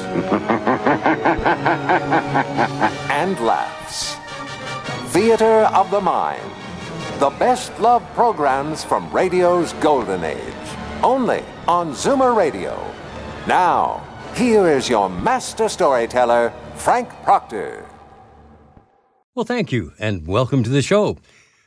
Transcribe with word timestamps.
and 3.10 3.38
laughs. 3.40 4.16
Theater 5.12 5.68
of 5.74 5.90
the 5.90 6.00
Mind. 6.00 6.50
The 7.18 7.30
best 7.30 7.78
love 7.80 8.02
programs 8.14 8.84
from 8.84 9.10
radio's 9.10 9.72
golden 9.74 10.24
age. 10.24 10.40
Only 11.02 11.42
on 11.66 11.92
Zoomer 11.92 12.36
Radio. 12.36 12.78
Now, 13.46 14.06
here 14.34 14.68
is 14.68 14.88
your 14.88 15.08
master 15.08 15.68
storyteller, 15.68 16.52
Frank 16.74 17.08
Proctor. 17.22 17.86
Well, 19.34 19.46
thank 19.46 19.72
you, 19.72 19.92
and 19.98 20.26
welcome 20.26 20.62
to 20.62 20.70
the 20.70 20.82
show. 20.82 21.18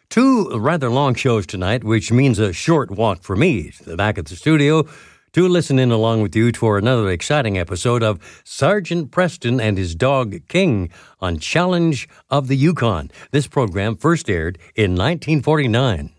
Two 0.10 0.58
rather 0.58 0.90
long 0.90 1.14
shows 1.14 1.46
tonight, 1.46 1.84
which 1.84 2.12
means 2.12 2.40
a 2.40 2.52
short 2.52 2.90
walk 2.90 3.22
for 3.22 3.36
me 3.36 3.70
to 3.72 3.84
the 3.84 3.96
back 3.96 4.18
of 4.18 4.26
the 4.26 4.36
studio 4.36 4.88
to 5.34 5.48
listen 5.48 5.80
in 5.80 5.92
along 5.92 6.22
with 6.22 6.36
you 6.36 6.52
for 6.54 6.78
another 6.78 7.10
exciting 7.10 7.58
episode 7.58 8.04
of 8.04 8.20
Sergeant 8.44 9.12
Preston 9.12 9.60
and 9.60 9.78
his 9.78 9.96
dog 9.96 10.48
King 10.48 10.90
on 11.20 11.38
Challenge 11.40 12.08
of 12.30 12.48
the 12.48 12.56
Yukon. 12.56 13.12
This 13.32 13.48
program 13.48 13.96
first 13.96 14.30
aired 14.30 14.58
in 14.76 14.92
1949. 14.92 16.12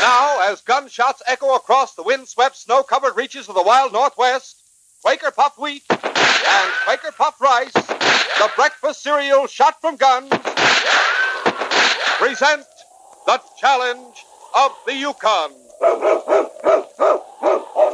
Now, 0.00 0.40
as 0.50 0.60
gunshots 0.62 1.22
echo 1.26 1.54
across 1.54 1.94
the 1.94 2.02
wind-swept, 2.02 2.56
snow-covered 2.56 3.16
reaches 3.16 3.48
of 3.48 3.54
the 3.54 3.62
wild 3.62 3.92
Northwest, 3.92 4.62
Quaker 5.02 5.30
Puff 5.30 5.58
wheat 5.58 5.84
and 5.90 6.72
Quaker 6.84 7.12
Puff 7.12 7.40
rice, 7.40 7.72
the 7.72 8.50
breakfast 8.56 9.02
cereal 9.02 9.46
shot 9.46 9.80
from 9.80 9.96
guns, 9.96 10.30
present 12.18 12.64
the 13.26 13.40
challenge 13.60 14.24
of 14.56 14.72
the 14.86 14.94
Yukon. 14.94 15.52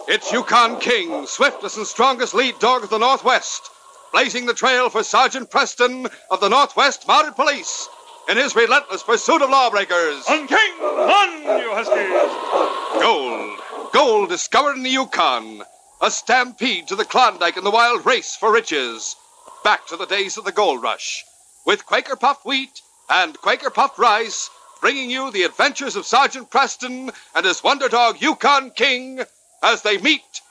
It's 0.06 0.32
Yukon 0.32 0.78
King, 0.80 1.26
swiftest 1.26 1.76
and 1.76 1.86
strongest 1.86 2.34
lead 2.34 2.58
dog 2.58 2.84
of 2.84 2.90
the 2.90 2.98
Northwest, 2.98 3.70
blazing 4.12 4.46
the 4.46 4.54
trail 4.54 4.88
for 4.88 5.02
Sergeant 5.02 5.50
Preston 5.50 6.06
of 6.30 6.40
the 6.40 6.48
Northwest 6.48 7.06
Mounted 7.08 7.36
Police 7.36 7.88
in 8.28 8.36
his 8.36 8.56
relentless 8.56 9.02
pursuit 9.02 9.42
of 9.42 9.50
lawbreakers. 9.50 10.24
On 10.28 10.46
King! 10.46 10.72
On, 10.80 11.42
you 11.60 11.70
huskies! 11.74 13.02
Gold. 13.02 13.58
Gold 13.92 14.28
discovered 14.28 14.76
in 14.76 14.82
the 14.82 14.90
Yukon. 14.90 15.62
A 16.00 16.10
stampede 16.10 16.88
to 16.88 16.96
the 16.96 17.04
Klondike 17.04 17.56
in 17.56 17.64
the 17.64 17.70
wild 17.70 18.06
race 18.06 18.36
for 18.36 18.52
riches. 18.52 19.16
Back 19.62 19.86
to 19.88 19.96
the 19.96 20.06
days 20.06 20.36
of 20.36 20.44
the 20.44 20.52
gold 20.52 20.82
rush. 20.82 21.24
With 21.66 21.86
Quaker 21.86 22.16
puffed 22.16 22.44
wheat 22.44 22.82
and 23.08 23.40
Quaker 23.40 23.70
puffed 23.70 23.98
rice, 23.98 24.50
bringing 24.84 25.08
you 25.08 25.30
the 25.30 25.44
adventures 25.44 25.96
of 25.96 26.04
Sergeant 26.04 26.50
Preston 26.50 27.10
and 27.34 27.46
his 27.46 27.64
wonder 27.64 27.88
dog 27.88 28.20
Yukon 28.20 28.70
King 28.70 29.18
as 29.62 29.80
they 29.80 29.96
meet 29.96 30.42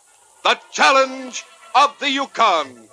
the 0.44 0.60
challenge 0.72 1.44
of 1.76 1.96
the 2.00 2.10
Yukon. 2.10 2.66
Warning! 2.66 2.90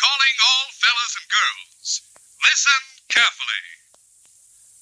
Calling 0.00 0.36
all 0.48 0.64
fellas 0.80 1.16
and 1.18 1.28
girls. 1.28 2.00
Listen 2.46 2.80
carefully. 3.10 3.62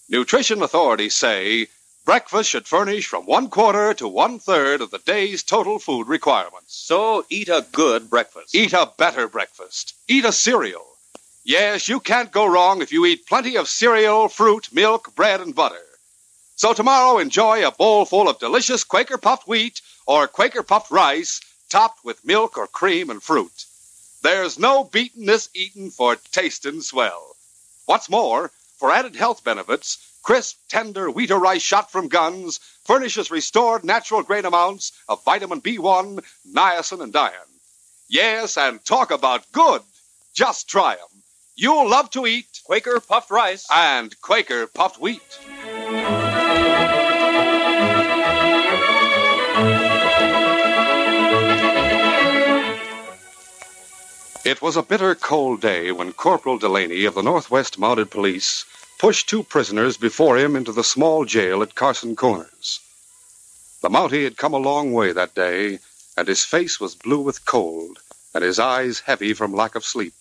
Nutrition 0.09 0.63
authorities 0.63 1.17
say 1.17 1.67
breakfast 2.11 2.51
should 2.51 2.67
furnish 2.67 3.07
from 3.07 3.25
one 3.25 3.49
quarter 3.49 3.95
to 3.95 4.09
one 4.09 4.41
third 4.41 4.81
of 4.81 4.91
the 4.91 4.99
day's 4.99 5.45
total 5.45 5.79
food 5.79 6.09
requirements. 6.09 6.75
So 6.75 7.25
eat 7.31 7.49
a 7.49 7.65
good 7.71 8.11
breakfast. 8.11 8.53
Eat 8.53 8.73
a 8.73 8.91
better 8.97 9.29
breakfast. 9.29 9.95
Eat 10.09 10.25
a 10.25 10.33
cereal. 10.33 10.89
Yes, 11.45 11.89
you 11.89 12.01
can't 12.01 12.33
go 12.33 12.47
wrong 12.47 12.83
if 12.83 12.91
you 12.91 13.07
eat 13.07 13.29
plenty 13.29 13.55
of 13.55 13.69
cereal, 13.69 14.27
fruit, 14.27 14.71
milk, 14.73 15.15
bread, 15.15 15.41
and 15.41 15.55
butter. 15.55 15.87
So 16.57 16.73
tomorrow, 16.73 17.19
enjoy 17.19 17.65
a 17.65 17.71
bowl 17.71 18.05
full 18.05 18.29
of 18.29 18.41
delicious 18.41 18.83
Quaker 18.83 19.17
puffed 19.17 19.47
wheat 19.47 19.81
or 20.05 20.27
Quaker 20.27 20.65
puffed 20.65 20.91
rice 20.91 21.41
topped 21.69 22.05
with 22.05 22.25
milk 22.25 22.59
or 22.59 22.67
cream 22.67 23.11
and 23.11 23.23
fruit. 23.23 23.67
There's 24.23 24.59
no 24.59 24.83
beatin' 24.83 25.27
this 25.27 25.49
eatin' 25.55 25.93
for 25.93 26.17
tastin' 26.17 26.83
swell. 26.83 27.37
What's 27.87 28.11
more, 28.11 28.51
for 28.79 28.91
added 28.91 29.15
health 29.15 29.45
benefits, 29.45 29.99
crisp, 30.23 30.57
tender 30.69 31.11
wheat 31.11 31.31
or 31.31 31.39
rice 31.39 31.63
shot 31.63 31.91
from 31.91 32.09
guns 32.09 32.61
furnishes 32.85 33.31
restored 33.31 33.85
natural 33.85 34.23
grain 34.23 34.45
amounts 34.45 34.93
of 35.09 35.25
vitamin 35.25 35.61
B1, 35.61 36.25
niacin, 36.53 37.03
and 37.03 37.15
iron. 37.17 37.49
Yes, 38.09 38.57
and 38.57 38.85
talk 38.85 39.11
about 39.11 39.51
good. 39.53 39.83
Just 40.35 40.69
try 40.69 40.81
try 40.81 40.93
'em. 40.95 41.23
You'll 41.57 41.89
love 41.89 42.11
to 42.11 42.27
eat 42.27 42.61
Quaker 42.65 43.01
puffed 43.01 43.31
rice. 43.31 43.67
and 43.71 44.19
Quaker 44.21 44.67
puffed 44.67 44.99
wheat. 44.99 45.21
It 54.43 54.63
was 54.63 54.77
a 54.77 54.83
bitter 54.83 55.15
cold 55.15 55.61
day 55.61 55.93
when 55.93 56.15
Corporal 56.15 56.57
Delaney 56.57 57.05
of 57.05 57.15
the 57.15 57.23
Northwest 57.23 57.79
Mounted 57.79 58.11
Police 58.11 58.65
pushed 59.01 59.31
two 59.31 59.43
prisoners 59.43 59.97
before 59.97 60.37
him 60.37 60.55
into 60.55 60.73
the 60.73 60.85
small 60.85 61.25
jail 61.25 61.63
at 61.63 61.75
Carson 61.75 62.15
Corners. 62.15 62.81
The 63.81 63.89
Mountie 63.89 64.25
had 64.25 64.37
come 64.37 64.53
a 64.53 64.59
long 64.59 64.93
way 64.93 65.11
that 65.13 65.35
day, 65.35 65.79
and 66.19 66.29
his 66.29 66.45
face 66.45 66.79
was 66.79 66.97
blue 66.97 67.23
with 67.23 67.47
cold, 67.47 67.99
and 68.35 68.45
his 68.45 68.59
eyes 68.59 69.01
heavy 69.01 69.33
from 69.33 69.55
lack 69.55 69.75
of 69.75 69.87
sleep. 69.87 70.13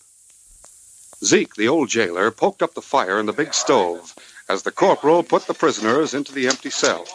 Zeke, 1.22 1.54
the 1.56 1.68
old 1.68 1.90
jailer, 1.90 2.30
poked 2.30 2.62
up 2.62 2.72
the 2.72 2.80
fire 2.80 3.20
in 3.20 3.26
the 3.26 3.34
big 3.34 3.52
stove 3.52 4.14
as 4.48 4.62
the 4.62 4.72
corporal 4.72 5.22
put 5.22 5.46
the 5.46 5.52
prisoners 5.52 6.14
into 6.14 6.32
the 6.32 6.48
empty 6.48 6.70
cell. 6.70 7.06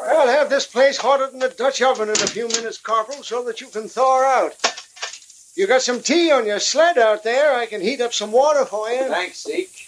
I'll 0.00 0.28
have 0.28 0.48
this 0.48 0.68
place 0.68 0.96
hotter 0.96 1.28
than 1.28 1.42
a 1.42 1.48
Dutch 1.48 1.82
oven 1.82 2.08
in 2.08 2.14
a 2.14 2.28
few 2.28 2.46
minutes, 2.46 2.78
Corporal, 2.78 3.24
so 3.24 3.42
that 3.46 3.60
you 3.60 3.66
can 3.66 3.88
thaw 3.88 4.22
out. 4.22 4.54
You 5.56 5.66
got 5.66 5.82
some 5.82 6.00
tea 6.00 6.30
on 6.30 6.46
your 6.46 6.60
sled 6.60 6.98
out 6.98 7.24
there. 7.24 7.56
I 7.56 7.66
can 7.66 7.80
heat 7.80 8.00
up 8.00 8.14
some 8.14 8.30
water 8.30 8.64
for 8.64 8.88
you. 8.90 9.08
Thanks, 9.08 9.42
Zeke. 9.42 9.83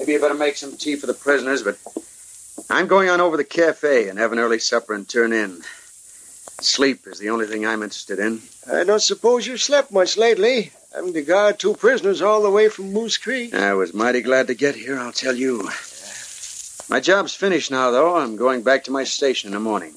Maybe 0.00 0.12
you 0.12 0.18
better 0.20 0.32
make 0.32 0.56
some 0.56 0.78
tea 0.78 0.96
for 0.96 1.06
the 1.06 1.12
prisoners, 1.12 1.62
but 1.62 1.76
I'm 2.70 2.86
going 2.86 3.10
on 3.10 3.20
over 3.20 3.36
to 3.36 3.42
the 3.42 3.48
cafe 3.48 4.08
and 4.08 4.18
have 4.18 4.32
an 4.32 4.38
early 4.38 4.58
supper 4.58 4.94
and 4.94 5.06
turn 5.06 5.30
in. 5.34 5.60
Sleep 6.62 7.06
is 7.06 7.18
the 7.18 7.28
only 7.28 7.46
thing 7.46 7.66
I'm 7.66 7.82
interested 7.82 8.18
in. 8.18 8.40
I 8.70 8.84
don't 8.84 9.02
suppose 9.02 9.46
you've 9.46 9.60
slept 9.60 9.92
much 9.92 10.16
lately, 10.16 10.72
having 10.94 11.12
to 11.12 11.20
guard 11.20 11.58
two 11.58 11.74
prisoners 11.74 12.22
all 12.22 12.42
the 12.42 12.50
way 12.50 12.70
from 12.70 12.94
Moose 12.94 13.18
Creek. 13.18 13.52
I 13.52 13.74
was 13.74 13.92
mighty 13.92 14.22
glad 14.22 14.46
to 14.46 14.54
get 14.54 14.74
here, 14.74 14.98
I'll 14.98 15.12
tell 15.12 15.36
you. 15.36 15.68
My 16.88 17.00
job's 17.00 17.34
finished 17.34 17.70
now, 17.70 17.90
though. 17.90 18.16
I'm 18.16 18.36
going 18.36 18.62
back 18.62 18.84
to 18.84 18.90
my 18.90 19.04
station 19.04 19.48
in 19.48 19.52
the 19.54 19.60
morning. 19.60 19.92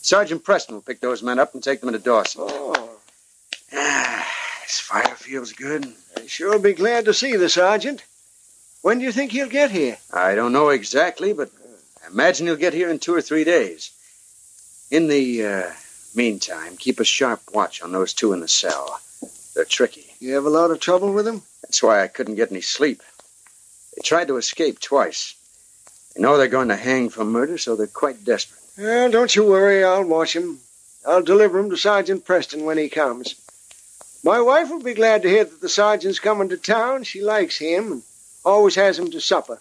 Sergeant 0.00 0.44
Preston 0.44 0.76
will 0.76 0.82
pick 0.82 1.00
those 1.00 1.22
men 1.22 1.38
up 1.38 1.52
and 1.52 1.62
take 1.62 1.82
them 1.82 1.92
to 1.92 1.98
Dawson. 1.98 2.40
Oh, 2.46 2.72
Ah, 3.74 4.26
this 4.62 4.80
fire 4.80 5.14
feels 5.14 5.52
good. 5.52 5.92
I 6.16 6.26
sure 6.26 6.58
be 6.58 6.72
glad 6.72 7.04
to 7.04 7.12
see 7.12 7.36
the 7.36 7.50
sergeant. 7.50 8.02
When 8.86 9.00
do 9.00 9.04
you 9.04 9.10
think 9.10 9.32
he'll 9.32 9.48
get 9.48 9.72
here? 9.72 9.98
I 10.12 10.36
don't 10.36 10.52
know 10.52 10.68
exactly, 10.68 11.32
but 11.32 11.50
I 12.04 12.06
imagine 12.06 12.46
he'll 12.46 12.54
get 12.54 12.72
here 12.72 12.88
in 12.88 13.00
two 13.00 13.14
or 13.14 13.20
three 13.20 13.42
days. 13.42 13.90
In 14.92 15.08
the 15.08 15.44
uh, 15.44 15.72
meantime, 16.14 16.76
keep 16.76 17.00
a 17.00 17.04
sharp 17.04 17.40
watch 17.52 17.82
on 17.82 17.90
those 17.90 18.14
two 18.14 18.32
in 18.32 18.38
the 18.38 18.46
cell. 18.46 19.00
They're 19.56 19.64
tricky. 19.64 20.06
You 20.20 20.36
have 20.36 20.44
a 20.44 20.50
lot 20.50 20.70
of 20.70 20.78
trouble 20.78 21.12
with 21.12 21.24
them? 21.24 21.42
That's 21.62 21.82
why 21.82 22.00
I 22.00 22.06
couldn't 22.06 22.36
get 22.36 22.52
any 22.52 22.60
sleep. 22.60 23.02
They 23.96 24.02
tried 24.02 24.28
to 24.28 24.36
escape 24.36 24.78
twice. 24.78 25.34
They 26.14 26.22
know 26.22 26.36
they're 26.36 26.46
going 26.46 26.68
to 26.68 26.76
hang 26.76 27.08
for 27.08 27.24
murder, 27.24 27.58
so 27.58 27.74
they're 27.74 27.88
quite 27.88 28.24
desperate. 28.24 28.60
Well, 28.78 29.10
don't 29.10 29.34
you 29.34 29.46
worry. 29.46 29.82
I'll 29.82 30.04
watch 30.04 30.36
him. 30.36 30.60
I'll 31.04 31.24
deliver 31.24 31.58
him 31.58 31.70
to 31.70 31.76
Sergeant 31.76 32.24
Preston 32.24 32.64
when 32.64 32.78
he 32.78 32.88
comes. 32.88 33.34
My 34.22 34.40
wife 34.40 34.70
will 34.70 34.80
be 34.80 34.94
glad 34.94 35.22
to 35.22 35.28
hear 35.28 35.42
that 35.42 35.60
the 35.60 35.68
sergeant's 35.68 36.20
coming 36.20 36.50
to 36.50 36.56
town. 36.56 37.02
She 37.02 37.20
likes 37.20 37.56
him 37.56 37.90
and 37.90 38.02
always 38.46 38.76
has 38.76 38.98
him 38.98 39.10
to 39.10 39.20
supper. 39.20 39.60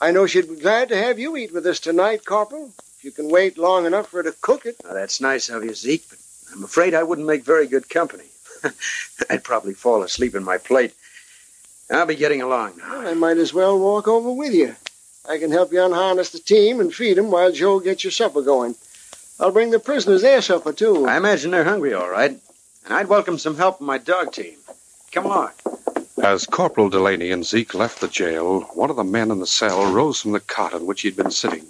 I 0.00 0.10
know 0.10 0.26
she'd 0.26 0.48
be 0.48 0.56
glad 0.56 0.90
to 0.90 0.96
have 0.96 1.18
you 1.18 1.36
eat 1.36 1.52
with 1.52 1.66
us 1.66 1.80
tonight, 1.80 2.24
Corporal. 2.24 2.72
If 2.98 3.04
you 3.04 3.12
can 3.12 3.30
wait 3.30 3.56
long 3.56 3.86
enough 3.86 4.08
for 4.08 4.18
her 4.18 4.30
to 4.30 4.36
cook 4.40 4.66
it. 4.66 4.76
Now, 4.84 4.92
that's 4.92 5.20
nice 5.20 5.48
of 5.48 5.64
you, 5.64 5.72
Zeke, 5.72 6.04
but 6.10 6.18
I'm 6.52 6.64
afraid 6.64 6.94
I 6.94 7.04
wouldn't 7.04 7.26
make 7.26 7.44
very 7.44 7.68
good 7.68 7.88
company. 7.88 8.24
I'd 9.30 9.44
probably 9.44 9.74
fall 9.74 10.02
asleep 10.02 10.34
in 10.34 10.42
my 10.42 10.58
plate. 10.58 10.94
I'll 11.90 12.06
be 12.06 12.16
getting 12.16 12.42
along 12.42 12.78
now. 12.78 12.98
Well, 12.98 13.08
I 13.08 13.14
might 13.14 13.38
as 13.38 13.54
well 13.54 13.78
walk 13.78 14.08
over 14.08 14.32
with 14.32 14.52
you. 14.52 14.74
I 15.28 15.38
can 15.38 15.50
help 15.52 15.72
you 15.72 15.82
unharness 15.82 16.30
the 16.30 16.38
team 16.40 16.80
and 16.80 16.94
feed 16.94 17.18
'em 17.18 17.30
while 17.30 17.52
Joe 17.52 17.78
gets 17.80 18.02
your 18.02 18.10
supper 18.10 18.42
going. 18.42 18.74
I'll 19.38 19.52
bring 19.52 19.70
the 19.70 19.78
prisoners 19.78 20.22
their 20.22 20.42
supper, 20.42 20.72
too. 20.72 21.06
I 21.06 21.16
imagine 21.16 21.52
they're 21.52 21.64
hungry, 21.64 21.94
all 21.94 22.10
right. 22.10 22.32
And 22.84 22.94
I'd 22.94 23.08
welcome 23.08 23.38
some 23.38 23.56
help 23.56 23.78
from 23.78 23.86
my 23.86 23.98
dog 23.98 24.32
team. 24.32 24.56
Come 25.12 25.26
along. 25.26 25.50
As 26.22 26.46
Corporal 26.46 26.88
Delaney 26.88 27.30
and 27.30 27.46
Zeke 27.46 27.74
left 27.74 28.00
the 28.00 28.08
jail, 28.08 28.62
one 28.74 28.90
of 28.90 28.96
the 28.96 29.04
men 29.04 29.30
in 29.30 29.38
the 29.38 29.46
cell 29.46 29.92
rose 29.92 30.20
from 30.20 30.32
the 30.32 30.40
cot 30.40 30.74
on 30.74 30.84
which 30.84 31.02
he'd 31.02 31.16
been 31.16 31.30
sitting. 31.30 31.66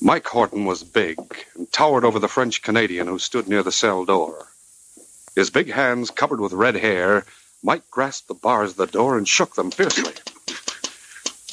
Mike 0.00 0.26
Horton 0.26 0.64
was 0.64 0.82
big 0.82 1.18
and 1.54 1.70
towered 1.72 2.04
over 2.04 2.18
the 2.18 2.28
French 2.28 2.62
Canadian 2.62 3.06
who 3.06 3.18
stood 3.18 3.48
near 3.48 3.62
the 3.62 3.72
cell 3.72 4.04
door. 4.04 4.48
His 5.34 5.50
big 5.50 5.70
hands 5.70 6.10
covered 6.10 6.40
with 6.40 6.52
red 6.52 6.74
hair, 6.74 7.24
Mike 7.62 7.88
grasped 7.90 8.28
the 8.28 8.34
bars 8.34 8.72
of 8.72 8.76
the 8.76 8.86
door 8.86 9.16
and 9.16 9.28
shook 9.28 9.54
them 9.54 9.70
fiercely. 9.70 10.14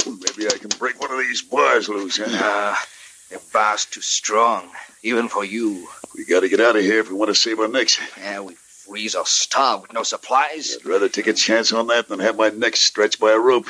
Maybe 0.05 0.47
I 0.47 0.57
can 0.57 0.69
break 0.79 0.99
one 0.99 1.11
of 1.11 1.19
these 1.19 1.41
bars 1.41 1.89
loose, 1.89 2.17
huh? 2.17 2.25
Ah, 2.29 2.85
the 3.29 3.41
bar's 3.53 3.85
too 3.85 4.01
strong, 4.01 4.69
even 5.03 5.27
for 5.29 5.43
you. 5.43 5.87
We 6.15 6.25
gotta 6.25 6.49
get 6.49 6.59
out 6.59 6.75
of 6.75 6.83
here 6.83 6.99
if 6.99 7.09
we 7.09 7.15
want 7.15 7.29
to 7.29 7.35
save 7.35 7.59
our 7.59 7.67
necks. 7.67 7.99
Yeah, 8.17 8.41
we 8.41 8.55
freeze 8.95 9.15
or 9.15 9.25
starve 9.25 9.81
with 9.81 9.91
no 9.91 10.03
supplies. 10.03 10.77
I'd 10.79 10.85
rather 10.85 11.09
take 11.09 11.27
a 11.27 11.33
chance 11.33 11.73
on 11.73 11.87
that 11.87 12.07
than 12.07 12.21
have 12.21 12.37
my 12.37 12.47
neck 12.47 12.77
stretched 12.77 13.19
by 13.19 13.33
a 13.33 13.37
rope. 13.37 13.67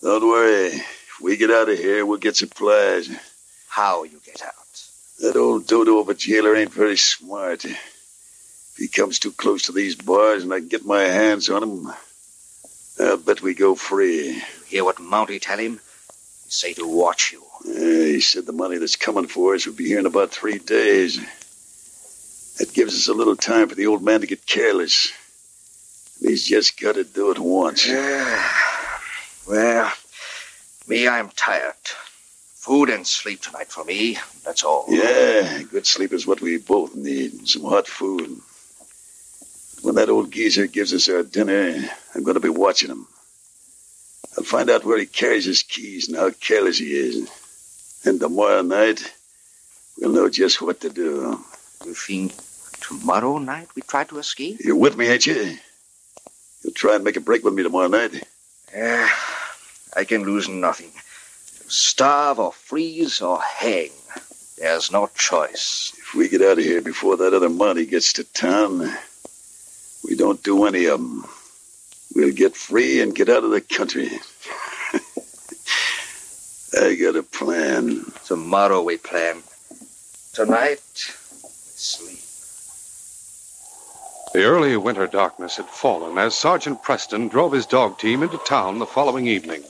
Don't 0.00 0.26
worry. 0.26 0.68
If 0.68 1.20
we 1.20 1.36
get 1.36 1.50
out 1.50 1.68
of 1.68 1.76
here, 1.76 2.06
we'll 2.06 2.16
get 2.16 2.34
supplies. 2.34 3.10
How 3.68 4.04
you 4.04 4.18
get 4.24 4.42
out? 4.42 4.54
That 5.20 5.36
old 5.36 5.66
dodo 5.66 5.98
of 5.98 6.08
a 6.08 6.14
jailer 6.14 6.56
ain't 6.56 6.72
very 6.72 6.96
smart. 6.96 7.66
If 7.66 8.76
he 8.78 8.88
comes 8.88 9.18
too 9.18 9.32
close 9.32 9.64
to 9.64 9.72
these 9.72 9.94
bars 9.94 10.42
and 10.42 10.54
I 10.54 10.60
can 10.60 10.68
get 10.68 10.86
my 10.86 11.02
hands 11.02 11.50
on 11.50 11.62
him, 11.62 11.92
I'll 12.98 13.18
bet 13.18 13.42
we 13.42 13.52
go 13.52 13.74
free. 13.74 14.36
You 14.36 14.42
hear 14.68 14.84
what 14.84 15.00
Mounty 15.00 15.38
tell 15.38 15.58
him? 15.58 15.80
He 16.46 16.50
say 16.50 16.72
to 16.72 16.88
watch 16.88 17.30
you. 17.30 17.44
Yeah, 17.66 18.06
he 18.06 18.20
said 18.20 18.46
the 18.46 18.52
money 18.52 18.78
that's 18.78 18.96
coming 18.96 19.26
for 19.26 19.54
us 19.54 19.66
will 19.66 19.74
be 19.74 19.86
here 19.86 19.98
in 19.98 20.06
about 20.06 20.30
three 20.30 20.58
days. 20.58 21.20
That 22.58 22.72
gives 22.72 22.94
us 22.94 23.08
a 23.08 23.14
little 23.14 23.36
time 23.36 23.68
for 23.68 23.76
the 23.76 23.86
old 23.86 24.02
man 24.02 24.20
to 24.20 24.26
get 24.26 24.46
careless. 24.46 25.12
He's 26.20 26.44
just 26.44 26.80
got 26.80 26.96
to 26.96 27.04
do 27.04 27.30
it 27.30 27.38
once. 27.38 27.86
Yeah. 27.86 28.50
Well, 29.46 29.92
me, 30.88 31.06
I'm 31.06 31.28
tired. 31.30 31.74
Food 32.56 32.90
and 32.90 33.06
sleep 33.06 33.40
tonight 33.40 33.68
for 33.68 33.84
me. 33.84 34.18
That's 34.44 34.64
all. 34.64 34.86
Yeah, 34.88 35.62
good 35.62 35.86
sleep 35.86 36.12
is 36.12 36.26
what 36.26 36.40
we 36.40 36.58
both 36.58 36.96
need. 36.96 37.48
Some 37.48 37.62
hot 37.62 37.86
food. 37.86 38.40
When 39.82 39.94
that 39.94 40.08
old 40.08 40.32
geezer 40.32 40.66
gives 40.66 40.92
us 40.92 41.08
our 41.08 41.22
dinner, 41.22 41.88
I'm 42.14 42.24
going 42.24 42.34
to 42.34 42.40
be 42.40 42.48
watching 42.48 42.90
him. 42.90 43.06
I'll 44.36 44.44
find 44.44 44.68
out 44.68 44.84
where 44.84 44.98
he 44.98 45.06
carries 45.06 45.44
his 45.44 45.62
keys 45.62 46.08
and 46.08 46.16
how 46.16 46.30
careless 46.30 46.78
he 46.78 46.92
is. 46.92 47.30
And 48.04 48.18
tomorrow 48.18 48.62
night, 48.62 49.12
we'll 49.98 50.10
know 50.10 50.28
just 50.28 50.60
what 50.60 50.80
to 50.80 50.90
do. 50.90 51.38
You 51.86 51.94
think 51.94 52.32
tomorrow 52.80 53.38
night 53.38 53.68
we 53.74 53.82
try 53.82 54.04
to 54.04 54.18
escape? 54.18 54.58
You're 54.60 54.76
with 54.76 54.96
me, 54.96 55.06
ain't 55.08 55.26
you? 55.26 55.56
You'll 56.62 56.74
try 56.74 56.96
and 56.96 57.04
make 57.04 57.16
a 57.16 57.20
break 57.20 57.44
with 57.44 57.54
me 57.54 57.62
tomorrow 57.62 57.88
night. 57.88 58.24
Yeah, 58.74 59.08
I 59.96 60.04
can 60.04 60.24
lose 60.24 60.48
nothing. 60.48 60.90
Starve 61.68 62.38
or 62.38 62.52
freeze 62.52 63.20
or 63.20 63.40
hang. 63.40 63.90
There's 64.58 64.90
no 64.90 65.08
choice. 65.14 65.92
If 65.98 66.14
we 66.14 66.28
get 66.28 66.42
out 66.42 66.58
of 66.58 66.64
here 66.64 66.82
before 66.82 67.16
that 67.18 67.34
other 67.34 67.48
money 67.48 67.86
gets 67.86 68.12
to 68.14 68.24
town, 68.24 68.90
we 70.08 70.16
don't 70.16 70.42
do 70.42 70.64
any 70.64 70.86
of 70.86 71.00
them. 71.00 71.24
We'll 72.14 72.32
get 72.32 72.56
free 72.56 73.00
and 73.00 73.14
get 73.14 73.28
out 73.28 73.44
of 73.44 73.50
the 73.50 73.60
country. 73.60 74.10
I 76.80 76.94
got 76.96 77.16
a 77.16 77.22
plan. 77.22 78.04
Tomorrow 78.26 78.82
we 78.82 78.96
plan. 78.96 79.42
Tonight, 80.32 80.80
we 81.42 81.50
sleep. 81.50 82.27
The 84.34 84.44
early 84.44 84.76
winter 84.76 85.06
darkness 85.06 85.56
had 85.56 85.66
fallen 85.66 86.18
as 86.18 86.34
Sergeant 86.34 86.82
Preston 86.82 87.28
drove 87.28 87.52
his 87.52 87.64
dog 87.64 87.98
team 87.98 88.22
into 88.22 88.36
town 88.38 88.78
the 88.78 88.86
following 88.86 89.26
evening. 89.26 89.64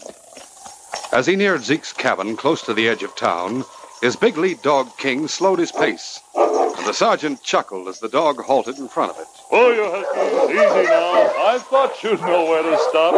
As 1.13 1.27
he 1.27 1.37
neared 1.37 1.63
Zeke's 1.63 1.93
cabin 1.93 2.37
close 2.37 2.63
to 2.63 2.75
the 2.75 2.89
edge 2.89 3.05
of 3.05 3.15
town, 3.15 3.65
his 4.03 4.17
big 4.17 4.37
lead 4.37 4.61
dog 4.63 4.91
King 4.99 5.29
slowed 5.29 5.61
his 5.61 5.71
pace, 5.71 6.21
and 6.35 6.87
the 6.87 6.93
sergeant 6.93 7.43
chuckled 7.43 7.87
as 7.87 8.01
the 8.01 8.09
dog 8.09 8.41
halted 8.41 8.79
in 8.79 8.89
front 8.89 9.13
of 9.13 9.19
it. 9.21 9.29
Oh, 9.53 9.71
you 9.71 9.85
Huskies, 9.85 10.51
easy 10.51 10.89
now. 10.89 11.13
I 11.47 11.59
thought 11.59 12.03
you'd 12.03 12.21
know 12.21 12.45
where 12.47 12.63
to 12.63 12.79
stop. 12.91 13.15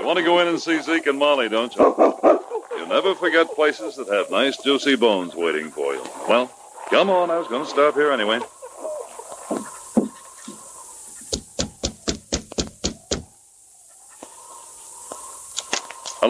You 0.00 0.06
want 0.06 0.18
to 0.18 0.24
go 0.24 0.38
in 0.38 0.48
and 0.48 0.60
see 0.60 0.80
Zeke 0.80 1.08
and 1.08 1.18
Molly, 1.18 1.48
don't 1.48 1.74
you? 1.74 1.82
You 2.76 2.86
never 2.86 3.14
forget 3.16 3.54
places 3.54 3.96
that 3.96 4.08
have 4.08 4.30
nice, 4.30 4.56
juicy 4.58 4.94
bones 4.94 5.34
waiting 5.34 5.70
for 5.70 5.94
you. 5.94 6.02
Well, 6.28 6.50
come 6.90 7.10
on. 7.10 7.28
I 7.30 7.38
was 7.38 7.48
going 7.48 7.64
to 7.64 7.70
stop 7.70 7.94
here 7.94 8.12
anyway. 8.12 8.40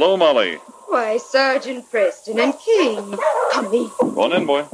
Hello, 0.00 0.16
Molly. 0.16 0.54
Why, 0.86 1.16
Sergeant 1.16 1.90
Preston 1.90 2.38
and 2.38 2.54
King. 2.56 3.18
Come 3.52 3.74
in. 3.74 3.90
Go 3.98 4.22
on 4.22 4.32
in, 4.32 4.46
boy. 4.46 4.64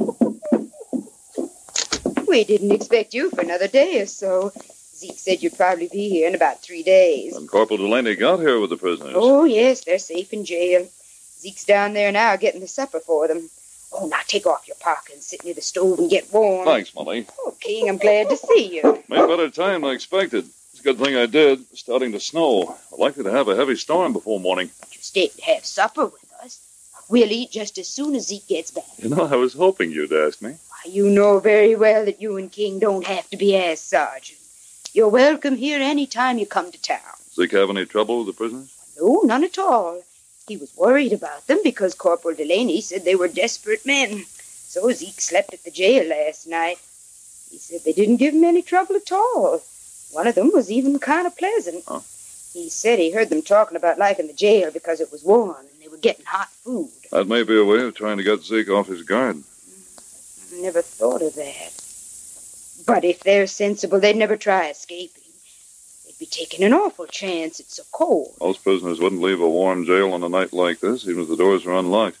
We 2.27 2.43
didn't 2.43 2.71
expect 2.71 3.15
you 3.15 3.31
for 3.31 3.41
another 3.41 3.67
day 3.67 3.99
or 4.01 4.05
so. 4.05 4.51
Zeke 4.93 5.17
said 5.17 5.41
you'd 5.41 5.57
probably 5.57 5.87
be 5.87 6.09
here 6.09 6.27
in 6.27 6.35
about 6.35 6.61
three 6.61 6.83
days. 6.83 7.35
And 7.35 7.49
Corporal 7.49 7.77
Delaney 7.79 8.13
got 8.13 8.39
here 8.39 8.59
with 8.59 8.69
the 8.69 8.77
prisoners. 8.77 9.15
Oh, 9.17 9.45
yes, 9.45 9.83
they're 9.83 9.97
safe 9.97 10.31
in 10.31 10.45
jail. 10.45 10.87
Zeke's 11.39 11.65
down 11.65 11.93
there 11.93 12.11
now 12.11 12.35
getting 12.35 12.61
the 12.61 12.67
supper 12.67 12.99
for 12.99 13.27
them. 13.27 13.49
Oh, 13.93 14.05
now 14.05 14.19
take 14.27 14.45
off 14.45 14.67
your 14.67 14.77
parka 14.79 15.13
and 15.13 15.23
sit 15.23 15.43
near 15.43 15.55
the 15.55 15.61
stove 15.61 15.97
and 15.97 16.07
get 16.07 16.31
warm. 16.31 16.67
Thanks, 16.67 16.93
Molly. 16.93 17.25
Oh, 17.39 17.55
King, 17.59 17.89
I'm 17.89 17.97
glad 17.97 18.29
to 18.29 18.37
see 18.37 18.75
you. 18.75 19.03
Made 19.09 19.27
better 19.27 19.49
time 19.49 19.81
than 19.81 19.89
I 19.89 19.93
expected. 19.93 20.45
Good 20.85 20.99
thing 20.99 21.15
I 21.15 21.25
did. 21.25 21.61
It's 21.71 21.79
starting 21.79 22.11
to 22.11 22.19
snow. 22.19 22.77
We're 22.91 22.99
likely 22.99 23.23
to 23.23 23.31
have 23.31 23.47
a 23.47 23.55
heavy 23.55 23.75
storm 23.75 24.13
before 24.13 24.39
morning. 24.39 24.69
But 24.79 24.95
you 24.95 25.01
stay 25.01 25.29
to 25.29 25.41
have 25.41 25.65
supper 25.65 26.05
with 26.05 26.31
us. 26.43 26.59
We'll 27.09 27.31
eat 27.31 27.49
just 27.49 27.79
as 27.79 27.87
soon 27.87 28.13
as 28.13 28.27
Zeke 28.27 28.47
gets 28.47 28.69
back. 28.69 28.85
You 28.99 29.09
know, 29.09 29.23
I 29.23 29.35
was 29.35 29.55
hoping 29.55 29.91
you'd 29.91 30.13
ask 30.13 30.43
me. 30.43 30.51
Why, 30.51 30.91
you 30.91 31.09
know 31.09 31.39
very 31.39 31.75
well 31.75 32.05
that 32.05 32.21
you 32.21 32.37
and 32.37 32.51
King 32.51 32.77
don't 32.77 33.03
have 33.07 33.27
to 33.31 33.35
be 33.35 33.57
asked, 33.57 33.89
Sergeant. 33.89 34.37
You're 34.93 35.09
welcome 35.09 35.55
here 35.55 35.79
any 35.81 36.05
time 36.05 36.37
you 36.37 36.45
come 36.45 36.71
to 36.71 36.79
town. 36.79 37.15
Zeke 37.33 37.53
have 37.53 37.71
any 37.71 37.87
trouble 37.87 38.19
with 38.19 38.27
the 38.27 38.33
prisoners? 38.33 38.71
No, 39.01 39.21
none 39.23 39.43
at 39.43 39.57
all. 39.57 40.03
He 40.47 40.55
was 40.55 40.71
worried 40.77 41.13
about 41.13 41.47
them 41.47 41.61
because 41.63 41.95
Corporal 41.95 42.35
Delaney 42.35 42.81
said 42.81 43.05
they 43.05 43.15
were 43.15 43.27
desperate 43.27 43.87
men. 43.87 44.25
So 44.27 44.91
Zeke 44.91 45.19
slept 45.19 45.51
at 45.51 45.63
the 45.63 45.71
jail 45.71 46.07
last 46.07 46.47
night. 46.47 46.77
He 47.49 47.57
said 47.57 47.81
they 47.83 47.93
didn't 47.93 48.17
give 48.17 48.35
him 48.35 48.43
any 48.43 48.61
trouble 48.61 48.95
at 48.97 49.11
all. 49.11 49.63
One 50.15 50.27
of 50.27 50.35
them 50.35 50.49
was 50.53 50.71
even 50.71 50.97
kind 50.97 51.27
of 51.27 51.37
pleasant. 51.37 51.83
Oh. 51.89 52.01
He 52.53 52.69
said 52.69 52.99
he 52.99 53.11
heard 53.11 53.29
them 53.29 53.41
talking 53.41 53.75
about 53.75 53.97
liking 53.97 54.27
the 54.27 54.33
jail 54.33 54.71
because 54.71 55.01
it 55.01 55.11
was 55.11 55.25
warm 55.25 55.57
and 55.59 55.67
they 55.81 55.89
were 55.89 55.97
getting 55.97 56.23
hot 56.23 56.47
food. 56.47 56.89
That 57.11 57.27
may 57.27 57.43
be 57.43 57.59
a 57.59 57.65
way 57.65 57.81
of 57.81 57.95
trying 57.95 58.15
to 58.15 58.23
get 58.23 58.41
Zeke 58.41 58.69
off 58.69 58.87
his 58.87 59.03
guard. 59.03 59.43
I 60.53 60.61
never 60.61 60.81
thought 60.81 61.21
of 61.21 61.35
that. 61.35 61.73
But 62.87 63.03
if 63.03 63.23
they're 63.25 63.45
sensible, 63.45 63.99
they'd 63.99 64.15
never 64.15 64.37
try 64.37 64.69
escaping. 64.69 65.21
They'd 66.05 66.17
be 66.17 66.27
taking 66.27 66.63
an 66.63 66.71
awful 66.71 67.07
chance. 67.07 67.59
It's 67.59 67.75
so 67.75 67.83
cold. 67.91 68.37
Most 68.39 68.63
prisoners 68.63 69.01
wouldn't 69.01 69.21
leave 69.21 69.41
a 69.41 69.49
warm 69.49 69.85
jail 69.85 70.13
on 70.13 70.23
a 70.23 70.29
night 70.29 70.53
like 70.53 70.79
this, 70.79 71.05
even 71.09 71.23
if 71.23 71.27
the 71.27 71.35
doors 71.35 71.65
were 71.65 71.77
unlocked. 71.77 72.19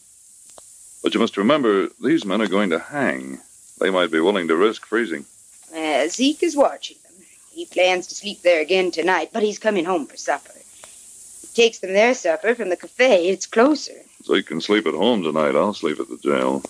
But 1.01 1.13
you 1.13 1.21
must 1.21 1.37
remember, 1.37 1.87
these 2.03 2.25
men 2.25 2.41
are 2.41 2.47
going 2.47 2.71
to 2.71 2.79
hang. 2.79 3.39
They 3.79 3.89
might 3.89 4.11
be 4.11 4.19
willing 4.19 4.49
to 4.49 4.57
risk 4.57 4.85
freezing. 4.85 5.23
Uh, 5.73 6.09
Zeke 6.09 6.43
is 6.43 6.57
watching. 6.57 6.97
He 7.55 7.65
plans 7.65 8.07
to 8.07 8.15
sleep 8.15 8.41
there 8.41 8.59
again 8.59 8.91
tonight, 8.91 9.29
but 9.31 9.41
he's 9.41 9.59
coming 9.59 9.85
home 9.85 10.07
for 10.07 10.17
supper. 10.17 10.51
He 10.51 11.47
takes 11.55 11.79
them 11.79 11.93
their 11.93 12.13
supper 12.13 12.53
from 12.53 12.67
the 12.67 12.75
cafe. 12.75 13.29
It's 13.29 13.45
closer. 13.45 13.93
Zeke 14.25 14.47
can 14.47 14.59
sleep 14.59 14.85
at 14.85 14.93
home 14.93 15.23
tonight. 15.23 15.55
I'll 15.55 15.73
sleep 15.73 16.01
at 16.01 16.09
the 16.09 16.17
jail. 16.17 16.63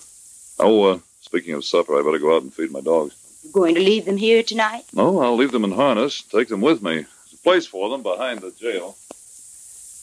Oh, 0.60 0.84
uh, 0.84 0.98
speaking 1.22 1.54
of 1.54 1.64
supper, 1.64 1.98
I 1.98 2.04
better 2.04 2.20
go 2.20 2.36
out 2.36 2.42
and 2.42 2.54
feed 2.54 2.70
my 2.70 2.82
dogs. 2.82 3.16
You 3.42 3.50
going 3.50 3.74
to 3.74 3.80
leave 3.80 4.04
them 4.04 4.16
here 4.16 4.44
tonight? 4.44 4.84
No, 4.92 5.18
I'll 5.18 5.34
leave 5.34 5.50
them 5.50 5.64
in 5.64 5.72
harness, 5.72 6.22
take 6.22 6.46
them 6.46 6.60
with 6.60 6.80
me. 6.84 6.94
There's 6.94 7.32
a 7.34 7.42
place 7.42 7.66
for 7.66 7.88
them 7.88 8.04
behind 8.04 8.38
the 8.38 8.52
jail. 8.52 8.96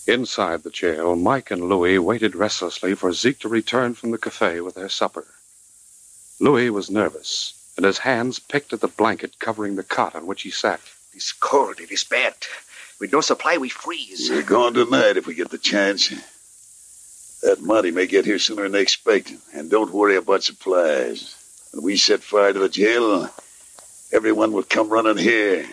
Inside 0.05 0.63
the 0.63 0.69
jail, 0.69 1.15
Mike 1.15 1.49
and 1.49 1.69
Louis 1.69 1.97
waited 1.97 2.35
restlessly 2.35 2.93
for 2.93 3.13
Zeke 3.13 3.39
to 3.39 3.47
return 3.47 3.93
from 3.93 4.11
the 4.11 4.17
cafe 4.17 4.59
with 4.59 4.75
their 4.75 4.89
supper. 4.89 5.27
Louis 6.41 6.69
was 6.69 6.91
nervous, 6.91 7.53
and 7.75 7.85
his 7.85 7.99
hands 7.99 8.39
picked 8.39 8.73
at 8.73 8.81
the 8.81 8.87
blanket 8.87 9.39
covering 9.39 9.75
the 9.75 9.83
cot 9.83 10.15
on 10.15 10.27
which 10.27 10.43
he 10.43 10.51
sat. 10.51 10.79
It's 11.13 11.31
cold. 11.31 11.79
It 11.79 11.91
is 11.91 12.03
bad. 12.03 12.33
With 12.99 13.11
no 13.11 13.21
supply, 13.21 13.57
we 13.57 13.69
freeze. 13.69 14.29
We're 14.29 14.43
going 14.43 14.73
tonight 14.73 15.17
if 15.17 15.27
we 15.27 15.35
get 15.35 15.49
the 15.49 15.57
chance. 15.57 16.09
That 17.41 17.59
Mountie 17.59 17.93
may 17.93 18.07
get 18.07 18.25
here 18.25 18.39
sooner 18.39 18.63
than 18.63 18.71
they 18.71 18.81
expect, 18.81 19.33
and 19.53 19.69
don't 19.69 19.91
worry 19.91 20.15
about 20.15 20.43
supplies. 20.43 21.35
When 21.73 21.83
we 21.83 21.97
set 21.97 22.21
fire 22.21 22.53
to 22.53 22.59
the 22.59 22.69
jail, 22.69 23.29
everyone 24.13 24.53
will 24.53 24.63
come 24.63 24.89
running 24.89 25.17
here. 25.17 25.65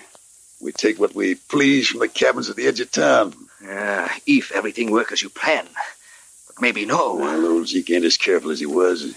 We 0.61 0.73
take 0.73 0.99
what 0.99 1.15
we 1.15 1.37
please 1.37 1.89
from 1.89 2.01
the 2.01 2.09
cabins 2.09 2.51
at 2.51 2.57
the 2.57 2.67
edge 2.67 2.81
of 2.81 2.91
town. 2.91 3.35
Yeah, 3.63 4.13
if 4.27 4.51
everything 4.53 4.91
works 4.91 5.13
as 5.13 5.23
you 5.23 5.29
plan. 5.29 5.67
But 6.47 6.61
maybe 6.61 6.85
no. 6.87 7.15
Well, 7.15 7.47
old 7.47 7.69
Zeke 7.69 7.91
ain't 7.91 8.05
as 8.05 8.17
careful 8.17 8.51
as 8.51 8.59
he 8.59 8.67
was. 8.67 9.15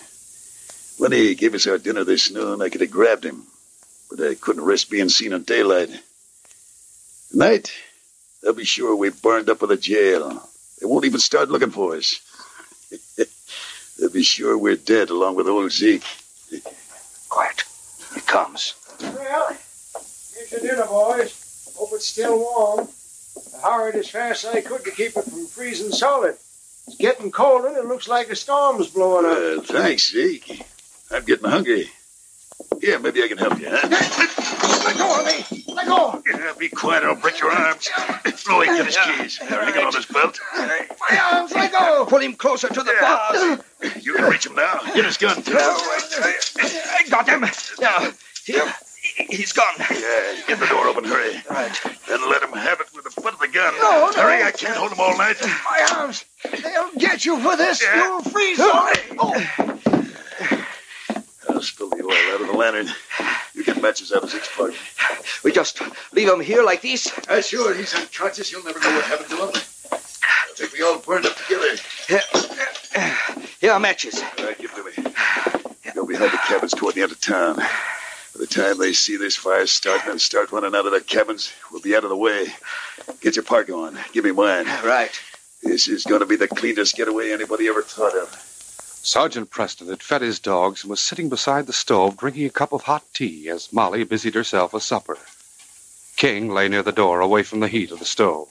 When 0.97 1.11
he 1.11 1.35
gave 1.35 1.55
us 1.55 1.67
our 1.67 1.77
dinner 1.77 2.03
this 2.03 2.31
noon, 2.31 2.61
I 2.61 2.69
could 2.69 2.81
have 2.81 2.91
grabbed 2.91 3.25
him, 3.25 3.43
but 4.09 4.21
I 4.21 4.35
couldn't 4.35 4.63
risk 4.63 4.89
being 4.89 5.09
seen 5.09 5.33
in 5.33 5.43
daylight. 5.43 5.89
Tonight, 7.31 7.71
they'll 8.41 8.53
be 8.53 8.63
sure 8.63 8.95
we 8.95 9.09
burned 9.09 9.49
up 9.49 9.61
with 9.61 9.71
the 9.71 9.77
jail. 9.77 10.47
They 10.79 10.85
won't 10.85 11.05
even 11.05 11.19
start 11.19 11.49
looking 11.49 11.71
for 11.71 11.95
us. 11.95 12.19
they'll 13.97 14.11
be 14.11 14.23
sure 14.23 14.57
we're 14.57 14.75
dead 14.75 15.09
along 15.09 15.35
with 15.35 15.47
old 15.47 15.71
Zeke. 15.71 16.03
Quiet. 17.29 17.63
Here 18.13 18.23
comes. 18.23 18.75
Well, 19.01 19.57
here's 20.35 20.51
your 20.51 20.61
dinner, 20.61 20.85
boys. 20.85 21.73
Hope 21.75 21.89
it's 21.93 22.05
still 22.07 22.37
warm. 22.37 22.87
I 23.63 23.71
hurried 23.71 23.95
as 23.95 24.09
fast 24.09 24.45
as 24.45 24.55
I 24.55 24.61
could 24.61 24.83
to 24.83 24.91
keep 24.91 25.17
it 25.17 25.23
from 25.23 25.47
freezing 25.47 25.91
solid. 25.91 26.35
It's 26.87 26.97
getting 26.97 27.31
colder 27.31 27.69
and 27.69 27.77
it 27.77 27.85
looks 27.85 28.07
like 28.07 28.29
a 28.29 28.35
storm's 28.35 28.89
blowing 28.89 29.25
up. 29.25 29.31
Well, 29.31 29.61
thanks, 29.61 30.11
Zeke. 30.11 30.65
I'm 31.11 31.23
getting 31.23 31.49
hungry. 31.49 31.89
Yeah, 32.81 32.97
maybe 32.97 33.23
I 33.23 33.27
can 33.27 33.37
help 33.37 33.59
you, 33.59 33.67
huh? 33.69 33.87
Let 34.85 34.97
go 34.97 35.19
of 35.19 35.25
me! 35.25 35.63
Let 35.73 35.87
go! 35.87 36.21
Yeah, 36.29 36.53
be 36.57 36.69
quiet 36.69 37.03
or 37.03 37.09
I'll 37.09 37.15
break 37.15 37.39
your 37.39 37.51
arms. 37.51 37.89
Louis, 38.47 38.65
get 38.65 38.85
his 38.85 38.97
keys. 38.97 39.37
Hang 39.37 39.69
it 39.69 39.77
on 39.77 39.93
his 39.93 40.05
belt. 40.05 40.39
My 40.55 41.19
arms, 41.33 41.53
let 41.53 41.71
go! 41.71 42.05
Pull 42.07 42.19
him 42.19 42.33
closer 42.33 42.67
to 42.67 42.83
the 42.83 42.93
bars. 42.99 43.61
You 44.03 44.15
can 44.15 44.25
reach 44.29 44.45
him 44.45 44.55
now. 44.55 44.81
Get 44.93 45.05
his 45.05 45.17
gun, 45.17 45.41
too. 45.41 45.53
I 45.55 47.03
got 47.09 47.27
him. 47.27 47.45
Now, 47.79 48.11
here. 48.45 48.73
He's 49.29 49.51
gone. 49.53 49.65
Yeah, 49.79 50.41
get 50.47 50.59
the 50.59 50.67
door 50.67 50.87
open, 50.87 51.03
hurry. 51.03 51.35
Right. 51.49 51.81
Then 52.07 52.21
let 52.29 52.41
him 52.41 52.53
have 52.53 52.79
it 52.79 52.87
with 52.95 53.03
the 53.03 53.21
butt 53.21 53.33
of 53.33 53.39
the 53.39 53.47
gun. 53.47 53.73
No, 53.75 54.09
no. 54.15 54.21
Hurry, 54.21 54.43
I 54.43 54.51
can't 54.51 54.75
hold 54.75 54.91
him 54.91 54.99
all 54.99 55.17
night. 55.17 55.37
My 55.41 55.87
arms! 55.95 56.25
They'll 56.61 56.91
get 56.97 57.25
you 57.25 57.39
for 57.39 57.55
this! 57.55 57.81
Yeah. 57.83 57.95
You'll 57.95 58.21
freeze 58.23 58.59
on! 58.59 58.93
Oh. 59.19 59.72
I'll 61.63 61.67
spill 61.67 61.89
the 61.91 62.03
oil 62.03 62.33
out 62.33 62.41
of 62.41 62.47
the 62.47 62.57
lantern. 62.57 62.89
You 63.53 63.63
get 63.63 63.81
matches 63.81 64.11
out 64.11 64.21
of 64.21 64.29
Zeke's 64.29 64.53
party. 64.53 64.75
We 65.45 65.53
just 65.53 65.81
leave 66.11 66.27
him 66.27 66.41
here 66.41 66.61
like 66.61 66.81
this. 66.81 67.09
Uh, 67.29 67.41
sure, 67.41 67.73
he's 67.73 67.95
unconscious. 67.95 68.51
You'll 68.51 68.65
never 68.65 68.81
know 68.81 68.93
what 68.93 69.05
happened 69.05 69.29
to 69.29 69.37
him. 69.37 69.49
I 69.93 70.55
think 70.55 70.73
we 70.73 70.81
all 70.83 70.99
burned 70.99 71.25
up 71.25 71.37
together. 71.37 71.77
Here 73.61 73.71
are 73.71 73.79
matches. 73.79 74.21
All 74.39 74.45
right, 74.45 74.57
give 74.57 74.73
it 74.75 74.93
to 74.93 75.03
me. 75.03 75.13
Go 75.95 76.05
behind 76.05 76.33
the 76.33 76.37
cabins 76.39 76.73
toward 76.73 76.95
the 76.95 77.03
end 77.03 77.13
of 77.13 77.21
town. 77.21 77.55
By 77.55 78.39
the 78.39 78.47
time 78.47 78.77
they 78.77 78.91
see 78.91 79.15
this 79.15 79.37
fire 79.37 79.65
starting 79.65 80.11
and 80.11 80.19
start 80.19 80.51
running 80.51 80.75
out 80.75 80.85
of 80.85 80.91
their 80.91 80.99
cabins, 80.99 81.53
we'll 81.71 81.79
be 81.79 81.95
out 81.95 82.03
of 82.03 82.09
the 82.09 82.17
way. 82.17 82.47
Get 83.21 83.37
your 83.37 83.43
park 83.45 83.69
on. 83.69 83.97
Give 84.11 84.25
me 84.25 84.31
mine. 84.31 84.65
Right. 84.83 85.17
This 85.61 85.87
is 85.87 86.03
going 86.03 86.19
to 86.19 86.25
be 86.25 86.35
the 86.35 86.49
cleanest 86.49 86.97
getaway 86.97 87.31
anybody 87.31 87.69
ever 87.69 87.83
thought 87.83 88.17
of. 88.17 88.42
Sergeant 89.05 89.49
Preston 89.49 89.89
had 89.89 90.01
fed 90.01 90.21
his 90.21 90.39
dogs 90.39 90.83
and 90.83 90.89
was 90.89 91.01
sitting 91.01 91.27
beside 91.27 91.67
the 91.67 91.73
stove 91.73 92.15
drinking 92.15 92.45
a 92.45 92.49
cup 92.49 92.71
of 92.71 92.83
hot 92.83 93.03
tea 93.13 93.49
as 93.49 93.71
Molly 93.73 94.05
busied 94.05 94.33
herself 94.33 94.71
with 94.71 94.81
supper. 94.81 95.17
King 96.15 96.49
lay 96.49 96.69
near 96.69 96.83
the 96.83 96.93
door 96.93 97.19
away 97.19 97.43
from 97.43 97.59
the 97.59 97.67
heat 97.67 97.91
of 97.91 97.99
the 97.99 98.05
stove. 98.05 98.47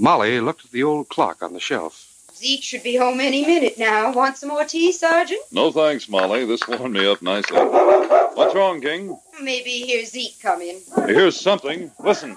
Molly 0.00 0.40
looked 0.40 0.64
at 0.64 0.72
the 0.72 0.82
old 0.82 1.08
clock 1.08 1.44
on 1.44 1.52
the 1.52 1.60
shelf. 1.60 2.08
Zeke 2.34 2.62
should 2.64 2.82
be 2.82 2.96
home 2.96 3.20
any 3.20 3.46
minute 3.46 3.78
now. 3.78 4.12
Want 4.12 4.36
some 4.36 4.48
more 4.48 4.64
tea, 4.64 4.90
Sergeant? 4.90 5.40
No 5.52 5.70
thanks, 5.70 6.08
Molly. 6.08 6.44
This 6.44 6.66
warmed 6.66 6.94
me 6.94 7.06
up 7.06 7.22
nicely. 7.22 7.56
What's 7.56 8.56
wrong, 8.56 8.80
King? 8.80 9.16
Maybe 9.40 9.70
hear 9.70 10.04
Zeke 10.04 10.42
come 10.42 10.60
in. 10.60 10.80
Here's 11.06 11.40
something. 11.40 11.92
Listen. 12.00 12.36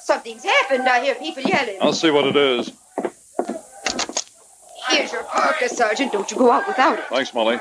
Something's 0.00 0.42
happened. 0.42 0.88
I 0.88 1.04
hear 1.04 1.14
people 1.14 1.44
yelling. 1.44 1.78
I'll 1.80 1.92
see 1.92 2.10
what 2.10 2.26
it 2.26 2.34
is. 2.34 2.72
Here's 4.94 5.12
your 5.12 5.24
parka, 5.24 5.68
Sergeant. 5.68 6.12
Don't 6.12 6.30
you 6.30 6.36
go 6.36 6.50
out 6.50 6.66
without 6.66 6.98
it. 6.98 7.04
Thanks, 7.06 7.34
Molly. 7.34 7.58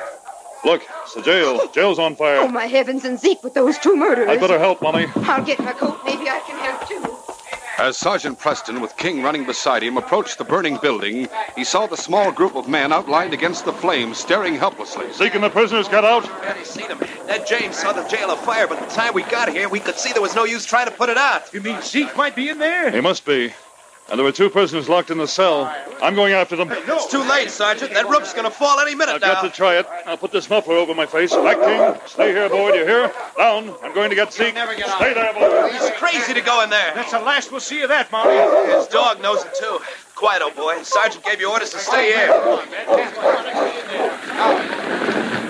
Look, 0.63 0.83
it's 1.01 1.13
the 1.13 1.21
jail. 1.21 1.67
Jail's 1.73 1.99
on 1.99 2.15
fire. 2.15 2.37
Oh, 2.37 2.47
my 2.47 2.65
heavens, 2.65 3.03
and 3.03 3.19
Zeke 3.19 3.43
with 3.43 3.53
those 3.53 3.77
two 3.79 3.95
murderers. 3.95 4.29
I'd 4.29 4.39
better 4.39 4.59
help, 4.59 4.81
Molly. 4.81 5.07
I'll 5.15 5.43
get 5.43 5.59
my 5.59 5.73
coat. 5.73 5.99
Maybe 6.05 6.29
I 6.29 6.39
can 6.47 6.57
help 6.57 6.87
too. 6.87 7.17
As 7.79 7.97
Sergeant 7.97 8.37
Preston, 8.37 8.81
with 8.81 8.95
King 8.97 9.23
running 9.23 9.45
beside 9.45 9.81
him, 9.81 9.97
approached 9.97 10.37
the 10.37 10.43
burning 10.43 10.77
building, 10.77 11.27
he 11.55 11.63
saw 11.63 11.87
the 11.87 11.97
small 11.97 12.31
group 12.31 12.55
of 12.55 12.69
men 12.69 12.93
outlined 12.93 13.33
against 13.33 13.65
the 13.65 13.73
flames, 13.73 14.19
staring 14.19 14.55
helplessly. 14.55 15.11
Zeke 15.11 15.33
and 15.33 15.43
the 15.43 15.49
prisoners 15.49 15.87
got 15.87 16.05
out. 16.05 16.23
Barely 16.43 16.63
seen 16.63 16.87
them. 16.87 16.99
Ned 17.25 17.47
James 17.47 17.75
saw 17.75 17.91
the 17.91 18.07
jail 18.07 18.29
afire, 18.29 18.67
but 18.67 18.79
by 18.79 18.85
the 18.85 18.91
time 18.91 19.13
we 19.15 19.23
got 19.23 19.49
here, 19.49 19.67
we 19.67 19.79
could 19.79 19.95
see 19.95 20.13
there 20.13 20.21
was 20.21 20.35
no 20.35 20.43
use 20.43 20.65
trying 20.65 20.85
to 20.85 20.91
put 20.91 21.09
it 21.09 21.17
out. 21.17 21.51
You 21.51 21.61
mean 21.61 21.81
Zeke 21.81 22.15
might 22.15 22.35
be 22.35 22.49
in 22.49 22.59
there? 22.59 22.91
He 22.91 23.01
must 23.01 23.25
be. 23.25 23.53
And 24.09 24.19
there 24.19 24.25
were 24.25 24.31
two 24.31 24.49
prisoners 24.49 24.89
locked 24.89 25.09
in 25.11 25.17
the 25.17 25.27
cell. 25.27 25.73
I'm 26.01 26.13
going 26.13 26.33
after 26.33 26.55
them. 26.55 26.69
It's 26.71 27.07
too 27.07 27.23
late, 27.23 27.49
Sergeant. 27.49 27.93
That 27.93 28.07
roof's 28.09 28.33
gonna 28.33 28.51
fall 28.51 28.79
any 28.79 28.93
minute 28.93 29.15
I've 29.15 29.21
now. 29.21 29.33
got 29.35 29.41
to 29.43 29.49
try 29.49 29.77
it. 29.77 29.87
I'll 30.05 30.17
put 30.17 30.31
this 30.31 30.49
muffler 30.49 30.75
over 30.75 30.93
my 30.93 31.05
face. 31.05 31.33
Back, 31.33 31.57
King. 31.59 31.95
Stay 32.05 32.31
here, 32.31 32.49
boy. 32.49 32.71
Do 32.73 32.79
you 32.79 32.85
hear? 32.85 33.11
Down. 33.37 33.73
I'm 33.81 33.93
going 33.93 34.09
to 34.09 34.15
get 34.15 34.33
Zeke. 34.33 34.55
Stay 34.55 35.13
there, 35.13 35.33
boy. 35.33 35.69
He's 35.71 35.89
crazy 35.91 36.33
to 36.33 36.41
go 36.41 36.61
in 36.63 36.69
there. 36.69 36.93
That's 36.93 37.11
the 37.11 37.19
last 37.19 37.51
we'll 37.51 37.61
see 37.61 37.81
of 37.81 37.89
that, 37.89 38.11
Molly. 38.11 38.35
His 38.73 38.87
dog 38.87 39.21
knows 39.21 39.43
it 39.45 39.55
too. 39.55 39.79
Quiet, 40.15 40.41
old 40.41 40.55
boy. 40.55 40.83
Sergeant 40.83 41.23
gave 41.23 41.39
you 41.39 41.49
orders 41.49 41.71
to 41.71 41.79
stay 41.79 42.11
here. 42.13 42.29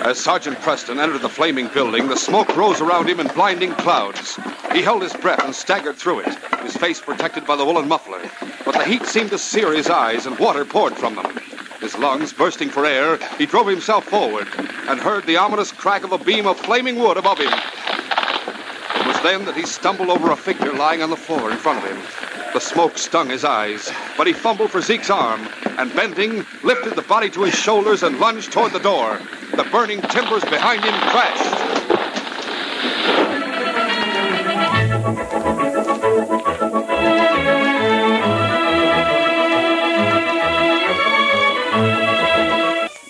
As 0.04 0.18
Sergeant 0.18 0.60
Preston 0.60 1.00
entered 1.00 1.22
the 1.22 1.30
flaming 1.30 1.66
building, 1.68 2.08
the 2.08 2.16
smoke 2.16 2.54
rose 2.58 2.82
around 2.82 3.08
him 3.08 3.20
in 3.20 3.28
blinding 3.28 3.72
clouds. 3.72 4.38
He 4.70 4.82
held 4.82 5.00
his 5.00 5.14
breath 5.14 5.42
and 5.42 5.54
staggered 5.54 5.96
through 5.96 6.20
it, 6.20 6.34
his 6.62 6.76
face 6.76 7.00
protected 7.00 7.46
by 7.46 7.56
the 7.56 7.64
woolen 7.64 7.88
muffler. 7.88 8.20
But 8.66 8.74
the 8.74 8.84
heat 8.84 9.06
seemed 9.06 9.30
to 9.30 9.38
sear 9.38 9.72
his 9.72 9.88
eyes, 9.88 10.26
and 10.26 10.38
water 10.38 10.66
poured 10.66 10.94
from 10.94 11.14
them. 11.14 11.34
His 11.80 11.96
lungs 11.96 12.34
bursting 12.34 12.68
for 12.68 12.84
air, 12.84 13.18
he 13.38 13.46
drove 13.46 13.66
himself 13.66 14.04
forward 14.04 14.46
and 14.88 15.00
heard 15.00 15.24
the 15.24 15.38
ominous 15.38 15.72
crack 15.72 16.04
of 16.04 16.12
a 16.12 16.18
beam 16.18 16.46
of 16.46 16.60
flaming 16.60 16.98
wood 16.98 17.16
above 17.16 17.38
him. 17.38 17.52
It 17.52 19.06
was 19.06 19.18
then 19.22 19.46
that 19.46 19.56
he 19.56 19.64
stumbled 19.64 20.10
over 20.10 20.32
a 20.32 20.36
figure 20.36 20.74
lying 20.74 21.00
on 21.00 21.08
the 21.08 21.16
floor 21.16 21.50
in 21.50 21.56
front 21.56 21.82
of 21.82 21.90
him. 21.90 22.52
The 22.52 22.60
smoke 22.60 22.98
stung 22.98 23.30
his 23.30 23.42
eyes, 23.42 23.90
but 24.18 24.26
he 24.26 24.34
fumbled 24.34 24.70
for 24.70 24.82
Zeke's 24.82 25.08
arm 25.08 25.48
and, 25.78 25.94
bending, 25.94 26.44
lifted 26.62 26.94
the 26.94 27.02
body 27.02 27.30
to 27.30 27.42
his 27.42 27.54
shoulders 27.54 28.02
and 28.02 28.18
lunged 28.20 28.52
toward 28.52 28.72
the 28.72 28.78
door. 28.80 29.20
The 29.56 29.64
burning 29.64 30.00
timbers 30.02 30.44
behind 30.44 30.84
him 30.84 30.94
crashed. 31.10 31.74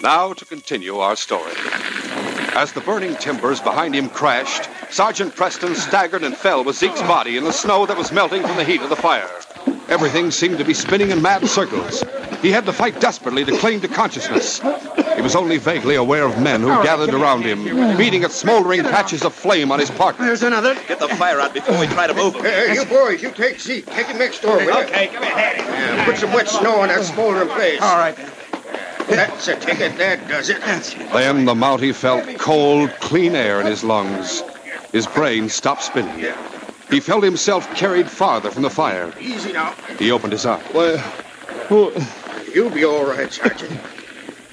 Now 0.02 0.32
to 0.34 0.44
continue 0.44 0.98
our 0.98 1.16
story. 1.16 1.54
As 2.54 2.72
the 2.72 2.80
burning 2.80 3.16
timbers 3.16 3.60
behind 3.60 3.94
him 3.94 4.08
crashed, 4.08 4.68
Sergeant 4.90 5.34
Preston 5.34 5.74
staggered 5.74 6.22
and 6.22 6.36
fell 6.36 6.62
with 6.62 6.76
Zeke's 6.76 7.02
body 7.02 7.36
in 7.36 7.44
the 7.44 7.52
snow 7.52 7.84
that 7.86 7.96
was 7.96 8.12
melting 8.12 8.42
from 8.42 8.56
the 8.56 8.64
heat 8.64 8.80
of 8.82 8.90
the 8.90 8.96
fire. 8.96 9.30
Everything 9.88 10.30
seemed 10.30 10.58
to 10.58 10.64
be 10.64 10.74
spinning 10.74 11.10
in 11.10 11.20
mad 11.20 11.46
circles. 11.48 12.04
He 12.44 12.50
had 12.50 12.66
to 12.66 12.74
fight 12.74 13.00
desperately 13.00 13.42
to 13.46 13.56
cling 13.56 13.80
to 13.80 13.88
consciousness. 13.88 14.60
He 15.16 15.22
was 15.22 15.34
only 15.34 15.56
vaguely 15.56 15.94
aware 15.94 16.26
of 16.26 16.38
men 16.42 16.60
who 16.60 16.68
gathered 16.82 17.14
around 17.14 17.42
him, 17.42 17.64
beating 17.96 18.22
at 18.22 18.32
smoldering 18.32 18.82
patches 18.82 19.24
of 19.24 19.32
flame 19.32 19.72
on 19.72 19.78
his 19.78 19.90
partner. 19.90 20.26
There's 20.26 20.42
another. 20.42 20.74
Get 20.86 20.98
the 20.98 21.08
fire 21.08 21.40
out 21.40 21.54
before 21.54 21.80
we 21.80 21.86
try 21.86 22.06
to 22.06 22.12
move 22.12 22.34
him. 22.34 22.44
Hey, 22.44 22.74
you 22.74 22.84
boys, 22.84 23.22
you 23.22 23.30
take 23.30 23.58
Zeke. 23.58 23.86
Take 23.86 24.08
him 24.08 24.18
next 24.18 24.42
door, 24.42 24.58
will 24.58 24.64
you? 24.64 24.72
Okay, 24.72 25.06
come 25.06 25.22
me 25.22 25.28
a 25.28 25.30
hand. 25.30 25.58
Yeah, 25.58 26.04
put 26.04 26.18
some 26.18 26.34
wet 26.34 26.46
snow 26.46 26.80
on 26.82 26.88
that 26.88 27.02
smoldering 27.04 27.48
place. 27.48 27.80
All 27.80 27.96
right, 27.96 28.14
then. 28.14 28.30
That's 29.08 29.48
a 29.48 29.56
ticket. 29.56 29.96
That 29.96 30.28
does 30.28 30.50
it. 30.50 30.60
Then 31.14 31.46
the 31.46 31.54
Mountie 31.54 31.94
felt 31.94 32.26
cold, 32.38 32.90
clean 33.00 33.34
air 33.34 33.58
in 33.62 33.66
his 33.66 33.82
lungs. 33.82 34.42
His 34.92 35.06
brain 35.06 35.48
stopped 35.48 35.82
spinning. 35.82 36.34
He 36.90 37.00
felt 37.00 37.24
himself 37.24 37.74
carried 37.74 38.10
farther 38.10 38.50
from 38.50 38.64
the 38.64 38.70
fire. 38.70 39.14
Easy 39.18 39.54
now. 39.54 39.74
He 39.98 40.10
opened 40.10 40.34
his 40.34 40.44
eyes. 40.44 40.62
Well, 40.74 41.02
You'll 42.54 42.70
be 42.70 42.84
all 42.84 43.04
right, 43.04 43.32
Sergeant. 43.32 43.80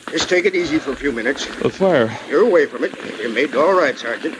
Just 0.09 0.27
take 0.27 0.45
it 0.45 0.55
easy 0.55 0.79
for 0.79 0.91
a 0.91 0.95
few 0.95 1.11
minutes. 1.11 1.45
the 1.57 1.69
fire. 1.69 2.11
You're 2.27 2.41
away 2.47 2.65
from 2.65 2.83
it. 2.83 2.93
You're 3.19 3.29
made 3.29 3.55
all 3.55 3.73
right, 3.73 3.97
Sergeant. 3.97 4.35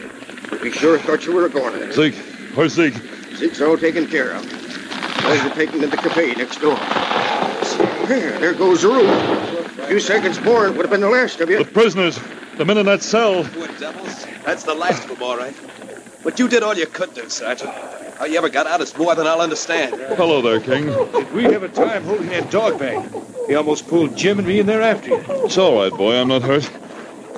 We 0.60 0.72
sure 0.72 0.98
thought 0.98 1.24
you 1.24 1.32
were 1.32 1.48
going 1.48 1.78
there. 1.78 1.92
Zeke. 1.92 2.16
Where's 2.54 2.74
Zeke? 2.74 2.94
Zeke's 3.36 3.60
all 3.60 3.78
taken 3.78 4.06
care 4.08 4.32
of. 4.32 4.42
Boys 4.42 5.40
are 5.44 5.54
taken 5.54 5.80
to 5.80 5.86
the 5.86 5.96
cafe 5.96 6.34
next 6.34 6.60
door. 6.60 6.76
There, 8.08 8.36
there 8.40 8.54
goes 8.54 8.82
the 8.82 8.88
roof. 8.88 9.78
A 9.78 9.86
few 9.86 10.00
seconds 10.00 10.40
more, 10.40 10.66
it 10.66 10.70
would 10.72 10.80
have 10.80 10.90
been 10.90 11.00
the 11.00 11.08
last 11.08 11.40
of 11.40 11.48
you. 11.48 11.58
The 11.58 11.64
prisoners. 11.64 12.18
The 12.56 12.64
men 12.64 12.78
in 12.78 12.86
that 12.86 13.02
cell. 13.02 13.44
Poor 13.44 13.68
devils. 13.78 14.26
That's 14.44 14.64
the 14.64 14.74
last 14.74 15.04
of 15.04 15.10
them, 15.10 15.22
all 15.22 15.36
right. 15.36 15.54
But 16.22 16.38
you 16.38 16.48
did 16.48 16.62
all 16.62 16.76
you 16.76 16.86
could 16.86 17.14
do, 17.14 17.28
Sergeant. 17.28 17.72
How 18.18 18.26
you 18.26 18.38
ever 18.38 18.48
got 18.48 18.66
out 18.66 18.80
is 18.80 18.96
more 18.96 19.14
than 19.14 19.26
I'll 19.26 19.40
understand. 19.40 19.94
Hello 20.16 20.40
there, 20.40 20.60
King. 20.60 20.86
Did 20.86 21.32
we 21.32 21.44
have 21.44 21.62
a 21.64 21.68
time 21.68 22.04
holding 22.04 22.28
that 22.28 22.50
dog 22.50 22.78
bag. 22.78 23.10
He 23.48 23.54
almost 23.56 23.88
pulled 23.88 24.16
Jim 24.16 24.38
and 24.38 24.46
me 24.46 24.60
in 24.60 24.66
there 24.66 24.82
after 24.82 25.10
you. 25.10 25.24
It's 25.28 25.58
all 25.58 25.74
right, 25.74 25.92
boy. 25.92 26.14
I'm 26.14 26.28
not 26.28 26.42
hurt. 26.42 26.70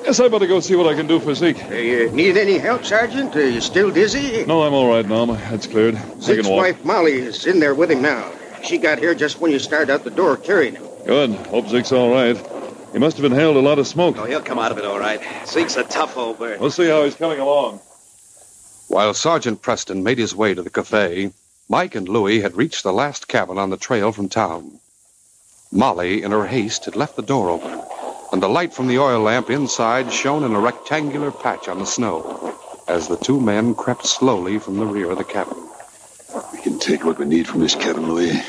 Guess 0.05 0.21
I 0.21 0.29
better 0.29 0.47
go 0.47 0.61
see 0.61 0.77
what 0.77 0.87
I 0.87 0.95
can 0.95 1.07
do 1.07 1.19
for 1.19 1.35
Zeke. 1.35 1.65
Uh, 1.65 1.75
you 1.77 2.11
need 2.11 2.37
any 2.37 2.59
help, 2.59 2.85
Sergeant? 2.85 3.35
Are 3.35 3.49
you 3.49 3.63
still 3.63 3.91
dizzy? 3.91 4.45
No, 4.45 4.63
I'm 4.63 4.75
all 4.75 4.87
right 4.87 5.07
now. 5.07 5.25
My 5.25 5.37
head's 5.37 5.67
cleared. 5.67 5.97
I 5.97 6.21
Zeke's 6.21 6.47
wife, 6.47 6.85
Molly, 6.85 7.15
is 7.15 7.47
in 7.47 7.59
there 7.59 7.75
with 7.75 7.91
him 7.91 8.03
now. 8.03 8.31
She 8.63 8.77
got 8.77 8.99
here 8.99 9.15
just 9.15 9.41
when 9.41 9.51
you 9.51 9.59
started 9.59 9.89
out 9.91 10.05
the 10.05 10.11
door 10.11 10.37
carrying 10.37 10.75
him. 10.75 10.85
Good. 11.07 11.31
Hope 11.47 11.69
Zeke's 11.69 11.93
all 11.93 12.11
right. 12.11 12.37
He 12.93 12.99
must 12.99 13.17
have 13.17 13.25
inhaled 13.25 13.57
a 13.57 13.61
lot 13.61 13.79
of 13.79 13.87
smoke. 13.87 14.19
Oh, 14.19 14.25
he'll 14.25 14.43
come 14.43 14.59
out 14.59 14.73
of 14.73 14.77
it 14.77 14.85
all 14.85 14.99
right. 14.99 15.23
Zeke's 15.47 15.77
a 15.77 15.85
tough 15.85 16.19
old 16.19 16.39
bird. 16.39 16.61
We'll 16.61 16.71
see 16.71 16.87
how 16.87 17.05
he's 17.05 17.15
coming 17.15 17.41
along. 17.41 17.81
While 18.89 19.15
Sergeant 19.15 19.63
Preston 19.63 20.03
made 20.03 20.19
his 20.19 20.35
way 20.35 20.55
to 20.55 20.63
the 20.63 20.71
cafe, 20.71 21.33
Mike 21.69 21.95
and 21.95 22.09
Louie 22.09 22.41
had 22.41 22.57
reached 22.57 22.83
the 22.83 22.93
last 22.93 23.27
cabin 23.29 23.59
on 23.59 23.71
the 23.71 23.77
trail 23.77 24.13
from 24.13 24.29
town. 24.29 24.79
Molly, 25.73 26.23
in 26.23 26.31
her 26.31 26.47
haste, 26.47 26.85
had 26.85 26.95
left 26.95 27.17
the 27.17 27.23
door 27.23 27.51
open, 27.51 27.83
and 28.33 28.43
the 28.43 28.49
light 28.49 28.75
from 28.75 28.87
the 28.87 28.99
oil 28.99 29.21
lamp 29.21 29.51
inside 29.51 30.13
shone 30.13 30.45
in 30.45 30.55
a 30.55 30.61
rectangular 30.61 31.31
patch 31.31 31.69
on 31.69 31.79
the 31.79 31.87
snow 31.87 32.55
as 32.87 33.09
the 33.09 33.17
two 33.17 33.41
men 33.41 33.75
crept 33.75 34.07
slowly 34.07 34.59
from 34.59 34.77
the 34.77 34.87
rear 34.87 35.11
of 35.11 35.19
the 35.19 35.25
cabin. 35.25 35.57
We 36.53 36.61
can 36.61 36.79
take 36.79 37.05
what 37.05 37.19
we 37.19 37.25
need 37.25 37.49
from 37.49 37.61
this 37.61 37.75
cabin, 37.75 38.07
Louis. 38.07 38.43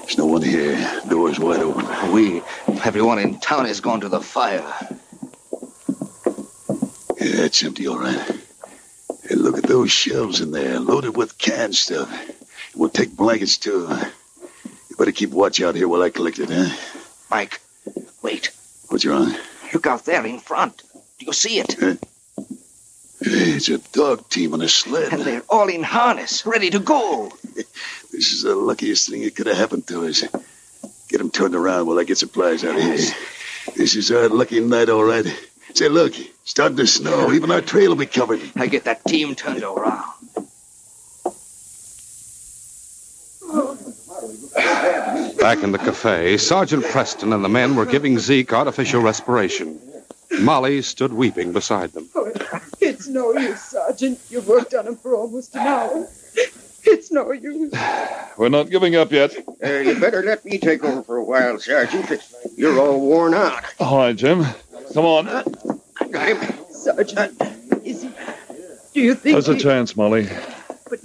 There's 0.00 0.18
no 0.18 0.26
one 0.26 0.42
here. 0.42 1.00
Door's 1.08 1.38
wide 1.38 1.60
open. 1.60 2.12
We, 2.12 2.42
everyone 2.84 3.20
in 3.20 3.38
town 3.38 3.66
has 3.66 3.80
gone 3.80 4.00
to 4.00 4.08
the 4.08 4.20
fire. 4.20 4.64
Yeah, 7.20 7.44
it's 7.46 7.62
empty, 7.62 7.86
all 7.86 7.98
right. 7.98 8.40
Hey, 9.22 9.34
look 9.36 9.58
at 9.58 9.64
those 9.64 9.90
shelves 9.90 10.40
in 10.40 10.50
there, 10.50 10.80
loaded 10.80 11.16
with 11.16 11.38
canned 11.38 11.74
stuff. 11.74 12.10
We'll 12.74 12.88
take 12.88 13.16
blankets, 13.16 13.58
too. 13.58 13.88
You 14.90 14.96
better 14.96 15.12
keep 15.12 15.30
watch 15.30 15.60
out 15.60 15.74
here 15.74 15.88
while 15.88 16.02
I 16.02 16.10
collect 16.10 16.38
it, 16.38 16.50
huh? 16.50 16.74
Mike, 17.30 17.60
wait. 18.22 18.50
What's 18.88 19.04
wrong? 19.06 19.34
Look 19.72 19.86
out 19.86 20.04
there 20.04 20.24
in 20.26 20.38
front. 20.38 20.82
Do 21.18 21.26
you 21.26 21.32
see 21.32 21.58
it? 21.58 21.76
Huh? 21.78 21.94
Hey, 23.24 23.52
it's 23.52 23.68
a 23.68 23.78
dog 23.78 24.28
team 24.28 24.52
on 24.52 24.62
a 24.62 24.68
sled. 24.68 25.12
And 25.12 25.22
they're 25.22 25.42
all 25.48 25.68
in 25.68 25.82
harness, 25.82 26.44
ready 26.44 26.70
to 26.70 26.78
go. 26.78 27.32
This 28.12 28.30
is 28.34 28.42
the 28.42 28.54
luckiest 28.54 29.08
thing 29.08 29.22
that 29.22 29.34
could 29.34 29.46
have 29.46 29.56
happened 29.56 29.86
to 29.86 30.04
us. 30.04 30.20
Get 31.08 31.16
them 31.18 31.30
turned 31.30 31.54
around 31.54 31.86
while 31.86 31.98
I 31.98 32.04
get 32.04 32.18
supplies 32.18 32.62
out 32.62 32.76
of 32.76 32.82
here. 32.82 32.98
This 33.74 33.96
is 33.96 34.10
our 34.10 34.28
lucky 34.28 34.60
night, 34.60 34.90
all 34.90 35.02
right. 35.02 35.24
Say, 35.74 35.88
look, 35.88 36.18
it's 36.18 36.30
starting 36.44 36.76
to 36.76 36.86
snow. 36.86 37.32
Even 37.32 37.50
our 37.50 37.60
trail 37.60 37.90
will 37.90 37.96
be 37.96 38.06
covered. 38.06 38.40
I 38.56 38.66
get 38.66 38.84
that 38.84 39.04
team 39.04 39.34
turned 39.34 39.62
around. 39.62 40.04
Back 45.38 45.62
in 45.64 45.72
the 45.72 45.78
cafe, 45.78 46.36
Sergeant 46.36 46.84
Preston 46.84 47.32
and 47.32 47.44
the 47.44 47.48
men 47.48 47.74
were 47.74 47.86
giving 47.86 48.18
Zeke 48.18 48.52
artificial 48.52 49.02
respiration. 49.02 49.80
Molly 50.40 50.82
stood 50.82 51.12
weeping 51.12 51.52
beside 51.52 51.92
them. 51.92 52.08
It's 52.80 53.08
no 53.08 53.32
use, 53.32 53.60
Sergeant. 53.60 54.20
You've 54.30 54.46
worked 54.46 54.74
on 54.74 54.86
him 54.86 54.96
for 54.96 55.14
almost 55.16 55.54
an 55.54 55.66
hour. 55.66 56.06
It's 56.84 57.10
no 57.10 57.32
use. 57.32 57.72
We're 58.36 58.48
not 58.48 58.70
giving 58.70 58.96
up 58.96 59.10
yet. 59.12 59.34
Uh, 59.62 59.68
you 59.68 59.98
better 60.00 60.22
let 60.22 60.44
me 60.44 60.58
take 60.58 60.84
over 60.84 61.02
for 61.02 61.16
a 61.16 61.24
while, 61.24 61.58
Sergeant. 61.58 62.22
You're 62.56 62.78
all 62.80 63.00
worn 63.00 63.34
out. 63.34 63.64
All 63.80 63.98
right, 63.98 64.16
Jim. 64.16 64.44
Come 64.94 65.04
on. 65.04 65.26
I 66.14 66.34
got 66.34 66.42
him. 66.42 66.64
Sergeant, 66.70 67.40
is 67.84 68.02
he... 68.02 68.10
Do 68.94 69.00
you 69.00 69.14
think 69.14 69.34
There's 69.34 69.48
a 69.48 69.54
he- 69.54 69.60
chance, 69.60 69.96
Molly. 69.96 70.28
But 70.90 71.00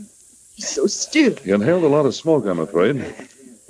he's 0.56 0.68
so 0.68 0.88
still. 0.88 1.36
He 1.38 1.52
inhaled 1.52 1.84
a 1.84 1.88
lot 1.88 2.06
of 2.06 2.14
smoke, 2.16 2.46
I'm 2.46 2.60
afraid. 2.60 3.06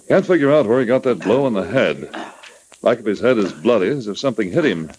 Can't 0.07 0.25
figure 0.25 0.51
out 0.51 0.65
where 0.67 0.79
he 0.79 0.85
got 0.85 1.03
that 1.03 1.19
blow 1.19 1.45
on 1.45 1.53
the 1.53 1.65
head. 1.67 2.09
Back 2.81 2.99
of 2.99 3.05
his 3.05 3.19
head 3.19 3.37
is 3.37 3.51
bloody, 3.51 3.89
as 3.89 4.07
if 4.07 4.17
something 4.17 4.51
hit 4.51 4.65
him. 4.65 4.89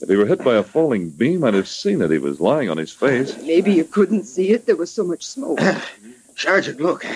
If 0.00 0.08
he 0.08 0.16
were 0.16 0.26
hit 0.26 0.42
by 0.42 0.56
a 0.56 0.62
falling 0.62 1.10
beam, 1.10 1.44
I'd 1.44 1.54
have 1.54 1.68
seen 1.68 2.02
it. 2.02 2.10
He 2.10 2.18
was 2.18 2.40
lying 2.40 2.68
on 2.68 2.76
his 2.76 2.92
face. 2.92 3.36
Maybe 3.42 3.72
you 3.72 3.84
couldn't 3.84 4.24
see 4.24 4.50
it. 4.50 4.66
There 4.66 4.76
was 4.76 4.90
so 4.90 5.04
much 5.04 5.24
smoke. 5.24 5.60
Sergeant, 6.36 6.80
look. 6.80 7.06
I 7.06 7.14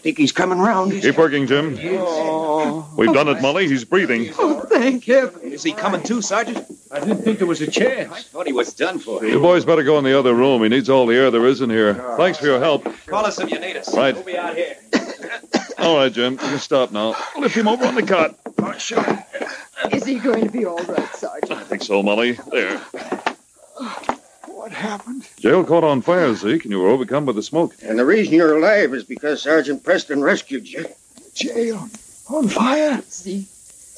think 0.00 0.18
he's 0.18 0.32
coming 0.32 0.58
round. 0.58 0.90
Keep 0.90 1.18
working, 1.18 1.46
Jim. 1.46 1.78
Oh. 1.82 2.92
We've 2.96 3.12
done 3.12 3.28
it, 3.28 3.40
Molly. 3.40 3.68
He's 3.68 3.84
breathing. 3.84 4.30
Oh, 4.38 4.60
thank 4.68 5.04
heaven. 5.04 5.52
Is 5.52 5.62
he 5.62 5.72
coming 5.72 6.02
too, 6.02 6.20
Sergeant? 6.20 6.66
I 7.06 7.10
didn't 7.10 7.22
think 7.22 7.38
there 7.38 7.46
was 7.46 7.60
a 7.60 7.70
chance. 7.70 8.10
I 8.10 8.20
thought 8.20 8.48
he 8.48 8.52
was 8.52 8.72
done 8.72 8.98
for. 8.98 9.24
You 9.24 9.38
boys 9.38 9.64
better 9.64 9.84
go 9.84 9.96
in 9.96 10.02
the 10.02 10.18
other 10.18 10.34
room. 10.34 10.64
He 10.64 10.68
needs 10.68 10.90
all 10.90 11.06
the 11.06 11.14
air 11.14 11.30
there 11.30 11.46
is 11.46 11.60
in 11.60 11.70
here. 11.70 11.94
Thanks 12.16 12.36
for 12.38 12.46
your 12.46 12.58
help. 12.58 12.84
Call 13.06 13.24
us 13.24 13.38
if 13.38 13.48
you 13.48 13.60
need 13.60 13.76
us. 13.76 13.94
Right. 13.96 14.12
We'll 14.12 14.24
be 14.24 14.36
out 14.36 14.56
here. 14.56 14.76
All 15.78 15.98
right, 15.98 16.12
Jim. 16.12 16.32
You 16.32 16.38
can 16.38 16.58
stop 16.58 16.90
now. 16.90 17.14
Lift 17.38 17.54
him 17.54 17.68
over 17.68 17.86
on 17.86 17.94
the 17.94 18.02
cot. 18.02 18.34
Is 19.92 20.04
he 20.04 20.18
going 20.18 20.46
to 20.46 20.50
be 20.50 20.64
all 20.64 20.82
right, 20.82 21.14
Sergeant? 21.14 21.52
I 21.52 21.62
think 21.62 21.82
so, 21.82 22.02
Molly. 22.02 22.32
There. 22.50 22.78
What 24.46 24.72
happened? 24.72 25.28
Jail 25.38 25.62
caught 25.62 25.84
on 25.84 26.00
fire, 26.00 26.34
Zeke, 26.34 26.64
and 26.64 26.72
you 26.72 26.80
were 26.80 26.88
overcome 26.88 27.26
by 27.26 27.32
the 27.32 27.42
smoke. 27.42 27.74
And 27.82 27.98
the 27.98 28.06
reason 28.06 28.34
you're 28.34 28.56
alive 28.56 28.94
is 28.94 29.04
because 29.04 29.42
Sergeant 29.42 29.84
Preston 29.84 30.22
rescued 30.22 30.66
you. 30.66 30.86
Jail. 31.34 31.88
On 32.30 32.48
fire? 32.48 33.00
Zeke, 33.08 33.46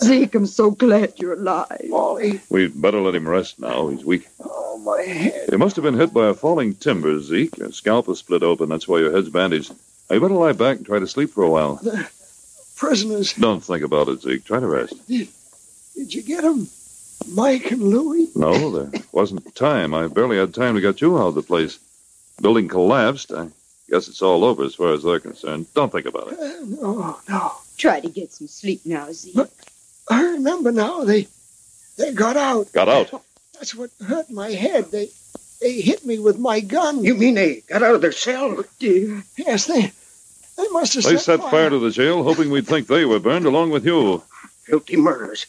Zeke, 0.02 0.34
I'm 0.34 0.46
so 0.46 0.70
glad 0.70 1.14
you're 1.16 1.34
alive. 1.34 1.80
Molly. 1.88 2.40
We'd 2.50 2.80
better 2.80 3.00
let 3.00 3.14
him 3.14 3.28
rest 3.28 3.58
now. 3.58 3.88
He's 3.88 4.04
weak. 4.04 4.28
Oh, 4.44 4.78
my 4.78 5.02
head. 5.02 5.48
He 5.50 5.56
must 5.56 5.76
have 5.76 5.82
been 5.82 5.98
hit 5.98 6.14
by 6.14 6.28
a 6.28 6.34
falling 6.34 6.74
timber, 6.74 7.20
Zeke. 7.20 7.56
Your 7.58 7.72
scalp 7.72 8.08
is 8.08 8.18
split 8.18 8.42
open. 8.42 8.68
That's 8.68 8.86
why 8.86 8.98
your 8.98 9.12
head's 9.12 9.28
bandaged. 9.28 9.70
Now, 10.08 10.14
you 10.14 10.20
better 10.20 10.34
lie 10.34 10.52
back 10.52 10.76
and 10.78 10.86
try 10.86 10.98
to 10.98 11.06
sleep 11.06 11.30
for 11.30 11.42
a 11.42 11.50
while. 11.50 11.76
The 11.76 12.08
Prisoners. 12.76 13.32
Don't 13.34 13.62
think 13.62 13.82
about 13.82 14.08
it, 14.08 14.22
Zeke. 14.22 14.44
Try 14.44 14.60
to 14.60 14.66
rest. 14.66 14.94
Did, 15.08 15.28
did 15.96 16.14
you 16.14 16.22
get 16.22 16.42
them? 16.42 16.68
Mike 17.32 17.72
and 17.72 17.82
Louie? 17.82 18.28
No, 18.36 18.70
there 18.70 19.00
wasn't 19.10 19.52
time. 19.56 19.92
I 19.92 20.06
barely 20.06 20.38
had 20.38 20.54
time 20.54 20.76
to 20.76 20.80
get 20.80 21.00
you 21.00 21.18
out 21.18 21.28
of 21.28 21.34
the 21.34 21.42
place. 21.42 21.78
Building 22.40 22.68
collapsed. 22.68 23.32
I 23.32 23.48
guess 23.90 24.06
it's 24.06 24.22
all 24.22 24.44
over 24.44 24.62
as 24.64 24.76
far 24.76 24.92
as 24.92 25.02
they're 25.02 25.18
concerned. 25.18 25.66
Don't 25.74 25.90
think 25.90 26.06
about 26.06 26.32
it. 26.32 26.38
Uh, 26.38 26.64
no, 26.66 27.18
no. 27.28 27.52
Try 27.76 27.98
to 28.00 28.08
get 28.08 28.32
some 28.32 28.46
sleep 28.46 28.82
now, 28.84 29.10
Zeke. 29.12 29.36
I 30.10 30.22
remember 30.22 30.72
now. 30.72 31.04
They 31.04 31.28
they 31.96 32.12
got 32.12 32.36
out. 32.36 32.72
Got 32.72 32.88
out. 32.88 33.22
That's 33.54 33.74
what 33.74 33.90
hurt 34.06 34.30
my 34.30 34.50
head. 34.50 34.90
They 34.90 35.08
they 35.60 35.80
hit 35.80 36.04
me 36.06 36.18
with 36.18 36.38
my 36.38 36.60
gun. 36.60 37.04
You 37.04 37.14
mean 37.14 37.34
they 37.34 37.62
got 37.68 37.82
out 37.82 37.94
of 37.96 38.00
their 38.00 38.12
cell? 38.12 38.54
Oh, 38.58 38.64
dear. 38.78 39.22
Yes, 39.36 39.66
they 39.66 39.92
they 40.56 40.68
must 40.70 40.94
have 40.94 41.04
They 41.04 41.16
set, 41.16 41.40
set 41.40 41.50
fire 41.50 41.70
to 41.70 41.78
the 41.78 41.90
jail, 41.90 42.22
hoping 42.22 42.50
we'd 42.50 42.66
think 42.66 42.86
they 42.86 43.04
were 43.04 43.20
burned 43.20 43.46
along 43.46 43.70
with 43.70 43.84
you. 43.84 44.22
Filthy 44.64 44.96
murders. 44.96 45.46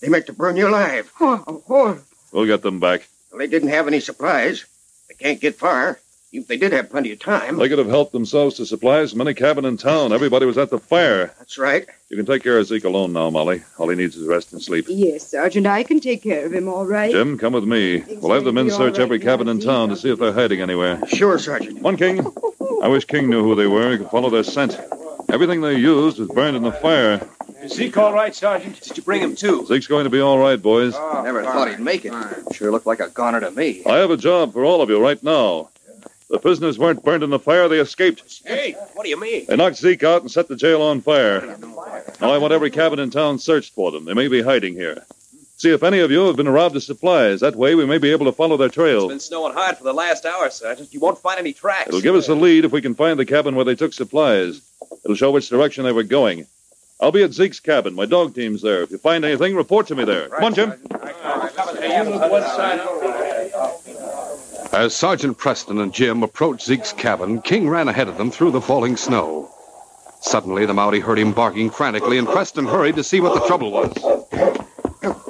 They 0.00 0.08
meant 0.08 0.26
to 0.26 0.32
burn 0.32 0.56
you 0.56 0.68
alive. 0.68 1.10
Oh, 1.20 1.62
horrible. 1.66 2.02
We'll 2.32 2.46
get 2.46 2.62
them 2.62 2.80
back. 2.80 3.06
Well, 3.30 3.38
they 3.38 3.46
didn't 3.46 3.68
have 3.68 3.86
any 3.86 4.00
supplies. 4.00 4.64
They 5.08 5.14
can't 5.14 5.40
get 5.40 5.56
far. 5.56 5.98
If 6.32 6.46
they 6.46 6.56
did 6.56 6.72
have 6.72 6.90
plenty 6.90 7.10
of 7.10 7.18
time. 7.18 7.56
They 7.56 7.68
could 7.68 7.78
have 7.78 7.88
helped 7.88 8.12
themselves 8.12 8.56
to 8.56 8.66
supplies 8.66 9.10
from 9.10 9.20
any 9.22 9.34
cabin 9.34 9.64
in 9.64 9.76
town. 9.76 10.12
Everybody 10.12 10.46
was 10.46 10.58
at 10.58 10.70
the 10.70 10.78
fire. 10.78 11.34
That's 11.38 11.58
right. 11.58 11.88
You 12.08 12.16
can 12.16 12.24
take 12.24 12.44
care 12.44 12.56
of 12.56 12.66
Zeke 12.66 12.84
alone 12.84 13.12
now, 13.12 13.30
Molly. 13.30 13.62
All 13.78 13.88
he 13.88 13.96
needs 13.96 14.14
is 14.16 14.28
rest 14.28 14.52
and 14.52 14.62
sleep. 14.62 14.84
Yes, 14.88 15.26
Sergeant, 15.26 15.66
I 15.66 15.82
can 15.82 15.98
take 15.98 16.22
care 16.22 16.46
of 16.46 16.52
him 16.52 16.68
all 16.68 16.86
right. 16.86 17.10
Jim, 17.10 17.36
come 17.36 17.52
with 17.52 17.64
me. 17.64 18.04
We'll 18.20 18.32
have 18.32 18.44
the 18.44 18.52
men 18.52 18.66
be 18.66 18.70
all 18.72 18.78
search 18.78 18.98
right 18.98 19.02
every 19.02 19.18
cabin 19.18 19.48
in 19.48 19.58
town 19.58 19.88
to 19.88 19.96
see 19.96 20.10
if 20.10 20.20
they're 20.20 20.32
hiding 20.32 20.60
anywhere. 20.60 21.04
Sure, 21.08 21.36
Sergeant. 21.36 21.82
One 21.82 21.96
King. 21.96 22.24
I 22.80 22.86
wish 22.86 23.06
King 23.06 23.28
knew 23.28 23.42
who 23.42 23.56
they 23.56 23.66
were. 23.66 23.90
He 23.90 23.98
could 23.98 24.10
follow 24.10 24.30
their 24.30 24.44
scent. 24.44 24.78
Everything 25.32 25.60
they 25.60 25.74
used 25.76 26.18
was 26.20 26.28
burned 26.28 26.56
in 26.56 26.62
the 26.62 26.72
fire. 26.72 27.20
Is 27.60 27.72
Zeke 27.74 27.96
all 27.98 28.12
right, 28.12 28.34
Sergeant? 28.34 28.80
Did 28.80 28.96
you 28.96 29.02
bring 29.02 29.20
him 29.20 29.34
too? 29.34 29.66
Zeke's 29.66 29.86
going 29.88 30.04
to 30.04 30.10
be 30.10 30.20
all 30.20 30.38
right, 30.38 30.60
boys. 30.62 30.94
Never 30.94 31.42
thought 31.42 31.68
he'd 31.70 31.80
make 31.80 32.04
it. 32.04 32.12
Sure 32.52 32.70
looked 32.70 32.86
like 32.86 33.00
a 33.00 33.08
goner 33.08 33.40
to 33.40 33.50
me. 33.50 33.82
I 33.84 33.96
have 33.98 34.10
a 34.10 34.16
job 34.16 34.52
for 34.52 34.64
all 34.64 34.80
of 34.80 34.90
you 34.90 35.02
right 35.02 35.20
now. 35.24 35.70
The 36.30 36.38
prisoners 36.38 36.78
weren't 36.78 37.02
burned 37.02 37.24
in 37.24 37.30
the 37.30 37.40
fire, 37.40 37.68
they 37.68 37.80
escaped. 37.80 38.42
Hey, 38.46 38.72
what 38.94 39.02
do 39.02 39.10
you 39.10 39.20
mean? 39.20 39.46
They 39.46 39.56
knocked 39.56 39.76
Zeke 39.76 40.04
out 40.04 40.22
and 40.22 40.30
set 40.30 40.46
the 40.46 40.54
jail 40.54 40.80
on 40.80 41.00
fire. 41.00 41.56
Now 42.20 42.30
I 42.30 42.38
want 42.38 42.52
every 42.52 42.70
cabin 42.70 43.00
in 43.00 43.10
town 43.10 43.40
searched 43.40 43.74
for 43.74 43.90
them. 43.90 44.04
They 44.04 44.14
may 44.14 44.28
be 44.28 44.40
hiding 44.40 44.74
here. 44.74 45.04
See 45.56 45.70
if 45.70 45.82
any 45.82 45.98
of 45.98 46.10
you 46.12 46.26
have 46.26 46.36
been 46.36 46.48
robbed 46.48 46.76
of 46.76 46.84
supplies. 46.84 47.40
That 47.40 47.56
way 47.56 47.74
we 47.74 47.84
may 47.84 47.98
be 47.98 48.12
able 48.12 48.26
to 48.26 48.32
follow 48.32 48.56
their 48.56 48.68
trail. 48.68 49.04
It's 49.04 49.08
been 49.08 49.20
snowing 49.20 49.54
hard 49.54 49.76
for 49.76 49.84
the 49.84 49.92
last 49.92 50.24
hour, 50.24 50.48
Sergeant. 50.50 50.94
You 50.94 51.00
won't 51.00 51.18
find 51.18 51.38
any 51.38 51.52
tracks. 51.52 51.88
It'll 51.88 52.00
give 52.00 52.14
us 52.14 52.28
a 52.28 52.34
lead 52.34 52.64
if 52.64 52.70
we 52.70 52.80
can 52.80 52.94
find 52.94 53.18
the 53.18 53.26
cabin 53.26 53.56
where 53.56 53.64
they 53.64 53.74
took 53.74 53.92
supplies. 53.92 54.62
It'll 55.04 55.16
show 55.16 55.32
which 55.32 55.48
direction 55.48 55.84
they 55.84 55.92
were 55.92 56.04
going. 56.04 56.46
I'll 57.00 57.12
be 57.12 57.24
at 57.24 57.32
Zeke's 57.32 57.60
cabin. 57.60 57.94
My 57.94 58.06
dog 58.06 58.34
team's 58.36 58.62
there. 58.62 58.82
If 58.82 58.92
you 58.92 58.98
find 58.98 59.24
anything, 59.24 59.56
report 59.56 59.88
to 59.88 59.96
me 59.96 60.04
there. 60.04 60.28
Come 60.28 60.44
on, 60.44 60.54
Jim. 60.54 60.70
Hey, 60.70 62.04
you 62.04 62.10
look 62.10 62.30
one 62.30 62.42
side. 62.42 63.29
As 64.72 64.94
Sergeant 64.94 65.36
Preston 65.36 65.80
and 65.80 65.92
Jim 65.92 66.22
approached 66.22 66.64
Zeke's 66.64 66.92
cabin, 66.92 67.42
King 67.42 67.68
ran 67.68 67.88
ahead 67.88 68.08
of 68.08 68.16
them 68.16 68.30
through 68.30 68.52
the 68.52 68.60
falling 68.60 68.96
snow. 68.96 69.50
Suddenly, 70.20 70.64
the 70.64 70.72
Mountie 70.72 71.02
heard 71.02 71.18
him 71.18 71.32
barking 71.32 71.70
frantically, 71.70 72.18
and 72.18 72.28
Preston 72.28 72.66
hurried 72.66 72.94
to 72.94 73.02
see 73.02 73.20
what 73.20 73.34
the 73.34 73.46
trouble 73.46 73.72
was. 73.72 73.92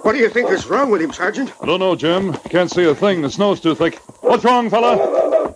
What 0.03 0.13
do 0.13 0.19
you 0.19 0.29
think 0.29 0.51
is 0.51 0.67
wrong 0.67 0.91
with 0.91 1.01
him, 1.01 1.13
Sergeant? 1.13 1.53
I 1.63 1.67
don't 1.67 1.81
know, 1.81 1.97
Jim. 1.97 2.35
Can't 2.51 2.71
see 2.71 2.85
a 2.85 2.95
thing. 2.95 3.23
The 3.23 3.31
snow's 3.31 3.61
too 3.61 3.75
thick. 3.75 3.97
What's 4.21 4.45
wrong, 4.45 4.69
fella? 4.69 5.55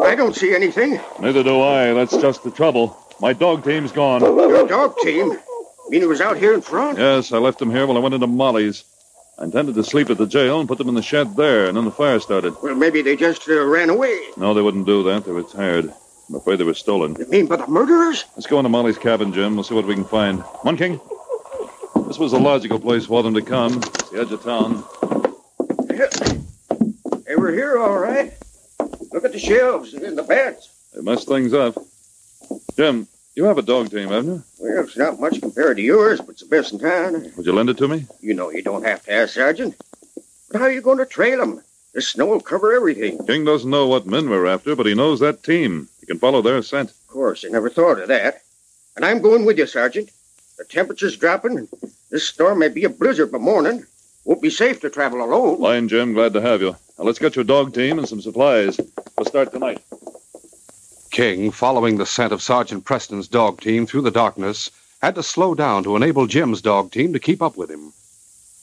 I 0.00 0.14
don't 0.14 0.34
see 0.34 0.54
anything. 0.54 1.00
Neither 1.20 1.42
do 1.42 1.60
I. 1.60 1.92
That's 1.92 2.16
just 2.16 2.44
the 2.44 2.50
trouble. 2.50 2.96
My 3.20 3.32
dog 3.32 3.64
team's 3.64 3.92
gone. 3.92 4.22
Your 4.22 4.66
dog 4.66 4.96
team? 5.02 5.36
Mean 5.88 6.00
he 6.00 6.06
was 6.06 6.20
out 6.20 6.36
here 6.38 6.54
in 6.54 6.62
front? 6.62 6.98
Yes, 6.98 7.32
I 7.32 7.38
left 7.38 7.58
them 7.58 7.70
here 7.70 7.86
while 7.86 7.96
I 7.96 8.00
went 8.00 8.14
into 8.14 8.26
Molly's. 8.26 8.84
I 9.38 9.44
intended 9.44 9.74
to 9.74 9.84
sleep 9.84 10.08
at 10.08 10.16
the 10.16 10.26
jail 10.26 10.60
and 10.60 10.68
put 10.68 10.78
them 10.78 10.88
in 10.88 10.94
the 10.94 11.02
shed 11.02 11.36
there, 11.36 11.66
and 11.66 11.76
then 11.76 11.84
the 11.84 11.90
fire 11.90 12.18
started. 12.20 12.54
Well, 12.62 12.74
maybe 12.74 13.02
they 13.02 13.16
just 13.16 13.48
uh, 13.48 13.64
ran 13.64 13.90
away. 13.90 14.18
No, 14.36 14.54
they 14.54 14.62
wouldn't 14.62 14.86
do 14.86 15.02
that. 15.04 15.24
They 15.26 15.32
were 15.32 15.42
tired. 15.42 15.92
I'm 16.28 16.34
afraid 16.34 16.56
they 16.58 16.64
were 16.64 16.74
stolen. 16.74 17.16
You 17.18 17.26
mean 17.26 17.46
by 17.46 17.56
the 17.56 17.66
murderers? 17.66 18.24
Let's 18.34 18.46
go 18.46 18.58
into 18.58 18.70
Molly's 18.70 18.98
cabin, 18.98 19.32
Jim. 19.32 19.54
We'll 19.54 19.64
see 19.64 19.74
what 19.74 19.86
we 19.86 19.94
can 19.94 20.04
find. 20.04 20.40
One 20.62 20.76
King. 20.76 21.00
This 22.06 22.18
was 22.18 22.32
a 22.32 22.38
logical 22.38 22.80
place 22.80 23.06
for 23.06 23.22
them 23.22 23.34
to 23.34 23.42
come. 23.42 23.74
It's 23.76 24.10
the 24.10 24.20
edge 24.20 24.32
of 24.32 24.42
town. 24.42 24.84
They 27.26 27.36
were 27.36 27.52
here, 27.52 27.78
all 27.78 27.98
right. 27.98 28.32
Look 29.12 29.24
at 29.24 29.32
the 29.32 29.38
shelves 29.38 29.92
and 29.94 30.16
the 30.16 30.22
beds. 30.22 30.70
They 30.94 31.02
messed 31.02 31.28
things 31.28 31.52
up. 31.52 31.74
Jim, 32.76 33.06
you 33.34 33.44
have 33.44 33.58
a 33.58 33.62
dog 33.62 33.90
team, 33.90 34.08
haven't 34.08 34.26
you? 34.34 34.42
Well, 34.76 34.84
it's 34.84 34.98
not 34.98 35.18
much 35.18 35.40
compared 35.40 35.78
to 35.78 35.82
yours, 35.82 36.20
but 36.20 36.32
it's 36.32 36.42
the 36.42 36.48
best 36.48 36.74
in 36.74 36.78
town. 36.78 37.32
Would 37.34 37.46
you 37.46 37.52
lend 37.54 37.70
it 37.70 37.78
to 37.78 37.88
me? 37.88 38.04
You 38.20 38.34
know 38.34 38.50
you 38.50 38.60
don't 38.60 38.84
have 38.84 39.02
to 39.04 39.12
ask, 39.12 39.32
Sergeant. 39.32 39.74
But 40.50 40.60
how 40.60 40.66
are 40.66 40.70
you 40.70 40.82
going 40.82 40.98
to 40.98 41.06
trail 41.06 41.38
them? 41.38 41.62
The 41.94 42.02
snow 42.02 42.26
will 42.26 42.42
cover 42.42 42.74
everything. 42.74 43.26
King 43.26 43.46
doesn't 43.46 43.70
know 43.70 43.86
what 43.86 44.04
men 44.04 44.28
we're 44.28 44.46
after, 44.46 44.76
but 44.76 44.84
he 44.84 44.92
knows 44.92 45.20
that 45.20 45.42
team. 45.42 45.88
He 46.00 46.04
can 46.04 46.18
follow 46.18 46.42
their 46.42 46.60
scent. 46.60 46.90
Of 46.90 47.06
course, 47.06 47.42
I 47.42 47.48
never 47.48 47.70
thought 47.70 48.00
of 48.00 48.08
that. 48.08 48.42
And 48.96 49.04
I'm 49.06 49.22
going 49.22 49.46
with 49.46 49.56
you, 49.56 49.66
Sergeant. 49.66 50.10
The 50.58 50.64
temperature's 50.64 51.16
dropping, 51.16 51.56
and 51.56 51.68
this 52.10 52.28
storm 52.28 52.58
may 52.58 52.68
be 52.68 52.84
a 52.84 52.90
blizzard 52.90 53.32
by 53.32 53.38
morning. 53.38 53.86
Won't 54.26 54.42
be 54.42 54.50
safe 54.50 54.82
to 54.82 54.90
travel 54.90 55.24
alone. 55.24 55.58
Fine, 55.58 55.88
Jim. 55.88 56.12
Glad 56.12 56.34
to 56.34 56.42
have 56.42 56.60
you. 56.60 56.76
Now 56.98 57.04
let's 57.04 57.18
get 57.18 57.34
your 57.34 57.46
dog 57.46 57.72
team 57.72 57.98
and 57.98 58.06
some 58.06 58.20
supplies. 58.20 58.78
We'll 59.16 59.24
start 59.24 59.52
tonight. 59.52 59.80
King, 61.16 61.50
following 61.50 61.96
the 61.96 62.04
scent 62.04 62.30
of 62.30 62.42
Sergeant 62.42 62.84
Preston's 62.84 63.26
dog 63.26 63.62
team 63.62 63.86
through 63.86 64.02
the 64.02 64.10
darkness, 64.10 64.70
had 65.00 65.14
to 65.14 65.22
slow 65.22 65.54
down 65.54 65.82
to 65.84 65.96
enable 65.96 66.26
Jim's 66.26 66.60
dog 66.60 66.90
team 66.90 67.14
to 67.14 67.18
keep 67.18 67.40
up 67.40 67.56
with 67.56 67.70
him. 67.70 67.94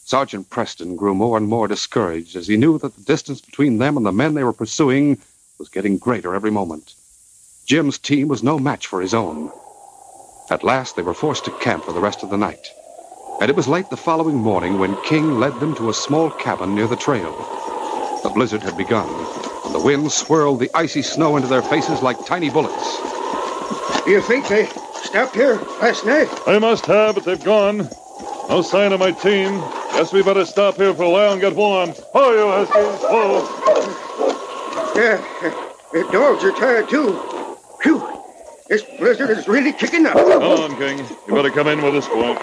Sergeant 0.05 0.51
Preston 0.51 0.95
grew 0.95 1.15
more 1.15 1.35
and 1.35 1.47
more 1.47 1.67
discouraged 1.67 2.35
as 2.35 2.45
he 2.47 2.55
knew 2.55 2.77
that 2.77 2.95
the 2.95 3.01
distance 3.01 3.41
between 3.41 3.79
them 3.79 3.97
and 3.97 4.05
the 4.05 4.11
men 4.11 4.35
they 4.35 4.43
were 4.43 4.53
pursuing 4.53 5.17
was 5.57 5.67
getting 5.67 5.97
greater 5.97 6.35
every 6.35 6.51
moment. 6.51 6.93
Jim's 7.65 7.97
team 7.97 8.27
was 8.27 8.43
no 8.43 8.59
match 8.59 8.85
for 8.85 9.01
his 9.01 9.15
own. 9.15 9.51
At 10.51 10.63
last, 10.63 10.95
they 10.95 11.01
were 11.01 11.15
forced 11.15 11.45
to 11.45 11.51
camp 11.57 11.85
for 11.85 11.91
the 11.91 12.01
rest 12.01 12.21
of 12.21 12.29
the 12.29 12.37
night. 12.37 12.69
And 13.41 13.49
it 13.49 13.55
was 13.55 13.67
late 13.67 13.89
the 13.89 13.97
following 13.97 14.37
morning 14.37 14.77
when 14.77 15.01
King 15.05 15.39
led 15.39 15.59
them 15.59 15.73
to 15.77 15.89
a 15.89 15.93
small 15.95 16.29
cabin 16.29 16.75
near 16.75 16.85
the 16.85 16.95
trail. 16.95 17.31
The 18.21 18.29
blizzard 18.29 18.61
had 18.61 18.77
begun, 18.77 19.09
and 19.65 19.73
the 19.73 19.79
wind 19.79 20.11
swirled 20.11 20.59
the 20.59 20.69
icy 20.73 21.01
snow 21.01 21.35
into 21.35 21.47
their 21.47 21.61
faces 21.61 22.01
like 22.01 22.25
tiny 22.25 22.49
bullets. 22.49 22.97
Do 24.03 24.11
you 24.11 24.21
think 24.21 24.47
they 24.47 24.65
stopped 25.01 25.35
here 25.35 25.55
last 25.81 26.05
night? 26.05 26.29
They 26.45 26.59
must 26.59 26.85
have, 26.87 27.15
but 27.15 27.23
they've 27.25 27.43
gone. 27.43 27.89
No 28.49 28.61
sign 28.61 28.91
of 28.91 28.99
my 28.99 29.11
team. 29.11 29.59
Guess 29.93 30.11
we 30.11 30.23
better 30.23 30.45
stop 30.45 30.75
here 30.75 30.93
for 30.93 31.03
a 31.03 31.09
while 31.09 31.31
and 31.31 31.41
get 31.41 31.55
warm. 31.55 31.93
Oh, 32.13 32.33
you 32.33 32.47
Huskies. 32.47 33.05
Oh. 33.09 33.59
Yeah, 34.95 35.17
the 35.91 36.11
dogs 36.11 36.43
are 36.43 36.51
tired 36.51 36.89
too. 36.89 37.13
Phew, 37.81 38.05
this 38.67 38.83
blizzard 38.83 39.29
is 39.31 39.47
really 39.47 39.71
kicking 39.73 40.05
up. 40.05 40.13
Come 40.13 40.43
on, 40.43 40.75
King. 40.77 40.99
You 41.27 41.33
better 41.33 41.49
come 41.49 41.67
in 41.67 41.81
with 41.81 41.95
us, 41.95 42.07
boy. 42.07 42.35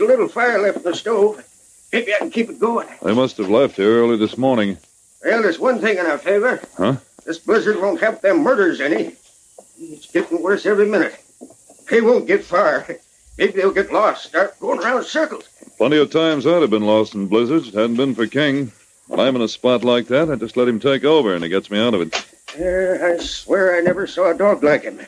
There's 0.00 0.08
a 0.08 0.12
little 0.12 0.28
fire 0.28 0.58
left 0.58 0.78
in 0.78 0.84
the 0.84 0.94
stove. 0.94 1.44
Maybe 1.92 2.14
I 2.14 2.20
can 2.20 2.30
keep 2.30 2.48
it 2.48 2.58
going. 2.58 2.88
They 3.02 3.12
must 3.12 3.36
have 3.36 3.50
left 3.50 3.76
here 3.76 4.00
early 4.00 4.16
this 4.16 4.38
morning. 4.38 4.78
Well, 5.22 5.42
there's 5.42 5.58
one 5.58 5.78
thing 5.78 5.98
in 5.98 6.06
our 6.06 6.16
favor. 6.16 6.58
Huh? 6.78 6.96
This 7.26 7.38
blizzard 7.38 7.76
won't 7.78 8.00
help 8.00 8.22
them 8.22 8.42
murders 8.42 8.80
any. 8.80 9.16
It's 9.78 10.10
getting 10.10 10.40
worse 10.40 10.64
every 10.64 10.86
minute. 10.86 11.22
They 11.90 12.00
won't 12.00 12.26
get 12.26 12.44
far. 12.44 12.86
Maybe 13.36 13.52
they'll 13.52 13.72
get 13.72 13.92
lost, 13.92 14.24
start 14.24 14.58
going 14.58 14.80
around 14.80 15.00
in 15.00 15.04
circles. 15.04 15.46
Plenty 15.76 15.98
of 15.98 16.10
times 16.10 16.46
I'd 16.46 16.62
have 16.62 16.70
been 16.70 16.86
lost 16.86 17.14
in 17.14 17.26
blizzards. 17.26 17.68
It 17.68 17.74
hadn't 17.74 17.96
been 17.96 18.14
for 18.14 18.26
King. 18.26 18.72
When 19.06 19.20
I'm 19.20 19.36
in 19.36 19.42
a 19.42 19.48
spot 19.48 19.84
like 19.84 20.06
that, 20.06 20.30
I 20.30 20.36
just 20.36 20.56
let 20.56 20.66
him 20.66 20.80
take 20.80 21.04
over, 21.04 21.34
and 21.34 21.44
he 21.44 21.50
gets 21.50 21.70
me 21.70 21.78
out 21.78 21.92
of 21.92 22.00
it. 22.00 22.14
Uh, 22.58 23.04
I 23.04 23.18
swear 23.18 23.76
I 23.76 23.80
never 23.82 24.06
saw 24.06 24.30
a 24.30 24.34
dog 24.34 24.64
like 24.64 24.84
him. 24.84 24.98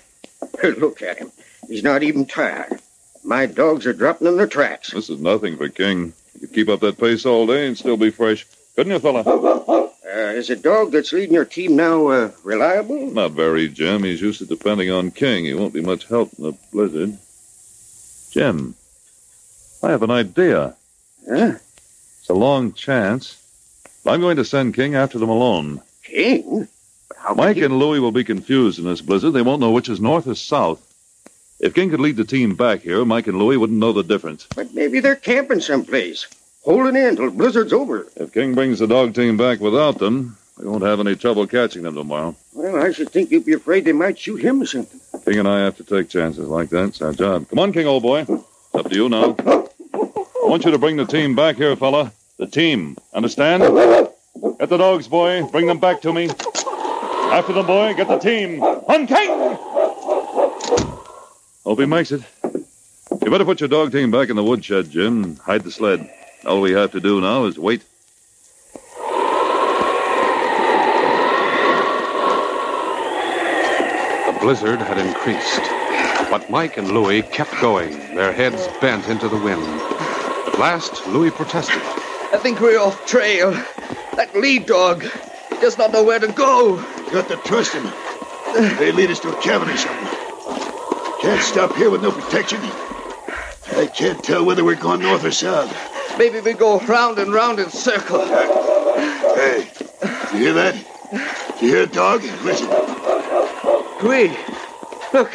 Look 0.63 1.01
at 1.01 1.17
him. 1.17 1.33
He's 1.67 1.83
not 1.83 2.03
even 2.03 2.27
tired. 2.27 2.79
My 3.25 3.47
dogs 3.47 3.87
are 3.87 3.93
dropping 3.93 4.27
in 4.27 4.37
their 4.37 4.47
tracks. 4.47 4.91
This 4.93 5.09
is 5.09 5.21
nothing 5.21 5.57
for 5.57 5.69
King. 5.69 6.13
He 6.33 6.41
could 6.41 6.53
keep 6.53 6.69
up 6.69 6.81
that 6.81 6.99
pace 6.99 7.25
all 7.25 7.47
day 7.47 7.67
and 7.67 7.79
still 7.79 7.97
be 7.97 8.11
fresh. 8.11 8.47
Couldn't 8.75 8.93
you, 8.93 8.99
fella? 8.99 9.21
Uh, 9.21 10.33
is 10.35 10.49
the 10.49 10.57
dog 10.57 10.93
that's 10.93 11.13
leading 11.13 11.35
your 11.35 11.45
team 11.45 11.77
now 11.77 12.09
uh, 12.09 12.31
reliable? 12.43 13.11
Not 13.11 13.33
very, 13.33 13.69
Jim. 13.69 14.03
He's 14.03 14.21
used 14.21 14.41
to 14.41 14.47
depending 14.47 14.91
on 14.91 15.11
King. 15.11 15.45
He 15.45 15.55
won't 15.55 15.73
be 15.73 15.81
much 15.81 16.07
help 16.07 16.33
in 16.39 16.47
a 16.47 16.53
blizzard. 16.73 17.17
Jim, 18.31 18.75
I 19.83 19.91
have 19.91 20.03
an 20.03 20.11
idea. 20.11 20.75
Huh? 21.29 21.55
It's 22.21 22.29
a 22.29 22.35
long 22.35 22.73
chance. 22.73 23.39
I'm 24.05 24.21
going 24.21 24.37
to 24.37 24.45
send 24.45 24.75
King 24.75 24.97
after 24.97 25.19
them 25.19 25.29
alone. 25.29 25.81
King? 26.03 26.69
How 27.17 27.35
Mike 27.35 27.57
he... 27.57 27.63
and 27.63 27.79
Louie 27.79 28.01
will 28.01 28.13
be 28.13 28.25
confused 28.25 28.79
in 28.79 28.85
this 28.85 29.01
blizzard. 29.01 29.33
They 29.33 29.43
won't 29.43 29.61
know 29.61 29.71
which 29.71 29.89
is 29.89 30.01
north 30.01 30.27
or 30.27 30.35
south. 30.35 30.92
If 31.63 31.75
King 31.75 31.91
could 31.91 32.01
lead 32.01 32.17
the 32.17 32.25
team 32.25 32.57
back 32.57 32.81
here, 32.81 33.05
Mike 33.05 33.29
and 33.29 33.39
Louie 33.39 33.57
wouldn't 33.57 33.79
know 33.79 33.93
the 33.93 34.03
difference. 34.03 34.49
But 34.55 34.75
maybe 34.75 34.99
they're 34.99 35.15
camping 35.15 35.61
someplace, 35.61 36.27
holding 36.65 36.97
in 36.97 37.15
till 37.15 37.31
blizzard's 37.31 37.73
over. 37.73 38.09
If 38.17 38.33
King 38.33 38.57
brings 38.57 38.81
the 38.81 38.89
dog 38.89 39.15
team 39.15 39.37
back 39.37 39.61
without 39.61 39.99
them, 39.99 40.37
we 40.59 40.67
won't 40.67 40.83
have 40.83 40.99
any 40.99 41.15
trouble 41.15 41.47
catching 41.47 41.85
them 41.85 41.95
tomorrow. 41.95 42.35
Well, 42.53 42.83
I 42.83 42.91
should 42.91 43.11
think 43.11 43.31
you'd 43.31 43.47
be 43.47 43.53
afraid 43.53 43.85
they 43.85 43.93
might 43.93 44.19
shoot 44.19 44.43
him 44.43 44.61
or 44.61 44.67
something. 44.67 45.01
King 45.25 45.39
and 45.39 45.49
I 45.49 45.61
have 45.61 45.77
to 45.77 45.85
take 45.85 46.09
chances 46.09 46.49
like 46.49 46.71
that. 46.71 46.89
It's 46.89 47.01
our 47.01 47.13
job. 47.13 47.49
Come 47.49 47.61
on, 47.61 47.73
King, 47.73 47.87
old 47.87 48.03
boy. 48.03 48.27
It's 48.29 48.75
up 48.75 48.91
to 48.91 48.95
you 48.97 49.09
now. 49.09 49.37
I 49.39 50.49
want 50.49 50.65
you 50.65 50.73
to 50.73 50.79
bring 50.79 50.97
the 50.97 51.07
team 51.07 51.37
back 51.37 51.55
here, 51.57 51.77
fella. 51.77 52.13
The 52.39 52.49
team. 52.49 52.97
Understand? 53.15 53.63
Get 53.63 54.69
the 54.69 54.79
dogs, 54.79 55.07
boy. 55.07 55.45
Bring 55.45 55.67
them 55.67 55.79
back 55.79 56.03
to 56.03 56.13
me. 56.13 56.29
After 56.29 57.53
them, 57.53 57.67
boy. 57.67 57.95
Get 57.95 58.09
the 58.09 58.19
team. 58.19 58.61
On 58.63 59.07
King! 59.07 59.42
Hope 61.65 61.79
he 61.79 61.87
makes 61.87 62.11
it. 62.11 62.23
You 62.43 63.31
better 63.31 63.45
put 63.45 63.61
your 63.61 63.69
dog 63.69 63.93
team 63.93 64.11
back 64.11 64.31
in 64.31 64.37
the 64.37 64.43
woodshed, 64.43 64.91
Jim. 64.91 65.37
Hide 65.37 65.63
the 65.63 65.71
sled. 65.71 66.11
All 66.45 66.61
we 66.61 66.73
have 66.73 66.91
to 66.93 67.01
do 67.01 67.21
now 67.21 67.45
is 67.45 67.57
wait. 67.57 67.85
The 74.27 74.39
blizzard 74.41 74.81
had 74.81 74.99
increased, 74.99 75.63
but 76.31 76.51
Mike 76.51 76.79
and 76.79 76.91
Louie 76.91 77.23
kept 77.23 77.53
going, 77.61 77.93
their 78.17 78.33
heads 78.33 78.67
bent 78.81 79.07
into 79.07 79.29
the 79.29 79.39
wind. 79.39 79.63
At 79.63 80.59
last, 80.59 81.07
Louie 81.07 81.31
protested. 81.31 81.81
I 82.33 82.39
think 82.43 82.59
we're 82.61 82.81
off 82.81 83.07
trail. 83.07 83.53
That 84.17 84.35
lead 84.35 84.67
dog 84.67 85.05
he 85.05 85.61
does 85.61 85.79
not 85.79 85.93
know 85.93 86.03
where 86.03 86.19
to 86.19 86.27
go. 86.33 86.77
Got 87.13 87.29
to 87.29 87.37
trust 87.37 87.73
him. 87.73 87.85
They 88.79 88.91
lead 88.91 89.11
us 89.13 89.21
to 89.21 89.37
a 89.37 89.41
cabin 89.41 89.71
or 89.71 89.77
something. 89.77 90.12
Can't 91.23 91.41
stop 91.41 91.77
here 91.77 91.89
with 91.89 92.03
no 92.03 92.11
protection. 92.11 92.59
I 93.77 93.89
can't 93.95 94.23
tell 94.25 94.45
whether 94.45 94.65
we're 94.65 94.75
going 94.75 95.03
north 95.03 95.25
or 95.25 95.31
south. 95.31 95.73
Maybe 96.19 96.41
we 96.41 96.53
go 96.53 96.81
round 96.81 97.21
and 97.21 97.33
round 97.33 97.61
in 97.61 97.71
circle. 97.71 98.27
Hey, 98.27 99.71
you 100.33 100.39
hear 100.39 100.53
that? 100.53 100.75
You 101.63 101.69
hear 101.69 101.83
a 101.83 101.87
dog? 101.87 102.25
Listen. 102.43 102.69
We. 104.03 104.37
Look, 105.13 105.31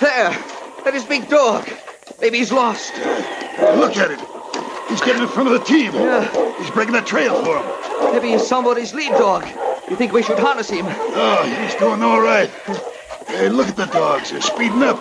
there. 0.00 0.30
That 0.84 0.94
is 0.94 1.04
big 1.04 1.28
dog. 1.28 1.68
Maybe 2.18 2.38
he's 2.38 2.50
lost. 2.50 2.94
Look 2.96 3.98
at 3.98 4.12
him. 4.12 4.20
He's 4.88 5.02
getting 5.02 5.20
in 5.20 5.28
front 5.28 5.50
of 5.50 5.60
the 5.60 5.64
team. 5.66 5.92
Yeah. 5.92 6.58
He's 6.58 6.70
breaking 6.70 6.94
the 6.94 7.02
trail 7.02 7.44
for 7.44 7.58
him. 7.58 8.14
Maybe 8.14 8.30
he's 8.30 8.46
somebody's 8.46 8.94
lead 8.94 9.10
dog. 9.10 9.46
You 9.90 9.96
think 9.96 10.14
we 10.14 10.22
should 10.22 10.38
harness 10.38 10.70
him? 10.70 10.86
Oh, 10.88 11.42
he's 11.60 11.74
doing 11.74 12.02
all 12.02 12.22
right. 12.22 12.50
Hey, 13.26 13.48
look 13.48 13.68
at 13.68 13.76
the 13.76 13.86
dogs. 13.86 14.30
They're 14.30 14.40
speeding 14.40 14.82
up. 14.82 15.00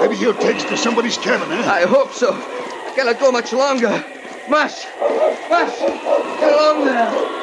Maybe 0.00 0.16
he'll 0.16 0.34
take 0.34 0.56
us 0.56 0.64
to 0.64 0.76
somebody's 0.76 1.16
cabin, 1.16 1.50
eh? 1.52 1.70
I 1.70 1.86
hope 1.86 2.12
so. 2.12 2.32
Cannot 2.94 3.20
go 3.20 3.30
much 3.30 3.52
longer. 3.52 4.04
Mush! 4.48 4.86
Mush! 5.50 5.78
Get 5.78 6.52
along 6.52 6.84
there! 6.84 7.38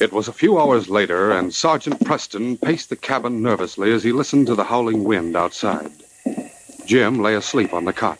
It 0.00 0.12
was 0.12 0.28
a 0.28 0.32
few 0.32 0.58
hours 0.58 0.88
later, 0.88 1.32
and 1.32 1.52
Sergeant 1.52 2.04
Preston 2.04 2.56
paced 2.56 2.88
the 2.88 2.96
cabin 2.96 3.42
nervously 3.42 3.92
as 3.92 4.02
he 4.02 4.12
listened 4.12 4.46
to 4.46 4.54
the 4.54 4.64
howling 4.64 5.04
wind 5.04 5.36
outside. 5.36 5.90
Jim 6.86 7.20
lay 7.20 7.34
asleep 7.34 7.74
on 7.74 7.84
the 7.84 7.92
cot. 7.92 8.18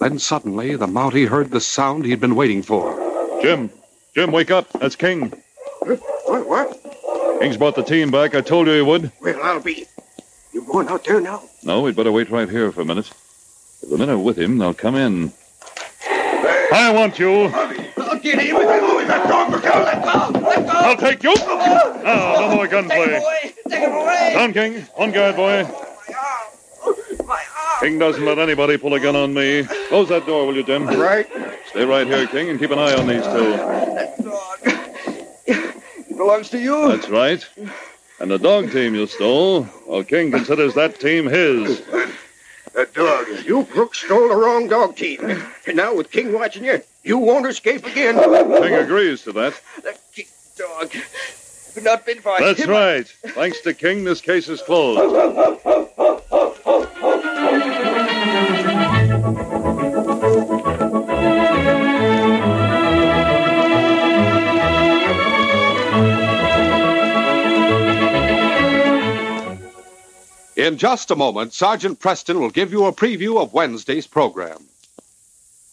Then 0.00 0.18
suddenly, 0.18 0.76
the 0.76 0.86
Mountie 0.86 1.28
heard 1.28 1.50
the 1.50 1.60
sound 1.60 2.04
he'd 2.04 2.20
been 2.20 2.34
waiting 2.34 2.62
for. 2.62 3.40
Jim! 3.40 3.70
Jim, 4.14 4.30
wake 4.32 4.50
up. 4.50 4.70
That's 4.72 4.96
King. 4.96 5.32
What? 5.80 6.48
What? 6.48 6.83
King's 7.40 7.56
brought 7.56 7.74
the 7.74 7.82
team 7.82 8.10
back. 8.10 8.34
I 8.34 8.40
told 8.40 8.66
you 8.66 8.74
he 8.74 8.82
would. 8.82 9.12
Well, 9.20 9.40
I'll 9.42 9.60
be. 9.60 9.86
You 10.52 10.62
going 10.62 10.88
out 10.88 11.04
there 11.04 11.20
now? 11.20 11.42
No, 11.62 11.80
we'd 11.82 11.96
better 11.96 12.12
wait 12.12 12.30
right 12.30 12.48
here 12.48 12.70
for 12.72 12.80
a 12.80 12.84
minute. 12.84 13.10
If 13.82 13.90
the 13.90 13.98
men 13.98 14.08
are 14.08 14.18
with 14.18 14.38
him, 14.38 14.58
they'll 14.58 14.74
come 14.74 14.94
in. 14.94 15.32
I 16.06 16.92
want 16.94 17.18
you. 17.18 17.46
I'll 17.46 18.18
get 18.18 18.40
him. 18.40 18.56
Let 18.56 18.80
go. 18.80 18.96
Let 18.96 19.62
go. 19.62 19.84
Let 20.40 20.66
go. 20.66 20.72
I'll 20.72 20.96
take 20.96 21.22
you. 21.22 21.34
Now, 21.34 22.36
no 22.40 22.54
more 22.56 22.66
gunplay. 22.66 22.96
Take 22.96 23.10
him 23.10 23.22
away. 23.22 23.54
Take 23.68 23.80
him 23.80 23.92
away. 23.92 24.32
Down, 24.34 24.52
King. 24.52 24.86
On 24.96 25.10
guard, 25.12 25.36
boy. 25.36 25.62
My 25.64 25.68
arm! 25.68 27.26
My 27.26 27.34
arm! 27.34 27.80
King 27.80 27.98
doesn't 27.98 28.24
let 28.24 28.38
anybody 28.38 28.76
pull 28.78 28.94
a 28.94 29.00
gun 29.00 29.16
on 29.16 29.34
me. 29.34 29.64
Close 29.88 30.08
that 30.08 30.26
door, 30.26 30.46
will 30.46 30.56
you, 30.56 30.62
Jim? 30.64 30.86
Right. 30.86 31.26
Stay 31.66 31.84
right 31.84 32.06
here, 32.06 32.26
King, 32.26 32.50
and 32.50 32.58
keep 32.58 32.70
an 32.70 32.78
eye 32.78 32.94
on 32.94 33.06
these 33.06 33.24
two. 33.24 33.54
It 36.14 36.18
belongs 36.18 36.48
to 36.50 36.60
you. 36.60 36.92
That's 36.92 37.08
right. 37.08 37.44
And 38.20 38.30
the 38.30 38.38
dog 38.38 38.70
team 38.70 38.94
you 38.94 39.08
stole, 39.08 39.66
well, 39.84 40.04
King 40.04 40.30
considers 40.30 40.74
that 40.74 41.00
team 41.00 41.26
his. 41.26 41.80
That 42.72 42.94
dog. 42.94 43.26
You 43.44 43.64
crooks 43.64 43.98
stole 43.98 44.28
the 44.28 44.36
wrong 44.36 44.68
dog 44.68 44.94
team. 44.94 45.18
And 45.66 45.76
now 45.76 45.92
with 45.92 46.12
King 46.12 46.32
watching 46.32 46.64
you, 46.64 46.80
you 47.02 47.18
won't 47.18 47.46
escape 47.46 47.84
again. 47.84 48.14
King 48.14 48.74
agrees 48.74 49.24
to 49.24 49.32
that. 49.32 49.60
That 49.82 49.98
King 50.12 50.26
dog. 50.56 50.94
If 50.94 51.78
it 51.78 51.82
not 51.82 52.06
been 52.06 52.20
for 52.20 52.36
That's 52.38 52.62
him, 52.62 52.70
right. 52.70 53.08
Thanks 53.08 53.60
to 53.62 53.74
King, 53.74 54.04
this 54.04 54.20
case 54.20 54.48
is 54.48 54.62
closed. 54.62 55.00
In 70.56 70.78
just 70.78 71.10
a 71.10 71.16
moment, 71.16 71.52
Sergeant 71.52 71.98
Preston 71.98 72.38
will 72.38 72.48
give 72.48 72.70
you 72.70 72.84
a 72.84 72.92
preview 72.92 73.42
of 73.42 73.52
Wednesday's 73.52 74.06
program. 74.06 74.68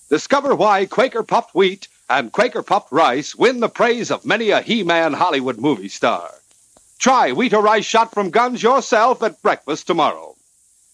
Discover 0.09 0.55
why 0.55 0.87
Quaker 0.87 1.21
puffed 1.21 1.53
wheat 1.53 1.87
and 2.09 2.31
Quaker 2.31 2.63
puffed 2.63 2.91
rice 2.91 3.35
win 3.35 3.59
the 3.59 3.69
praise 3.69 4.09
of 4.09 4.25
many 4.25 4.49
a 4.49 4.59
He 4.59 4.81
Man 4.81 5.13
Hollywood 5.13 5.59
movie 5.59 5.87
star. 5.87 6.31
Try 6.97 7.31
wheat 7.31 7.53
or 7.53 7.61
rice 7.61 7.85
shot 7.85 8.11
from 8.11 8.31
guns 8.31 8.63
yourself 8.63 9.21
at 9.21 9.39
breakfast 9.43 9.85
tomorrow. 9.85 10.35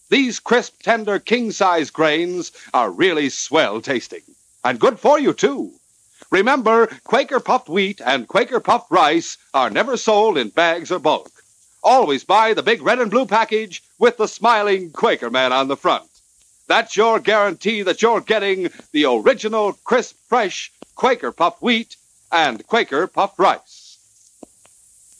These 0.09 0.41
crisp, 0.41 0.81
tender, 0.83 1.17
king 1.17 1.51
size 1.51 1.89
grains 1.89 2.51
are 2.73 2.91
really 2.91 3.29
swell 3.29 3.79
tasting. 3.79 4.23
And 4.65 4.81
good 4.81 4.99
for 4.99 5.17
you, 5.17 5.31
too. 5.31 5.71
Remember, 6.29 6.87
Quaker 7.05 7.39
puffed 7.39 7.69
wheat 7.69 8.01
and 8.03 8.27
Quaker 8.27 8.59
puffed 8.59 8.91
rice 8.91 9.37
are 9.53 9.69
never 9.69 9.95
sold 9.95 10.37
in 10.37 10.49
bags 10.49 10.91
or 10.91 10.99
bulk. 10.99 11.31
Always 11.83 12.23
buy 12.23 12.53
the 12.53 12.63
big 12.63 12.81
red 12.81 12.99
and 12.99 13.11
blue 13.11 13.25
package 13.25 13.83
with 13.99 14.17
the 14.17 14.27
smiling 14.27 14.91
Quaker 14.91 15.29
man 15.29 15.53
on 15.53 15.67
the 15.67 15.77
front. 15.77 16.09
That's 16.67 16.97
your 16.97 17.19
guarantee 17.19 17.83
that 17.83 18.01
you're 18.01 18.21
getting 18.21 18.69
the 18.91 19.05
original, 19.05 19.73
crisp, 19.83 20.15
fresh 20.27 20.71
Quaker 20.95 21.31
puffed 21.31 21.61
wheat 21.61 21.95
and 22.31 22.65
Quaker 22.67 23.07
puffed 23.07 23.39
rice. 23.39 23.97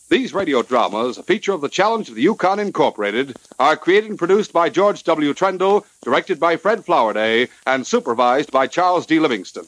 These 0.09 0.33
radio 0.33 0.61
dramas, 0.61 1.17
a 1.17 1.23
feature 1.23 1.51
of 1.51 1.61
the 1.61 1.69
Challenge 1.69 2.07
of 2.07 2.15
the 2.15 2.21
Yukon 2.21 2.59
Incorporated, 2.59 3.35
are 3.59 3.75
created 3.75 4.09
and 4.09 4.19
produced 4.19 4.53
by 4.53 4.69
George 4.69 5.03
W. 5.03 5.33
Trendle, 5.33 5.85
directed 6.01 6.39
by 6.39 6.55
Fred 6.55 6.85
Flowerday, 6.85 7.49
and 7.65 7.85
supervised 7.85 8.51
by 8.51 8.67
Charles 8.67 9.05
D. 9.05 9.19
Livingston. 9.19 9.67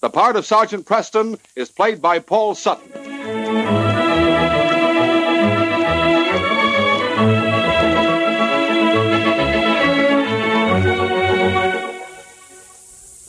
The 0.00 0.10
part 0.10 0.36
of 0.36 0.46
Sergeant 0.46 0.86
Preston 0.86 1.38
is 1.56 1.70
played 1.70 2.00
by 2.00 2.20
Paul 2.20 2.54
Sutton. 2.54 3.19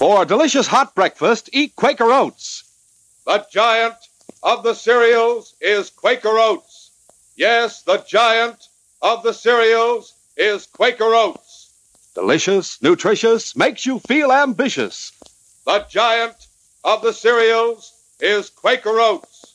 For 0.01 0.23
a 0.23 0.25
delicious 0.25 0.65
hot 0.65 0.95
breakfast, 0.95 1.51
eat 1.53 1.75
Quaker 1.75 2.11
Oats. 2.11 2.63
The 3.27 3.45
giant 3.51 3.93
of 4.41 4.63
the 4.63 4.73
cereals 4.73 5.53
is 5.61 5.91
Quaker 5.91 6.39
Oats. 6.39 6.89
Yes, 7.35 7.83
the 7.83 7.97
giant 7.97 8.67
of 9.03 9.21
the 9.21 9.31
cereals 9.31 10.15
is 10.35 10.65
Quaker 10.65 11.13
Oats. 11.13 11.71
Delicious, 12.15 12.81
nutritious, 12.81 13.55
makes 13.55 13.85
you 13.85 13.99
feel 13.99 14.31
ambitious. 14.31 15.11
The 15.67 15.85
giant 15.87 16.47
of 16.83 17.03
the 17.03 17.13
cereals 17.13 17.93
is 18.19 18.49
Quaker 18.49 18.99
Oats. 18.99 19.53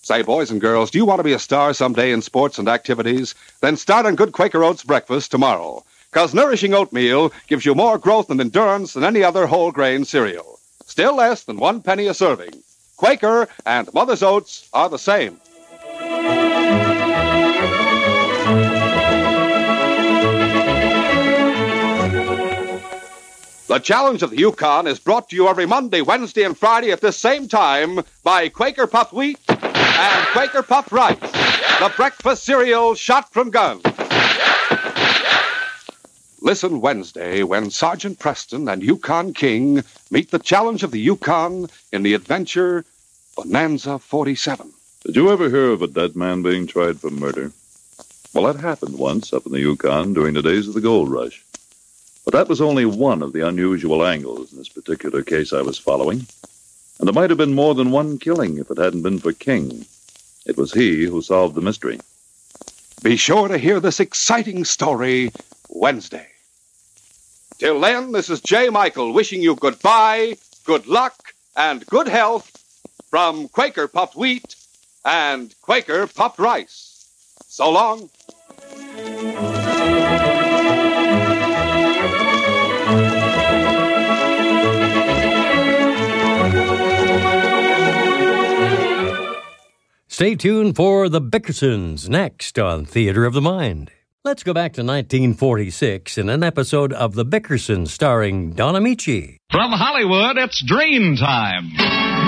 Say, 0.00 0.22
boys 0.22 0.52
and 0.52 0.60
girls, 0.60 0.92
do 0.92 0.98
you 0.98 1.04
want 1.04 1.18
to 1.18 1.24
be 1.24 1.32
a 1.32 1.40
star 1.40 1.74
someday 1.74 2.12
in 2.12 2.22
sports 2.22 2.60
and 2.60 2.68
activities? 2.68 3.34
Then 3.62 3.76
start 3.76 4.06
on 4.06 4.14
good 4.14 4.30
Quaker 4.30 4.62
Oats 4.62 4.84
breakfast 4.84 5.32
tomorrow. 5.32 5.84
Because 6.16 6.32
nourishing 6.32 6.72
oatmeal 6.72 7.30
gives 7.46 7.66
you 7.66 7.74
more 7.74 7.98
growth 7.98 8.30
and 8.30 8.40
endurance 8.40 8.94
than 8.94 9.04
any 9.04 9.22
other 9.22 9.46
whole 9.46 9.70
grain 9.70 10.06
cereal. 10.06 10.58
Still 10.86 11.16
less 11.16 11.44
than 11.44 11.58
one 11.58 11.82
penny 11.82 12.06
a 12.06 12.14
serving. 12.14 12.62
Quaker 12.96 13.48
and 13.66 13.92
Mother's 13.92 14.22
Oats 14.22 14.66
are 14.72 14.88
the 14.88 14.96
same. 14.96 15.38
The 23.66 23.78
Challenge 23.78 24.22
of 24.22 24.30
the 24.30 24.38
Yukon 24.38 24.86
is 24.86 24.98
brought 24.98 25.28
to 25.28 25.36
you 25.36 25.48
every 25.48 25.66
Monday, 25.66 26.00
Wednesday, 26.00 26.44
and 26.44 26.56
Friday 26.56 26.92
at 26.92 27.02
this 27.02 27.18
same 27.18 27.46
time 27.46 28.00
by 28.24 28.48
Quaker 28.48 28.86
Puff 28.86 29.12
Wheat 29.12 29.38
and 29.50 30.26
Quaker 30.28 30.62
Puff 30.62 30.90
Rice, 30.90 31.18
the 31.20 31.92
breakfast 31.94 32.44
cereal 32.44 32.94
shot 32.94 33.30
from 33.34 33.50
guns. 33.50 33.85
Listen 36.46 36.80
Wednesday 36.80 37.42
when 37.42 37.72
Sergeant 37.72 38.20
Preston 38.20 38.68
and 38.68 38.80
Yukon 38.80 39.34
King 39.34 39.82
meet 40.12 40.30
the 40.30 40.38
challenge 40.38 40.84
of 40.84 40.92
the 40.92 41.00
Yukon 41.00 41.68
in 41.90 42.04
the 42.04 42.14
adventure 42.14 42.84
Bonanza 43.34 43.98
47. 43.98 44.72
Did 45.04 45.16
you 45.16 45.32
ever 45.32 45.50
hear 45.50 45.72
of 45.72 45.82
a 45.82 45.88
dead 45.88 46.14
man 46.14 46.42
being 46.42 46.68
tried 46.68 47.00
for 47.00 47.10
murder? 47.10 47.50
Well, 48.32 48.44
that 48.44 48.60
happened 48.60 48.96
once 48.96 49.32
up 49.32 49.44
in 49.44 49.50
the 49.50 49.58
Yukon 49.58 50.14
during 50.14 50.34
the 50.34 50.40
days 50.40 50.68
of 50.68 50.74
the 50.74 50.80
gold 50.80 51.10
rush. 51.10 51.44
But 52.24 52.34
that 52.34 52.48
was 52.48 52.60
only 52.60 52.86
one 52.86 53.22
of 53.22 53.32
the 53.32 53.44
unusual 53.44 54.06
angles 54.06 54.52
in 54.52 54.58
this 54.58 54.68
particular 54.68 55.24
case 55.24 55.52
I 55.52 55.62
was 55.62 55.80
following. 55.80 56.28
And 57.00 57.08
there 57.08 57.12
might 57.12 57.30
have 57.30 57.38
been 57.40 57.56
more 57.56 57.74
than 57.74 57.90
one 57.90 58.20
killing 58.20 58.58
if 58.58 58.70
it 58.70 58.78
hadn't 58.78 59.02
been 59.02 59.18
for 59.18 59.32
King. 59.32 59.84
It 60.46 60.56
was 60.56 60.72
he 60.72 61.06
who 61.06 61.22
solved 61.22 61.56
the 61.56 61.60
mystery. 61.60 61.98
Be 63.02 63.16
sure 63.16 63.48
to 63.48 63.58
hear 63.58 63.80
this 63.80 63.98
exciting 63.98 64.64
story 64.64 65.32
Wednesday. 65.68 66.28
Till 67.58 67.80
then, 67.80 68.12
this 68.12 68.28
is 68.28 68.42
Jay 68.42 68.68
Michael 68.68 69.12
wishing 69.14 69.40
you 69.40 69.54
goodbye, 69.54 70.36
good 70.64 70.86
luck, 70.86 71.34
and 71.56 71.86
good 71.86 72.06
health 72.06 72.52
from 73.08 73.48
Quaker 73.48 73.88
Puffed 73.88 74.14
Wheat 74.14 74.56
and 75.06 75.54
Quaker 75.62 76.06
Puffed 76.06 76.38
Rice. 76.38 77.08
So 77.48 77.70
long. 77.70 78.10
Stay 90.08 90.34
tuned 90.34 90.76
for 90.76 91.08
The 91.08 91.20
Bickersons 91.20 92.08
next 92.08 92.58
on 92.58 92.84
Theater 92.84 93.24
of 93.24 93.32
the 93.32 93.40
Mind. 93.40 93.92
Let's 94.26 94.42
go 94.42 94.52
back 94.52 94.72
to 94.72 94.82
1946 94.82 96.18
in 96.18 96.28
an 96.28 96.42
episode 96.42 96.92
of 96.92 97.14
The 97.14 97.24
Bickersons 97.24 97.90
starring 97.90 98.50
Don 98.50 98.74
Ameche. 98.74 99.36
From 99.52 99.70
Hollywood, 99.70 100.36
it's 100.36 100.64
Drene 100.68 101.16
Time. 101.16 102.25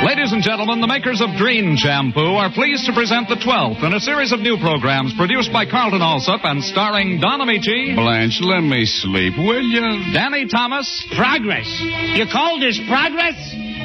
Ladies 0.00 0.32
and 0.32 0.42
gentlemen, 0.42 0.80
the 0.80 0.86
makers 0.88 1.20
of 1.20 1.28
Drene 1.36 1.76
Shampoo 1.76 2.32
are 2.40 2.50
pleased 2.50 2.86
to 2.86 2.92
present 2.96 3.28
the 3.28 3.36
12th 3.36 3.84
in 3.84 3.92
a 3.92 4.00
series 4.00 4.32
of 4.32 4.40
new 4.40 4.56
programs 4.56 5.12
produced 5.12 5.52
by 5.52 5.68
Carlton 5.68 6.00
Alsop 6.00 6.40
and 6.42 6.64
starring 6.64 7.20
Don 7.20 7.40
Ameche. 7.40 7.94
Blanche, 7.94 8.40
let 8.40 8.62
me 8.62 8.86
sleep, 8.86 9.36
will 9.36 9.60
you? 9.60 10.12
Danny 10.16 10.48
Thomas. 10.48 10.88
Progress. 11.14 11.68
You 12.16 12.24
call 12.32 12.58
this 12.58 12.80
progress? 12.88 13.36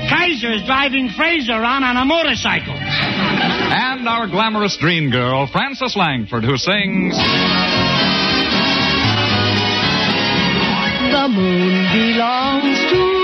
Kaiser 0.07 0.53
is 0.55 0.63
driving 0.63 1.09
Frazer 1.09 1.51
around 1.51 1.83
on 1.83 1.97
a 1.97 2.05
motorcycle. 2.05 2.75
And 2.79 4.07
our 4.07 4.27
glamorous 4.27 4.77
dream 4.77 5.11
girl, 5.11 5.47
Frances 5.47 5.97
Langford, 5.97 6.45
who 6.45 6.55
sings. 6.55 7.17
The 11.11 11.27
moon 11.27 11.75
belongs 11.91 12.79
to 12.91 13.14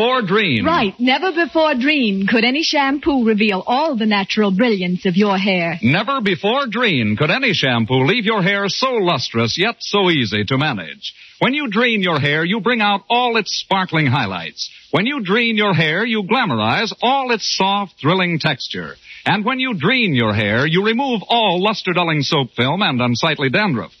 before 0.00 0.22
Drene. 0.22 0.64
Right. 0.64 0.94
Never 0.98 1.30
before 1.32 1.74
Drene 1.74 2.26
could 2.26 2.42
any 2.42 2.62
shampoo 2.62 3.26
reveal 3.26 3.62
all 3.66 3.98
the 3.98 4.06
natural 4.06 4.50
brilliance 4.50 5.04
of 5.04 5.14
your 5.14 5.36
hair. 5.36 5.78
Never 5.82 6.22
before 6.22 6.64
Drene 6.66 7.18
could 7.18 7.30
any 7.30 7.52
shampoo 7.52 8.06
leave 8.06 8.24
your 8.24 8.42
hair 8.42 8.64
so 8.68 8.92
lustrous 8.92 9.58
yet 9.58 9.76
so 9.80 10.08
easy 10.08 10.44
to 10.44 10.56
manage. 10.56 11.12
When 11.40 11.52
you 11.52 11.68
Drene 11.68 12.02
your 12.02 12.18
hair, 12.18 12.46
you 12.46 12.60
bring 12.60 12.80
out 12.80 13.02
all 13.10 13.36
its 13.36 13.60
sparkling 13.60 14.06
highlights. 14.06 14.70
When 14.90 15.04
you 15.04 15.20
Drene 15.20 15.58
your 15.58 15.74
hair, 15.74 16.06
you 16.06 16.22
glamorize 16.22 16.94
all 17.02 17.30
its 17.30 17.54
soft, 17.54 18.00
thrilling 18.00 18.38
texture. 18.38 18.94
And 19.26 19.44
when 19.44 19.58
you 19.58 19.74
Drene 19.74 20.16
your 20.16 20.32
hair, 20.32 20.66
you 20.66 20.82
remove 20.82 21.20
all 21.28 21.62
luster-dulling 21.62 22.22
soap 22.22 22.52
film 22.56 22.80
and 22.80 23.02
unsightly 23.02 23.50
dandruff. 23.50 23.92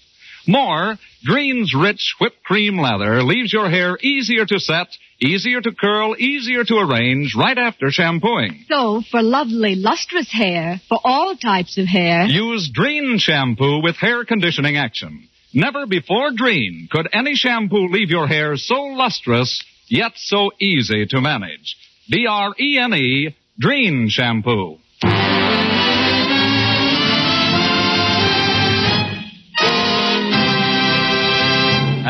More, 0.46 0.96
Drene's 1.28 1.74
rich 1.74 2.14
whipped 2.18 2.42
cream 2.42 2.78
lather 2.78 3.22
leaves 3.22 3.52
your 3.52 3.68
hair 3.68 3.98
easier 4.00 4.46
to 4.46 4.58
set, 4.58 4.88
easier 5.20 5.60
to 5.60 5.72
curl, 5.72 6.16
easier 6.18 6.64
to 6.64 6.76
arrange 6.76 7.34
right 7.36 7.56
after 7.58 7.90
shampooing. 7.90 8.64
So, 8.68 9.02
for 9.10 9.22
lovely, 9.22 9.74
lustrous 9.76 10.32
hair, 10.32 10.80
for 10.88 10.98
all 11.04 11.36
types 11.36 11.78
of 11.78 11.86
hair, 11.86 12.24
Use 12.24 12.70
Drene 12.70 13.18
shampoo 13.20 13.82
with 13.82 13.96
hair 13.96 14.24
conditioning 14.24 14.76
action. 14.76 15.28
Never 15.52 15.86
before 15.86 16.30
Drene 16.30 16.88
could 16.90 17.08
any 17.12 17.34
shampoo 17.34 17.88
leave 17.88 18.10
your 18.10 18.26
hair 18.28 18.56
so 18.56 18.82
lustrous, 18.82 19.62
yet 19.88 20.12
so 20.16 20.50
easy 20.60 21.06
to 21.06 21.20
manage. 21.20 21.76
D-R-E-N-E, 22.08 23.36
Drene 23.60 24.08
shampoo. 24.08 24.78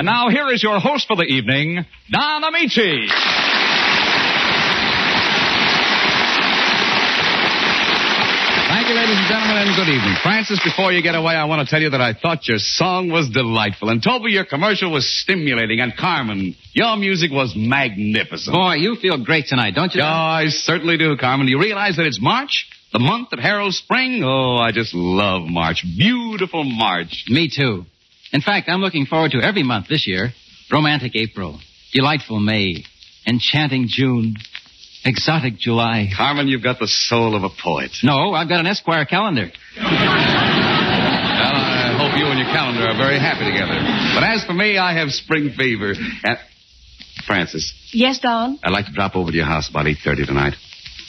And 0.01 0.07
now 0.07 0.31
here 0.31 0.49
is 0.49 0.63
your 0.63 0.81
host 0.81 1.07
for 1.07 1.15
the 1.15 1.25
evening, 1.25 1.85
Don 2.11 2.43
Ameche. 2.43 3.07
Thank 8.65 8.89
you, 8.89 8.95
ladies 8.95 9.19
and 9.19 9.29
gentlemen, 9.29 9.59
and 9.61 9.77
good 9.77 9.93
evening. 9.93 10.17
Frances, 10.23 10.59
before 10.65 10.91
you 10.91 11.03
get 11.03 11.15
away, 11.15 11.35
I 11.35 11.45
want 11.45 11.69
to 11.69 11.71
tell 11.71 11.83
you 11.83 11.91
that 11.91 12.01
I 12.01 12.15
thought 12.15 12.49
your 12.49 12.57
song 12.57 13.11
was 13.11 13.29
delightful. 13.29 13.91
And 13.91 14.03
Toby, 14.03 14.31
your 14.31 14.47
commercial 14.47 14.91
was 14.91 15.07
stimulating. 15.07 15.81
And 15.81 15.95
Carmen, 15.95 16.57
your 16.73 16.97
music 16.97 17.31
was 17.31 17.53
magnificent. 17.55 18.57
Boy, 18.57 18.77
you 18.77 18.97
feel 18.97 19.23
great 19.23 19.49
tonight, 19.49 19.75
don't 19.75 19.95
you? 19.95 20.01
Oh, 20.01 20.07
I 20.07 20.47
certainly 20.49 20.97
do, 20.97 21.15
Carmen. 21.19 21.45
Do 21.45 21.53
you 21.53 21.61
realize 21.61 21.97
that 21.97 22.07
it's 22.07 22.23
March? 22.23 22.71
The 22.95 23.01
month 23.01 23.29
that 23.33 23.39
heralds 23.39 23.77
spring? 23.77 24.23
Oh, 24.25 24.57
I 24.57 24.73
just 24.73 24.95
love 24.95 25.43
March. 25.43 25.85
Beautiful 25.99 26.65
March. 26.65 27.27
Me 27.29 27.51
too. 27.55 27.85
In 28.33 28.41
fact, 28.41 28.69
I'm 28.69 28.81
looking 28.81 29.07
forward 29.07 29.33
to 29.33 29.41
every 29.43 29.63
month 29.63 29.89
this 29.89 30.07
year. 30.07 30.33
Romantic 30.71 31.17
April, 31.17 31.59
delightful 31.93 32.39
May, 32.39 32.85
enchanting 33.27 33.87
June, 33.89 34.37
exotic 35.05 35.59
July. 35.59 36.09
Carmen, 36.17 36.47
you've 36.47 36.63
got 36.63 36.79
the 36.79 36.87
soul 36.87 37.35
of 37.35 37.43
a 37.43 37.49
poet. 37.51 37.91
No, 38.05 38.33
I've 38.33 38.49
got 38.49 38.61
an 38.61 38.67
Esquire 38.67 39.05
calendar. 39.05 39.51
Well, 39.77 39.87
I 41.57 41.97
hope 41.99 42.17
you 42.19 42.27
and 42.27 42.39
your 42.39 42.49
calendar 42.49 42.87
are 42.87 42.97
very 42.97 43.19
happy 43.19 43.45
together. 43.51 43.75
But 44.15 44.23
as 44.25 44.45
for 44.45 44.53
me, 44.55 44.79
I 44.79 44.93
have 44.99 45.11
spring 45.11 45.51
fever. 45.57 45.95
And 46.25 46.39
Frances, 47.27 47.73
Yes, 47.93 48.19
Don? 48.21 48.59
I'd 48.63 48.71
like 48.73 48.87
to 48.87 48.93
drop 48.93 49.17
over 49.17 49.31
to 49.31 49.37
your 49.37 49.47
house 49.47 49.69
about 49.69 49.87
8.30 49.87 50.27
tonight. 50.27 50.55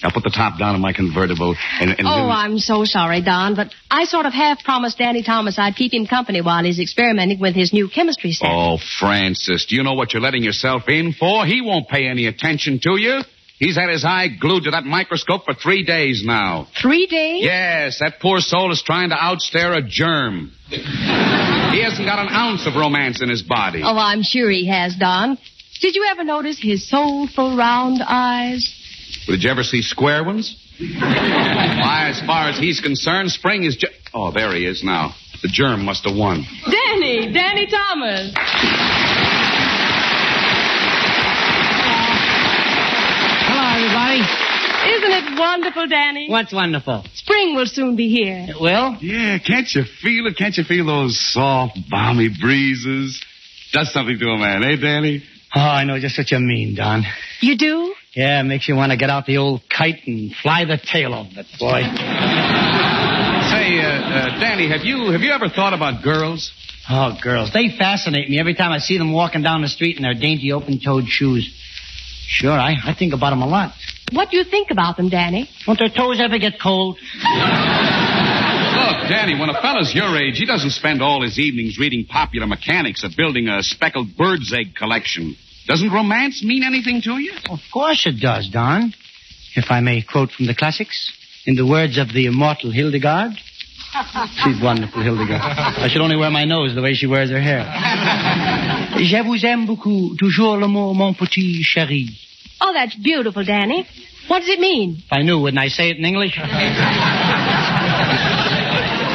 I'll 0.04 0.12
put 0.12 0.24
the 0.24 0.32
top 0.32 0.58
down 0.58 0.76
on 0.76 0.82
my 0.82 0.94
convertible 0.94 1.56
and... 1.80 1.92
and 1.92 2.08
Oh, 2.08 2.30
I'm 2.30 2.58
so 2.58 2.86
sorry, 2.86 3.22
Don, 3.22 3.56
but 3.56 3.74
I 3.90 4.06
sort 4.06 4.26
of 4.26 4.34
half 4.34 4.64
promised 4.64 4.98
Danny 4.98 5.24
Thomas 5.24 5.60
I'd 5.60 5.76
keep 5.76 5.94
him 5.94 6.08
company 6.08 6.42
while 6.42 6.64
he's 6.64 6.80
experimenting 6.80 7.40
with 7.40 7.56
his 7.56 7.72
new 7.72 7.88
chemistry 7.88 8.32
set. 8.32 8.50
Oh, 8.52 8.78
Frances, 9.00 9.66
do 9.70 9.76
you 9.76 9.84
know 9.84 9.94
what 9.94 10.14
you're 10.14 10.22
letting 10.22 10.44
yourself 10.44 10.84
in 10.88 11.14
for? 11.14 11.46
He 11.46 11.62
won't 11.62 11.88
pay 11.88 12.08
any 12.08 12.26
attention 12.28 12.80
to 12.84 13.00
you. 13.00 13.22
He's 13.62 13.78
had 13.78 13.90
his 13.92 14.04
eye 14.04 14.28
glued 14.40 14.64
to 14.64 14.72
that 14.72 14.86
microscope 14.86 15.46
for 15.46 15.54
three 15.54 15.84
days 15.86 16.24
now. 16.26 16.68
Three 16.82 17.06
days? 17.06 17.44
Yes, 17.44 18.00
that 18.00 18.20
poor 18.20 18.40
soul 18.40 18.72
is 18.72 18.82
trying 18.82 19.10
to 19.10 19.16
outstare 19.16 19.78
a 19.78 19.84
germ. 19.88 20.52
he 20.68 21.84
hasn't 21.84 22.08
got 22.08 22.18
an 22.18 22.30
ounce 22.30 22.66
of 22.66 22.74
romance 22.76 23.22
in 23.22 23.30
his 23.30 23.44
body. 23.44 23.84
Oh, 23.84 23.96
I'm 23.96 24.24
sure 24.24 24.50
he 24.50 24.68
has, 24.68 24.96
Don. 24.96 25.38
Did 25.80 25.94
you 25.94 26.08
ever 26.10 26.24
notice 26.24 26.60
his 26.60 26.90
soulful 26.90 27.56
round 27.56 28.02
eyes? 28.04 28.81
Did 29.28 29.44
you 29.44 29.50
ever 29.50 29.64
see 29.64 29.82
square 29.82 30.24
ones? 30.24 30.56
Why, 30.80 32.08
as 32.10 32.22
far 32.26 32.50
as 32.50 32.58
he's 32.58 32.80
concerned, 32.80 33.32
spring 33.32 33.64
is 33.64 33.76
just. 33.78 33.94
Oh, 34.14 34.32
there 34.32 34.54
he 34.56 34.66
is 34.66 34.84
now. 34.84 35.14
The 35.42 35.48
germ 35.48 35.86
must 35.86 36.06
have 36.08 36.16
won. 36.16 36.46
Danny, 36.70 37.32
Danny 37.34 37.66
Thomas. 37.68 38.34
Hello, 43.48 43.66
everybody. 43.76 44.22
Isn't 44.96 45.34
it 45.34 45.40
wonderful, 45.40 45.88
Danny? 45.88 46.28
What's 46.30 46.54
wonderful? 46.54 47.04
Spring 47.14 47.56
will 47.56 47.66
soon 47.66 47.96
be 47.96 48.10
here. 48.10 48.46
It 48.50 48.60
will? 48.60 48.98
Yeah, 49.00 49.38
can't 49.40 49.68
you 49.74 49.84
feel 49.84 50.28
it? 50.28 50.38
Can't 50.38 50.56
you 50.58 50.64
feel 50.64 50.86
those 50.86 51.20
soft, 51.34 51.78
balmy 51.90 52.30
breezes? 52.42 53.24
Does 53.74 53.94
something 53.94 54.18
to 54.20 54.26
a 54.30 54.38
man, 54.38 54.64
eh, 54.64 54.76
Danny? 54.76 55.24
Oh, 55.56 55.60
I 55.60 55.84
know 55.84 56.00
just 56.00 56.18
what 56.18 56.32
you 56.32 56.40
mean, 56.40 56.76
Don. 56.76 57.04
You 57.42 57.58
do? 57.58 57.94
Yeah, 58.14 58.42
it 58.42 58.44
makes 58.44 58.68
you 58.68 58.76
want 58.76 58.92
to 58.92 58.98
get 58.98 59.10
out 59.10 59.26
the 59.26 59.38
old 59.38 59.62
kite 59.70 60.02
and 60.06 60.34
fly 60.36 60.66
the 60.66 60.78
tail 60.78 61.14
off 61.14 61.28
it, 61.32 61.46
boy. 61.58 61.80
Say, 63.52 63.80
uh, 63.80 63.88
uh, 63.88 64.40
Danny, 64.40 64.68
have 64.70 64.82
you 64.84 65.12
have 65.12 65.22
you 65.22 65.32
ever 65.32 65.48
thought 65.48 65.74
about 65.74 66.04
girls? 66.04 66.52
Oh, 66.90 67.18
girls. 67.24 67.54
They 67.54 67.70
fascinate 67.78 68.30
me 68.30 68.38
every 68.40 68.54
time 68.54 68.72
I 68.74 68.80
see 68.80 68.98
them 68.98 69.14
walking 69.14 69.44
down 69.44 69.62
the 69.62 69.70
street 69.70 69.96
in 69.96 70.02
their 70.04 70.14
dainty 70.14 70.52
open-toed 70.52 71.08
shoes. 71.08 71.50
Sure, 72.28 72.52
I, 72.52 72.76
I 72.84 72.94
think 72.98 73.14
about 73.14 73.30
them 73.30 73.42
a 73.42 73.48
lot. 73.48 73.74
What 74.12 74.30
do 74.30 74.38
you 74.38 74.44
think 74.44 74.72
about 74.72 74.98
them, 74.98 75.08
Danny? 75.10 75.50
Won't 75.66 75.80
their 75.80 75.90
toes 75.90 76.20
ever 76.22 76.38
get 76.38 76.60
cold? 76.62 76.98
Look, 76.98 77.04
Danny, 79.10 79.40
when 79.40 79.50
a 79.50 79.62
fella's 79.62 79.94
your 79.96 80.18
age, 80.18 80.38
he 80.38 80.46
doesn't 80.46 80.72
spend 80.72 81.02
all 81.02 81.22
his 81.24 81.40
evenings 81.40 81.78
reading 81.80 82.06
popular 82.06 82.48
mechanics 82.48 83.04
or 83.06 83.10
building 83.16 83.48
a 83.48 83.64
speckled 83.64 84.18
bird's 84.18 84.52
egg 84.54 84.76
collection. 84.76 85.36
Doesn't 85.68 85.92
romance 85.92 86.44
mean 86.44 86.64
anything 86.64 87.02
to 87.04 87.18
you? 87.20 87.34
Of 87.50 87.60
course 87.72 88.06
it 88.06 88.20
does, 88.20 88.50
Don. 88.50 88.94
If 89.56 89.66
I 89.70 89.80
may 89.82 90.02
quote 90.02 90.32
from 90.32 90.48
the 90.48 90.56
classics, 90.56 91.12
in 91.46 91.56
the 91.56 91.66
words 91.66 91.98
of 91.98 92.12
the 92.14 92.26
immortal 92.28 92.72
Hildegarde. 92.72 93.36
She's 94.44 94.62
wonderful, 94.62 95.02
Hildegarde. 95.04 95.42
I 95.42 95.88
should 95.90 96.02
only 96.02 96.16
wear 96.16 96.30
my 96.32 96.46
nose 96.46 96.74
the 96.76 96.82
way 96.82 96.94
she 96.94 97.08
wears 97.08 97.30
her 97.30 97.42
hair. 97.42 97.64
Je 99.04 99.22
vous 99.24 99.44
aime 99.46 99.66
beaucoup, 99.66 100.16
toujours 100.18 100.58
l'amour, 100.58 100.94
mon 100.96 101.14
petit 101.14 101.64
chéri. 101.64 102.08
Oh, 102.62 102.72
that's 102.74 102.96
beautiful, 102.96 103.44
Danny. 103.44 103.86
What 104.28 104.40
does 104.42 104.50
it 104.50 104.60
mean? 104.60 104.98
If 105.06 105.12
I 105.12 105.24
knew, 105.24 105.40
wouldn't 105.40 105.60
I 105.62 105.68
say 105.70 105.90
it 105.90 105.98
in 105.98 106.06
English? 106.06 106.38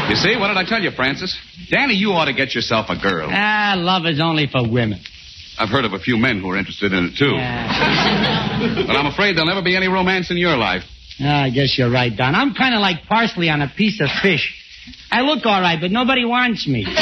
You 0.09 0.15
see, 0.15 0.37
what 0.37 0.47
did 0.49 0.57
I 0.57 0.65
tell 0.65 0.81
you, 0.81 0.93
Frances? 0.93 1.37
Danny, 1.69 1.95
you 1.95 2.13
ought 2.13 2.27
to 2.27 2.33
get 2.33 2.55
yourself 2.55 2.87
a 2.91 2.97
girl. 2.97 3.29
ah, 3.29 3.75
love 3.77 4.07
is 4.07 4.21
only 4.21 4.47
for 4.47 4.63
women. 4.69 5.01
I've 5.59 5.69
heard 5.71 5.85
of 5.85 5.93
a 5.93 5.99
few 5.99 6.17
men 6.19 6.41
who 6.41 6.51
are 6.51 6.57
interested 6.57 6.93
in 6.93 7.05
it, 7.07 7.17
too. 7.17 7.33
but 8.87 8.97
I'm 8.97 9.07
afraid 9.07 9.37
there'll 9.37 9.49
never 9.49 9.63
be 9.63 9.77
any 9.77 9.89
romance 9.89 10.31
in 10.31 10.37
your 10.37 10.57
life. 10.57 10.83
Ah, 11.21 11.45
I 11.45 11.51
guess 11.51 11.77
you're 11.79 11.91
right, 11.91 12.15
Don. 12.15 12.35
I'm 12.35 12.55
kind 12.55 12.75
of 12.75 12.81
like 12.81 13.05
parsley 13.09 13.49
on 13.49 13.63
a 13.63 13.69
piece 13.75 14.01
of 14.01 14.09
fish. 14.23 14.55
I 15.11 15.23
look 15.23 15.47
all 15.47 15.61
right, 15.61 15.81
but 15.81 15.91
nobody 15.91 16.25
wants 16.25 16.67
me. 16.69 16.87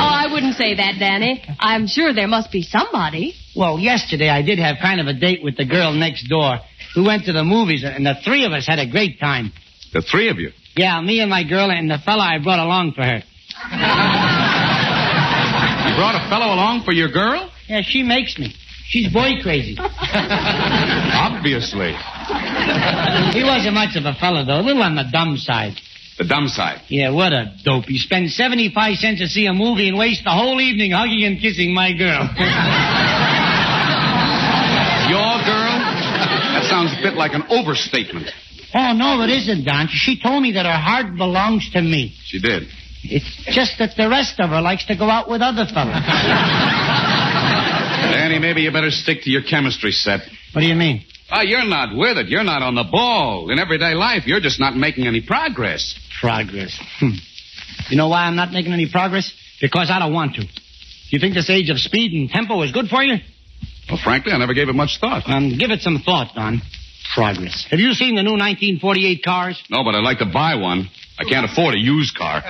I 0.00 0.28
wouldn't 0.32 0.54
say 0.54 0.74
that, 0.76 0.94
Danny. 0.98 1.42
I'm 1.58 1.86
sure 1.88 2.14
there 2.14 2.28
must 2.28 2.52
be 2.52 2.62
somebody. 2.62 3.34
Well, 3.56 3.78
yesterday 3.78 4.28
I 4.28 4.42
did 4.42 4.58
have 4.58 4.76
kind 4.80 5.00
of 5.00 5.06
a 5.08 5.12
date 5.14 5.42
with 5.42 5.56
the 5.56 5.64
girl 5.64 5.92
next 5.92 6.28
door. 6.28 6.58
We 6.94 7.02
went 7.04 7.24
to 7.24 7.32
the 7.32 7.42
movies, 7.44 7.82
and 7.84 8.06
the 8.06 8.14
three 8.24 8.44
of 8.44 8.52
us 8.52 8.66
had 8.66 8.78
a 8.78 8.86
great 8.88 9.18
time. 9.18 9.52
The 9.92 10.02
three 10.02 10.28
of 10.28 10.38
you. 10.38 10.50
Yeah, 10.78 11.00
me 11.00 11.18
and 11.18 11.28
my 11.28 11.42
girl 11.42 11.72
and 11.72 11.90
the 11.90 11.98
fella 11.98 12.22
I 12.22 12.38
brought 12.38 12.60
along 12.60 12.92
for 12.92 13.02
her. 13.02 13.16
You 13.18 13.24
brought 15.98 16.14
a 16.14 16.22
fellow 16.30 16.54
along 16.54 16.84
for 16.84 16.92
your 16.92 17.10
girl? 17.10 17.50
Yeah, 17.66 17.82
she 17.82 18.04
makes 18.04 18.38
me. 18.38 18.54
She's 18.86 19.12
boy 19.12 19.42
crazy. 19.42 19.76
Obviously. 21.18 21.98
he 23.34 23.42
wasn't 23.42 23.74
much 23.74 23.96
of 23.96 24.04
a 24.06 24.14
fella, 24.14 24.44
though. 24.44 24.60
A 24.60 24.62
little 24.62 24.82
on 24.82 24.94
the 24.94 25.10
dumb 25.10 25.36
side. 25.36 25.74
The 26.16 26.24
dumb 26.24 26.46
side. 26.46 26.82
Yeah, 26.86 27.10
what 27.10 27.32
a 27.32 27.56
dope. 27.64 27.86
He 27.86 27.98
spends 27.98 28.36
75 28.36 28.98
cents 28.98 29.18
to 29.20 29.26
see 29.26 29.46
a 29.46 29.52
movie 29.52 29.88
and 29.88 29.98
waste 29.98 30.22
the 30.22 30.30
whole 30.30 30.60
evening 30.60 30.92
hugging 30.92 31.24
and 31.24 31.40
kissing 31.40 31.74
my 31.74 31.90
girl. 31.92 32.22
Your 35.10 35.38
girl? 35.42 35.74
That 36.54 36.66
sounds 36.70 36.92
a 36.96 37.02
bit 37.02 37.14
like 37.14 37.34
an 37.34 37.42
overstatement. 37.50 38.30
Oh, 38.74 38.92
no, 38.92 39.22
it 39.22 39.30
isn't, 39.30 39.64
Don. 39.64 39.88
She 39.88 40.20
told 40.20 40.42
me 40.42 40.52
that 40.52 40.66
her 40.66 40.72
heart 40.72 41.16
belongs 41.16 41.70
to 41.72 41.82
me. 41.82 42.14
She 42.24 42.40
did. 42.40 42.64
It's 43.02 43.44
just 43.46 43.78
that 43.78 43.96
the 43.96 44.08
rest 44.08 44.40
of 44.40 44.50
her 44.50 44.60
likes 44.60 44.86
to 44.86 44.96
go 44.96 45.08
out 45.08 45.30
with 45.30 45.40
other 45.40 45.66
fellas. 45.72 46.02
Danny, 48.12 48.38
maybe 48.40 48.62
you 48.62 48.72
better 48.72 48.90
stick 48.90 49.22
to 49.22 49.30
your 49.30 49.42
chemistry 49.42 49.92
set. 49.92 50.20
What 50.52 50.62
do 50.62 50.66
you 50.66 50.74
mean? 50.74 51.04
Oh, 51.30 51.42
you're 51.42 51.64
not 51.64 51.96
with 51.96 52.16
it. 52.16 52.28
You're 52.28 52.44
not 52.44 52.62
on 52.62 52.74
the 52.74 52.84
ball. 52.84 53.50
In 53.50 53.58
everyday 53.58 53.94
life, 53.94 54.26
you're 54.26 54.40
just 54.40 54.58
not 54.58 54.74
making 54.76 55.06
any 55.06 55.20
progress. 55.20 55.94
Progress. 56.20 56.78
Hmm. 56.98 57.10
You 57.90 57.96
know 57.96 58.08
why 58.08 58.24
I'm 58.24 58.36
not 58.36 58.50
making 58.50 58.72
any 58.72 58.90
progress? 58.90 59.32
Because 59.60 59.90
I 59.90 59.98
don't 59.98 60.12
want 60.12 60.34
to. 60.36 60.42
Do 60.42 60.48
you 61.10 61.20
think 61.20 61.34
this 61.34 61.50
age 61.50 61.70
of 61.70 61.78
speed 61.78 62.12
and 62.12 62.30
tempo 62.30 62.62
is 62.62 62.72
good 62.72 62.88
for 62.88 63.02
you? 63.02 63.16
Well, 63.88 63.98
frankly, 64.02 64.32
I 64.32 64.38
never 64.38 64.54
gave 64.54 64.68
it 64.68 64.74
much 64.74 64.98
thought. 65.00 65.22
Um, 65.26 65.56
give 65.56 65.70
it 65.70 65.80
some 65.80 66.02
thought, 66.04 66.34
Don. 66.34 66.60
Progress. 67.14 67.66
Have 67.70 67.80
you 67.80 67.92
seen 67.94 68.14
the 68.16 68.22
new 68.22 68.32
1948 68.32 69.24
cars? 69.24 69.62
No, 69.70 69.82
but 69.84 69.94
I'd 69.94 70.04
like 70.04 70.18
to 70.18 70.26
buy 70.26 70.56
one. 70.56 70.88
I 71.18 71.24
can't 71.24 71.50
afford 71.50 71.74
a 71.74 71.78
used 71.78 72.16
car. 72.16 72.42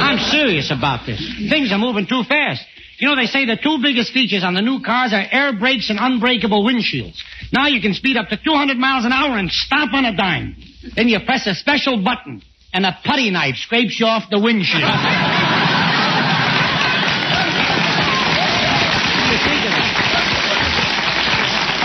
I'm 0.00 0.18
serious 0.30 0.70
about 0.70 1.06
this. 1.06 1.20
Things 1.50 1.72
are 1.72 1.78
moving 1.78 2.06
too 2.06 2.22
fast. 2.28 2.64
You 2.98 3.08
know, 3.08 3.16
they 3.16 3.26
say 3.26 3.44
the 3.44 3.56
two 3.60 3.78
biggest 3.82 4.12
features 4.12 4.44
on 4.44 4.54
the 4.54 4.62
new 4.62 4.80
cars 4.80 5.12
are 5.12 5.24
air 5.30 5.52
brakes 5.58 5.90
and 5.90 5.98
unbreakable 6.00 6.64
windshields. 6.64 7.18
Now 7.52 7.66
you 7.66 7.80
can 7.80 7.92
speed 7.92 8.16
up 8.16 8.28
to 8.28 8.36
200 8.36 8.78
miles 8.78 9.04
an 9.04 9.12
hour 9.12 9.36
and 9.36 9.50
stop 9.50 9.92
on 9.92 10.04
a 10.04 10.16
dime. 10.16 10.56
Then 10.94 11.08
you 11.08 11.18
press 11.26 11.46
a 11.46 11.54
special 11.54 12.02
button, 12.02 12.42
and 12.72 12.86
a 12.86 12.96
putty 13.04 13.30
knife 13.30 13.56
scrapes 13.56 13.98
you 13.98 14.06
off 14.06 14.30
the 14.30 14.40
windshield. 14.40 14.82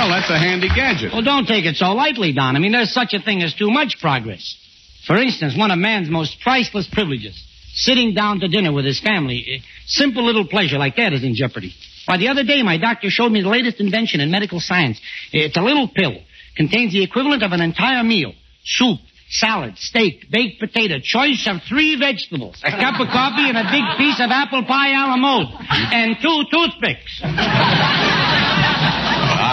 Well, 0.10 0.20
that's 0.20 0.32
a 0.32 0.40
handy 0.40 0.70
gadget. 0.70 1.14
Well, 1.14 1.22
don't 1.22 1.46
take 1.46 1.66
it 1.66 1.76
so 1.76 1.94
lightly, 1.94 2.34
Don. 2.34 2.56
I 2.56 2.60
mean, 2.60 2.72
there's 2.72 2.92
such 2.92 3.14
a 3.14 3.22
thing 3.22 3.44
as 3.44 3.54
too 3.54 3.70
much 3.70 3.98
progress. 4.02 4.58
For 5.06 5.16
instance, 5.16 5.56
one 5.56 5.70
of 5.70 5.78
man's 5.78 6.10
most 6.10 6.42
priceless 6.42 6.88
privileges, 6.92 7.40
sitting 7.76 8.16
down 8.16 8.40
to 8.40 8.48
dinner 8.48 8.74
with 8.74 8.86
his 8.86 9.00
family. 9.00 9.62
A 9.62 9.64
simple 9.86 10.26
little 10.26 10.48
pleasure 10.48 10.80
like 10.80 10.96
that 10.96 11.14
is 11.14 11.24
in 11.24 11.36
jeopardy. 11.36 11.76
Why, 12.06 12.18
the 12.18 12.30
other 12.30 12.44
day, 12.44 12.64
my 12.64 12.78
doctor 12.78 13.12
showed 13.12 13.32
me 13.32 13.44
the 13.44 13.50
latest 13.50 13.80
invention 13.80 14.20
in 14.20 14.32
medical 14.32 14.60
science. 14.60 15.00
It's 15.32 15.56
a 15.56 15.62
little 15.62 15.88
pill. 15.88 16.18
Contains 16.58 16.92
the 16.92 17.04
equivalent 17.04 17.44
of 17.44 17.52
an 17.52 17.62
entire 17.62 18.04
meal. 18.04 18.34
Soup, 18.66 18.98
salad, 19.30 19.78
steak, 19.78 20.26
baked 20.32 20.60
potato, 20.60 20.96
choice 21.04 21.48
of 21.48 21.62
three 21.70 22.00
vegetables, 22.00 22.60
a 22.64 22.72
cup 22.72 23.00
of 23.00 23.10
coffee, 23.10 23.48
and 23.48 23.58
a 23.60 23.70
big 23.70 23.86
piece 24.00 24.20
of 24.20 24.32
apple 24.32 24.66
pie 24.66 24.90
a 24.90 25.06
la 25.06 25.18
mode, 25.18 25.48
and 25.70 26.18
two 26.20 26.44
toothpicks. 26.52 27.22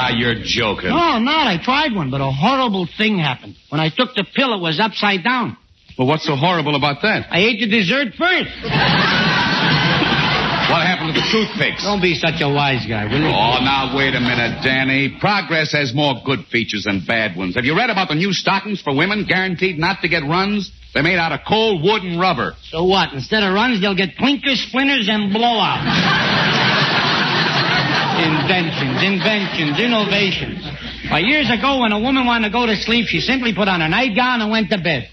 Ah, 0.06 0.16
you're 0.16 0.36
joking. 0.44 0.90
No, 0.90 0.96
I'm 0.98 1.24
not. 1.24 1.46
I 1.46 1.62
tried 1.62 1.94
one, 1.94 2.10
but 2.10 2.20
a 2.20 2.30
horrible 2.30 2.86
thing 2.98 3.18
happened. 3.18 3.56
When 3.70 3.80
I 3.80 3.88
took 3.88 4.14
the 4.14 4.24
pill, 4.34 4.54
it 4.54 4.60
was 4.60 4.78
upside 4.78 5.24
down. 5.24 5.56
Well, 5.98 6.06
what's 6.06 6.24
so 6.26 6.36
horrible 6.36 6.76
about 6.76 7.02
that? 7.02 7.26
I 7.30 7.38
ate 7.40 7.60
the 7.60 7.68
dessert 7.68 8.14
first. 8.16 8.50
What 10.66 10.82
happened 10.84 11.14
to 11.14 11.20
the 11.20 11.26
toothpicks? 11.30 11.84
Don't 11.84 12.02
be 12.02 12.16
such 12.16 12.40
a 12.42 12.48
wise 12.48 12.84
guy, 12.86 13.04
will 13.04 13.20
you? 13.20 13.26
Oh, 13.30 13.62
now 13.62 13.96
wait 13.96 14.16
a 14.16 14.20
minute, 14.20 14.64
Danny. 14.64 15.16
Progress 15.20 15.70
has 15.70 15.94
more 15.94 16.14
good 16.24 16.44
features 16.46 16.82
than 16.84 17.04
bad 17.06 17.36
ones. 17.36 17.54
Have 17.54 17.64
you 17.64 17.76
read 17.76 17.88
about 17.88 18.08
the 18.08 18.16
new 18.16 18.32
stockings 18.32 18.82
for 18.82 18.92
women 18.92 19.26
guaranteed 19.28 19.78
not 19.78 20.02
to 20.02 20.08
get 20.08 20.24
runs? 20.24 20.72
They're 20.92 21.04
made 21.04 21.18
out 21.20 21.30
of 21.30 21.40
cold 21.46 21.84
wood 21.84 22.02
and 22.02 22.18
rubber. 22.18 22.54
So 22.70 22.82
what? 22.82 23.12
Instead 23.12 23.44
of 23.44 23.54
runs, 23.54 23.80
they'll 23.80 23.94
get 23.94 24.16
clinkers, 24.16 24.66
splinters, 24.66 25.08
and 25.08 25.32
blowouts. 25.32 26.56
Inventions, 28.16 29.02
inventions, 29.04 29.76
innovations. 29.78 30.64
Why, 31.10 31.20
years 31.20 31.50
ago, 31.50 31.80
when 31.80 31.92
a 31.92 32.00
woman 32.00 32.26
wanted 32.26 32.48
to 32.48 32.52
go 32.52 32.66
to 32.66 32.76
sleep, 32.76 33.06
she 33.06 33.20
simply 33.20 33.54
put 33.54 33.68
on 33.68 33.80
her 33.80 33.88
nightgown 33.88 34.40
and 34.40 34.50
went 34.50 34.70
to 34.70 34.78
bed. 34.78 35.10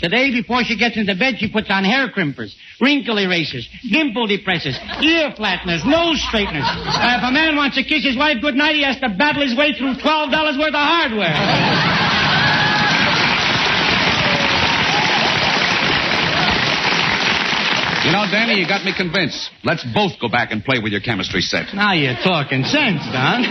Today, 0.00 0.30
before 0.30 0.62
she 0.62 0.76
gets 0.76 0.96
into 0.96 1.16
bed, 1.16 1.38
she 1.38 1.48
puts 1.50 1.68
on 1.70 1.82
hair 1.82 2.08
crimpers, 2.08 2.54
wrinkle 2.80 3.18
erasers, 3.18 3.66
dimple 3.90 4.28
depressors, 4.28 4.78
ear 5.02 5.32
flatteners, 5.34 5.84
nose 5.84 6.22
straighteners. 6.28 6.62
Uh, 6.62 7.18
if 7.18 7.24
a 7.24 7.32
man 7.32 7.56
wants 7.56 7.74
to 7.76 7.82
kiss 7.82 8.04
his 8.04 8.16
wife 8.16 8.36
goodnight, 8.40 8.76
he 8.76 8.84
has 8.84 9.00
to 9.00 9.08
battle 9.08 9.42
his 9.42 9.56
way 9.56 9.72
through 9.72 9.94
$12 9.94 10.58
worth 10.58 10.68
of 10.68 10.74
hardware. 10.74 11.95
You 18.06 18.12
know, 18.12 18.24
Danny, 18.30 18.60
you 18.60 18.68
got 18.68 18.84
me 18.84 18.92
convinced. 18.96 19.50
Let's 19.64 19.84
both 19.92 20.12
go 20.20 20.28
back 20.28 20.52
and 20.52 20.64
play 20.64 20.78
with 20.80 20.92
your 20.92 21.00
chemistry 21.00 21.40
set. 21.40 21.74
Now 21.74 21.92
you're 21.92 22.14
talking 22.14 22.62
sense, 22.62 23.02
Don. 23.10 23.42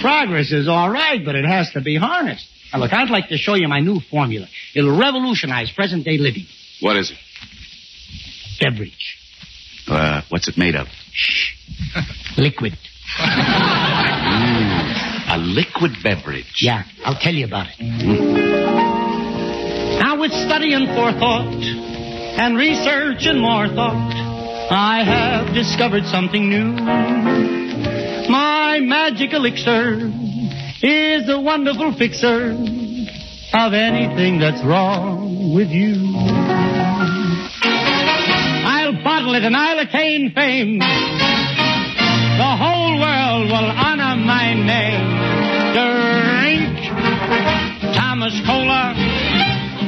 Progress 0.00 0.52
is 0.52 0.68
all 0.68 0.88
right, 0.90 1.20
but 1.22 1.34
it 1.34 1.44
has 1.44 1.70
to 1.72 1.82
be 1.82 1.98
harnessed. 1.98 2.46
Now, 2.72 2.78
look, 2.78 2.94
I'd 2.94 3.10
like 3.10 3.28
to 3.28 3.36
show 3.36 3.54
you 3.54 3.68
my 3.68 3.80
new 3.80 4.00
formula. 4.00 4.46
It'll 4.74 4.98
revolutionize 4.98 5.70
present 5.70 6.06
day 6.06 6.16
living. 6.16 6.46
What 6.80 6.96
is 6.96 7.10
it? 7.10 7.18
Beverage. 8.58 9.18
Uh, 9.86 10.22
what's 10.30 10.48
it 10.48 10.56
made 10.56 10.74
of? 10.74 10.86
Shh. 11.12 11.52
Liquid. 12.38 12.72
Mm, 13.18 14.56
a 15.28 15.36
liquid 15.38 15.92
beverage. 16.02 16.60
Yeah, 16.62 16.84
I'll 17.04 17.20
tell 17.20 17.34
you 17.34 17.44
about 17.44 17.66
it. 17.68 17.82
Now, 20.00 20.18
with 20.18 20.32
study 20.32 20.72
and 20.72 20.86
forethought, 20.88 21.95
and 22.38 22.56
research 22.56 23.26
and 23.26 23.40
more 23.40 23.66
thought, 23.68 24.12
I 24.70 25.02
have 25.04 25.54
discovered 25.54 26.04
something 26.04 26.48
new. 26.48 26.72
My 28.28 28.80
magic 28.80 29.32
elixir 29.32 30.10
is 30.82 31.28
a 31.28 31.40
wonderful 31.40 31.94
fixer 31.96 32.50
of 33.54 33.72
anything 33.72 34.38
that's 34.38 34.62
wrong 34.64 35.54
with 35.54 35.68
you. 35.68 35.94
I'll 38.68 39.02
bottle 39.02 39.34
it 39.34 39.44
and 39.44 39.56
I'll 39.56 39.78
attain 39.78 40.32
fame. 40.34 40.78
The 40.78 42.52
whole 42.60 43.00
world 43.00 43.48
will 43.48 43.70
honor 43.70 44.16
my 44.20 44.52
name. 44.52 45.08
Drink 45.72 46.76
Thomas 47.96 48.34
Cola, 48.44 48.92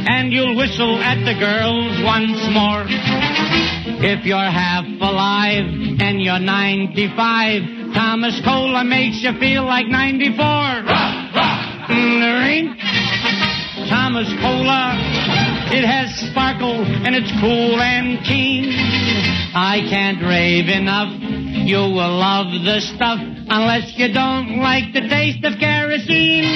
and 0.09 0.33
you'll 0.33 0.57
whistle 0.57 0.97
at 1.05 1.21
the 1.29 1.37
girls 1.37 1.93
once 2.01 2.41
more. 2.57 2.89
If 4.01 4.25
you're 4.25 4.39
half 4.39 4.85
alive 4.85 5.69
and 6.01 6.23
you're 6.23 6.41
95, 6.41 7.93
Thomas 7.93 8.41
Cola 8.43 8.85
makes 8.85 9.21
you 9.21 9.37
feel 9.39 9.65
like 9.65 9.87
94. 9.87 10.33
Mm, 11.93 12.25
Drink 12.25 12.81
Thomas 13.93 14.29
Cola. 14.41 14.97
It 15.77 15.85
has 15.85 16.09
sparkle 16.33 16.89
and 17.05 17.15
it's 17.15 17.31
cool 17.45 17.77
and 17.77 18.25
keen. 18.25 18.73
I 19.53 19.85
can't 19.91 20.23
rave 20.25 20.73
enough. 20.73 21.13
You 21.69 21.85
will 21.85 22.17
love 22.17 22.49
the 22.65 22.81
stuff 22.81 23.21
unless 23.21 23.93
you 23.99 24.11
don't 24.13 24.61
like 24.61 24.95
the 24.95 25.05
taste 25.05 25.45
of 25.45 25.61
kerosene. 25.61 26.49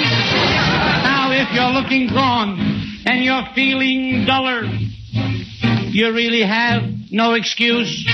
Now, 1.05 1.28
if 1.32 1.53
you're 1.53 1.68
looking 1.68 2.09
drawn 2.09 2.72
and 3.05 3.24
you're 3.24 3.44
feeling 3.55 4.24
duller, 4.26 4.62
you 5.90 6.12
really 6.12 6.42
have 6.42 6.82
no 7.11 7.34
excuse. 7.34 8.09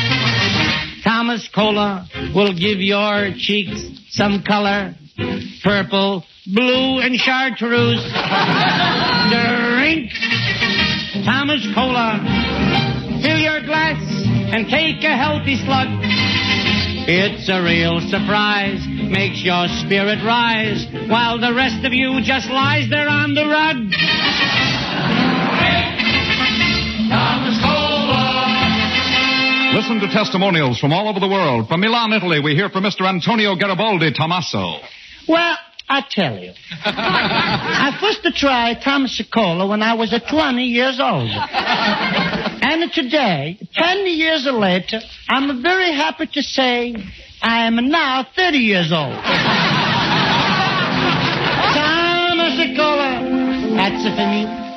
Thomas 1.05 1.49
Cola 1.55 2.09
will 2.35 2.53
give 2.53 2.79
your 2.79 3.31
cheeks 3.37 3.81
some 4.11 4.43
color. 4.47 4.95
Purple, 5.63 6.25
blue, 6.47 7.01
and 7.01 7.17
chartreuse. 7.17 8.03
Drink 9.31 10.11
Thomas 11.25 11.67
Cola. 11.75 12.21
Fill 13.23 13.39
your 13.39 13.61
glass 13.63 14.01
and 14.53 14.69
take 14.69 15.03
a 15.05 15.17
healthy 15.17 15.57
slug. 15.57 15.89
It's 17.11 17.49
a 17.49 17.63
real 17.63 18.01
surprise, 18.01 18.85
makes 18.87 19.43
your 19.43 19.67
spirit 19.81 20.23
rise, 20.25 20.87
while 21.09 21.41
the 21.41 21.55
rest 21.55 21.85
of 21.85 21.93
you 21.93 22.21
just 22.23 22.51
lies 22.51 22.91
there 22.91 23.09
on 23.09 23.35
the 23.35 23.47
rug. 23.47 24.68
Listen 29.79 30.01
to 30.01 30.09
testimonials 30.13 30.79
from 30.79 30.93
all 30.93 31.09
over 31.09 31.21
the 31.21 31.29
world. 31.29 31.69
From 31.69 31.81
Milan, 31.81 32.13
Italy, 32.13 32.41
we 32.41 32.55
hear 32.55 32.69
from 32.69 32.85
Mr. 32.85 33.09
Antonio 33.09 33.55
Garibaldi 33.55 34.13
Tommaso. 34.13 34.81
Well, 35.29 35.57
I 35.89 36.03
tell 36.11 36.39
you. 36.39 36.53
I 36.85 37.97
first 38.01 38.37
tried 38.37 38.83
Thomas 38.83 39.23
Cola 39.33 39.67
when 39.67 39.83
I 39.83 39.95
was 39.95 40.13
uh, 40.13 40.19
20 40.31 40.65
years 40.65 41.01
old. 41.01 41.31
And 41.31 42.93
today, 42.93 43.59
10 43.73 44.07
years 44.07 44.47
later, 44.51 45.01
I'm 45.29 45.63
very 45.63 45.93
happy 45.95 46.27
to 46.27 46.43
say 46.43 46.95
I 47.41 47.67
am 47.67 47.89
now 47.89 48.27
30 48.37 48.59
years 48.59 48.93
old. 48.93 49.15
Thomas 51.73 52.77
Cola, 52.77 53.23
that's 53.77 54.05
it 54.05 54.17
for 54.17 54.27
me. 54.27 54.68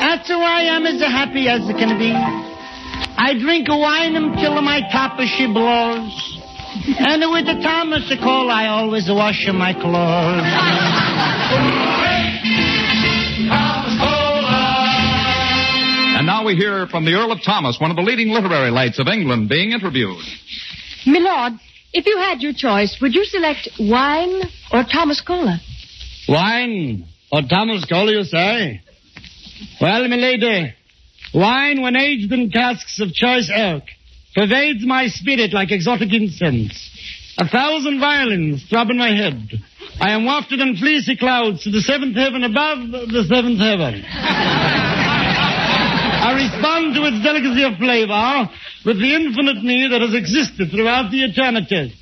That's 0.00 0.28
why 0.28 0.68
I'm 0.68 0.86
as 0.86 1.00
happy 1.00 1.48
as 1.48 1.68
it 1.68 1.76
can 1.76 1.98
be. 1.98 2.12
I 2.12 3.34
drink 3.38 3.68
wine 3.68 4.14
until 4.14 4.60
my 4.62 4.80
top 4.92 5.18
as 5.18 5.28
she 5.28 5.46
blows. 5.46 6.38
And 6.98 7.22
with 7.32 7.46
the 7.46 7.60
Thomas 7.62 8.08
Cola, 8.22 8.52
I 8.52 8.68
always 8.68 9.08
wash 9.08 9.46
my 9.52 9.72
clothes. 9.72 10.46
And 16.18 16.26
now 16.26 16.44
we 16.44 16.54
hear 16.54 16.86
from 16.86 17.04
the 17.04 17.14
Earl 17.14 17.32
of 17.32 17.42
Thomas, 17.44 17.78
one 17.80 17.90
of 17.90 17.96
the 17.96 18.02
leading 18.02 18.28
literary 18.28 18.70
lights 18.70 18.98
of 18.98 19.08
England, 19.08 19.48
being 19.48 19.72
interviewed. 19.72 20.22
Milord, 21.06 21.54
if 21.92 22.06
you 22.06 22.18
had 22.18 22.40
your 22.40 22.52
choice, 22.52 22.96
would 23.00 23.14
you 23.14 23.24
select 23.24 23.68
wine 23.80 24.42
or 24.72 24.84
Thomas 24.84 25.20
Cola? 25.20 25.60
Wine 26.28 27.06
or 27.32 27.42
Thomas 27.42 27.84
Cola, 27.84 28.12
you 28.12 28.24
say? 28.24 28.80
Well, 29.80 30.08
my 30.08 30.16
lady, 30.16 30.74
Wine, 31.34 31.82
when 31.82 31.96
aged 31.96 32.32
in 32.32 32.50
casks 32.50 33.00
of 33.00 33.12
choice 33.12 33.50
oak, 33.54 33.82
pervades 34.34 34.84
my 34.86 35.08
spirit 35.08 35.52
like 35.52 35.70
exotic 35.70 36.12
incense. 36.12 36.74
A 37.38 37.48
thousand 37.48 38.00
violins 38.00 38.64
throb 38.68 38.90
in 38.90 38.98
my 38.98 39.14
head. 39.14 39.48
I 40.00 40.12
am 40.12 40.24
wafted 40.24 40.60
in 40.60 40.76
fleecy 40.76 41.16
clouds 41.16 41.64
to 41.64 41.70
the 41.70 41.80
seventh 41.80 42.16
heaven 42.16 42.44
above 42.44 42.90
the 42.90 43.24
seventh 43.28 43.58
heaven. 43.58 44.04
I 46.20 46.32
respond 46.34 46.94
to 46.94 47.06
its 47.06 47.22
delicacy 47.22 47.64
of 47.64 47.78
flavor 47.78 48.50
with 48.84 48.98
the 49.00 49.14
infinite 49.14 49.62
me 49.62 49.88
that 49.90 50.02
has 50.02 50.14
existed 50.14 50.70
throughout 50.70 51.10
the 51.10 51.24
eternities. 51.24 51.94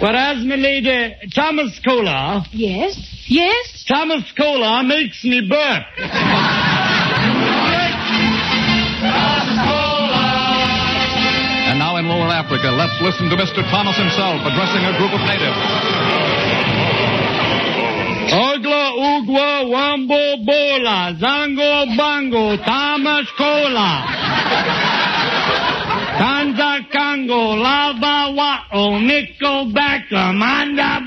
Whereas, 0.00 0.44
my 0.44 0.56
lady, 0.56 1.14
Thomas 1.34 1.78
Cola. 1.84 2.44
Yes? 2.52 2.96
Yes? 3.26 3.84
Thomas 3.88 4.24
Cola 4.36 4.82
makes 4.84 5.22
me 5.24 5.46
burp. 5.48 5.84
And 11.70 11.78
now 11.78 11.96
in 11.96 12.06
Lower 12.06 12.28
Africa, 12.28 12.70
let's 12.70 13.00
listen 13.02 13.28
to 13.30 13.36
Mr. 13.36 13.62
Thomas 13.70 13.96
himself 13.96 14.42
addressing 14.46 14.84
a 14.84 14.94
group 14.98 15.12
of 15.12 15.20
natives. 15.26 15.58
Ogla 18.32 18.92
Ugwa 18.96 19.64
Wambo 19.68 20.44
Bola 20.46 21.14
Zango 21.20 21.96
Bango 21.96 22.56
Thomas 22.56 23.28
Cola 23.36 24.81
Kango 27.12 27.56
Lava 27.60 28.32
Wa'o 28.32 28.98
Nico 29.04 29.66
Baka 29.66 30.32
Manda 30.32 31.04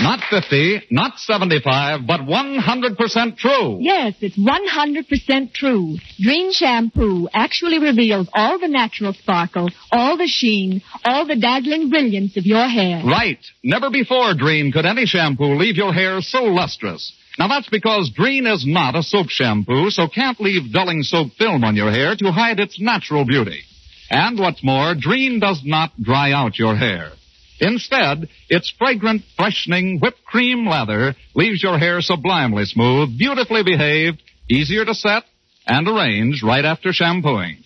Not 0.00 0.20
50, 0.30 0.86
not 0.90 1.18
75, 1.18 2.06
but 2.06 2.20
100% 2.20 3.36
true. 3.36 3.78
Yes, 3.80 4.14
it's 4.20 4.38
100% 4.38 5.52
true. 5.52 5.96
Drene 6.24 6.52
shampoo 6.52 7.28
actually 7.32 7.80
reveals 7.80 8.28
all 8.32 8.60
the 8.60 8.68
natural 8.68 9.12
sparkle, 9.12 9.68
all 9.90 10.16
the 10.16 10.28
sheen, 10.28 10.82
all 11.04 11.26
the 11.26 11.34
dazzling 11.34 11.90
brilliance 11.90 12.36
of 12.36 12.46
your 12.46 12.68
hair. 12.68 13.02
Right. 13.04 13.44
Never 13.64 13.90
before, 13.90 14.34
Drene, 14.34 14.72
could 14.72 14.86
any 14.86 15.04
shampoo 15.04 15.56
leave 15.56 15.76
your 15.76 15.92
hair 15.92 16.20
so 16.20 16.44
lustrous. 16.44 17.12
Now 17.36 17.48
that's 17.48 17.68
because 17.68 18.12
Drene 18.16 18.52
is 18.52 18.64
not 18.66 18.94
a 18.94 19.02
soap 19.02 19.30
shampoo, 19.30 19.90
so 19.90 20.06
can't 20.06 20.40
leave 20.40 20.72
dulling 20.72 21.02
soap 21.02 21.32
film 21.38 21.64
on 21.64 21.74
your 21.74 21.90
hair 21.90 22.14
to 22.16 22.30
hide 22.30 22.60
its 22.60 22.80
natural 22.80 23.24
beauty. 23.24 23.62
And 24.10 24.38
what's 24.38 24.62
more, 24.62 24.94
Drene 24.94 25.40
does 25.40 25.62
not 25.64 25.90
dry 26.00 26.32
out 26.32 26.58
your 26.58 26.76
hair. 26.76 27.12
Instead, 27.60 28.28
its 28.48 28.72
fragrant, 28.78 29.22
freshening 29.36 29.98
whipped 30.00 30.24
cream 30.24 30.66
lather 30.66 31.14
leaves 31.34 31.62
your 31.62 31.78
hair 31.78 32.00
sublimely 32.00 32.64
smooth, 32.64 33.18
beautifully 33.18 33.62
behaved, 33.62 34.22
easier 34.48 34.84
to 34.84 34.94
set 34.94 35.24
and 35.66 35.86
arrange 35.86 36.42
right 36.42 36.64
after 36.64 36.92
shampooing. 36.92 37.58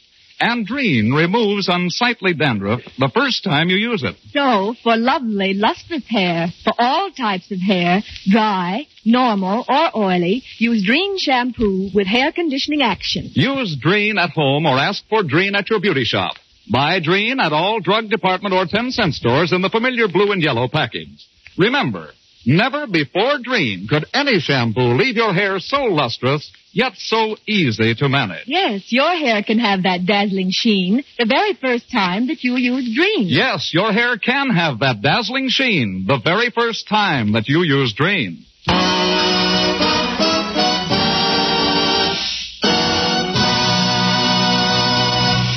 And 0.45 0.67
Drene 0.67 1.15
removes 1.17 1.69
unsightly 1.69 2.35
dandruff 2.35 2.81
the 2.99 3.11
first 3.15 3.45
time 3.45 3.69
you 3.69 3.77
use 3.77 4.03
it. 4.03 4.17
So, 4.33 4.75
for 4.83 4.97
lovely, 4.97 5.55
lustrous 5.55 6.03
hair, 6.09 6.49
for 6.65 6.73
all 6.77 7.13
types 7.13 7.53
of 7.53 7.61
hair, 7.61 8.03
dry, 8.29 8.89
normal, 9.05 9.65
or 9.69 9.97
oily, 9.97 10.43
use 10.59 10.85
Drene 10.85 11.21
shampoo 11.21 11.91
with 11.95 12.09
hair 12.09 12.33
conditioning 12.33 12.83
action. 12.83 13.31
Use 13.35 13.77
Drene 13.81 14.19
at 14.19 14.31
home 14.31 14.67
or 14.67 14.77
ask 14.77 15.05
for 15.09 15.23
Drene 15.23 15.55
at 15.55 15.71
your 15.71 15.79
beauty 15.79 16.03
shop. 16.03 16.35
Buy 16.71 17.01
Drene 17.01 17.41
at 17.41 17.53
all 17.53 17.81
drug 17.81 18.09
department 18.09 18.55
or 18.55 18.67
10 18.67 18.91
cent 18.93 19.15
stores 19.15 19.53
in 19.53 19.63
the 19.63 19.71
familiar 19.71 20.09
blue 20.09 20.33
and 20.33 20.43
yellow 20.43 20.69
package. 20.69 21.27
Remember, 21.59 22.11
never 22.47 22.87
before 22.87 23.39
Drene 23.39 23.89
could 23.89 24.07
any 24.15 24.39
shampoo 24.39 24.95
leave 24.95 25.17
your 25.17 25.35
hair 25.35 25.59
so 25.59 25.85
lustrous, 25.85 26.51
yet 26.73 26.93
so 26.97 27.37
easy 27.47 27.95
to 27.97 28.09
manage. 28.09 28.45
Yes, 28.47 28.93
your 28.93 29.11
hair 29.17 29.43
can 29.43 29.59
have 29.59 29.83
that 29.83 30.07
dazzling 30.07 30.51
sheen 30.51 31.03
the 31.19 31.27
very 31.27 31.55
first 31.55 31.91
time 31.91 32.29
that 32.29 32.43
you 32.43 32.57
use 32.57 32.97
Drene. 32.99 33.27
Yes, 33.29 33.71
your 33.75 33.93
hair 33.93 34.17
can 34.19 34.51
have 34.51 34.81
that 34.81 35.03
dazzling 35.03 35.49
sheen 35.49 36.05
the 36.07 36.21
very 36.23 36.51
first 36.51 36.89
time 36.89 37.33
that 37.33 37.49
you 37.49 37.63
use 37.63 37.95
Drene. 37.95 38.45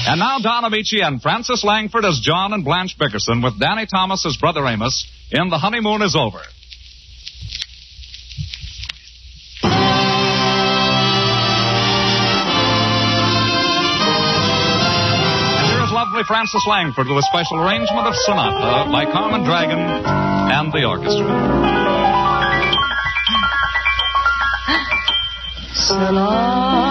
And 0.08 0.20
now 0.20 0.38
Don 0.38 0.64
Ameche 0.64 1.02
and 1.02 1.20
Frances 1.20 1.64
Langford 1.64 2.06
as 2.06 2.20
John 2.22 2.54
and 2.54 2.64
Blanche 2.64 2.96
Bickerson 2.96 3.42
with 3.42 3.60
Danny 3.60 3.88
Thomas 3.88 4.24
as 4.26 4.38
Brother 4.38 4.66
Amos 4.68 5.08
in 5.32 5.50
The 5.50 5.58
Honeymoon 5.58 6.04
is 6.04 6.16
Over. 6.16 6.42
And 15.58 15.66
here 15.72 15.84
is 15.84 15.92
lovely 15.92 16.22
Frances 16.28 16.64
Langford 16.70 17.08
with 17.08 17.18
a 17.18 17.24
special 17.24 17.58
arrangement 17.66 18.06
of 18.06 18.14
Sonata 18.16 18.92
by 18.92 19.06
Carmen 19.06 19.44
Dragon 19.44 19.80
and 19.80 20.72
the 20.72 20.86
orchestra. 20.86 21.26
Sonata, 25.74 26.85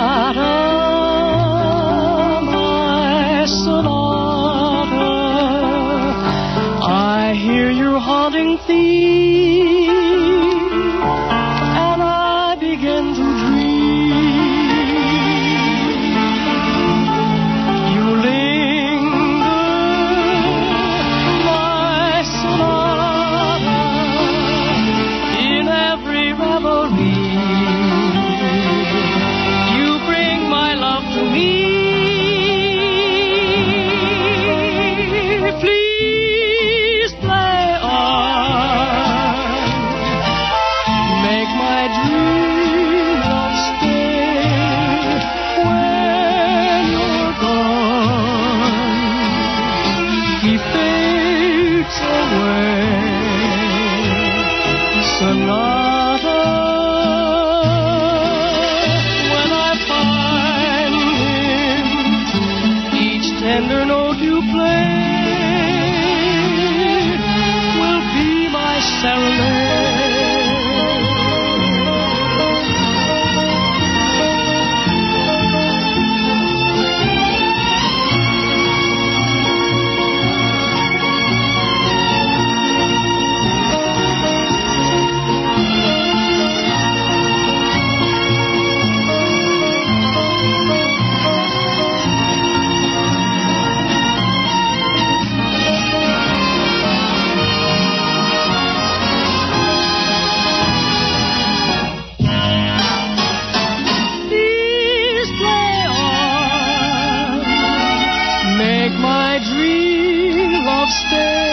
dream 109.44 110.66
of 110.66 110.88
stays. 110.88 111.43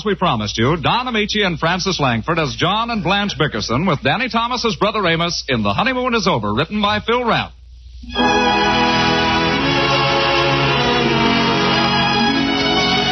As 0.00 0.04
we 0.06 0.14
promised 0.14 0.56
you, 0.56 0.78
Don 0.80 1.08
Ameche 1.08 1.44
and 1.44 1.58
Frances 1.58 2.00
Langford 2.00 2.38
as 2.38 2.56
John 2.56 2.88
and 2.88 3.04
Blanche 3.04 3.36
Bickerson 3.36 3.84
with 3.84 4.02
Danny 4.02 4.30
Thomas 4.30 4.64
as 4.64 4.74
Brother 4.76 5.06
Amos 5.06 5.44
in 5.46 5.62
The 5.62 5.74
Honeymoon 5.74 6.14
is 6.14 6.26
Over, 6.26 6.54
written 6.54 6.80
by 6.80 7.00
Phil 7.00 7.22
Rapp. 7.22 7.52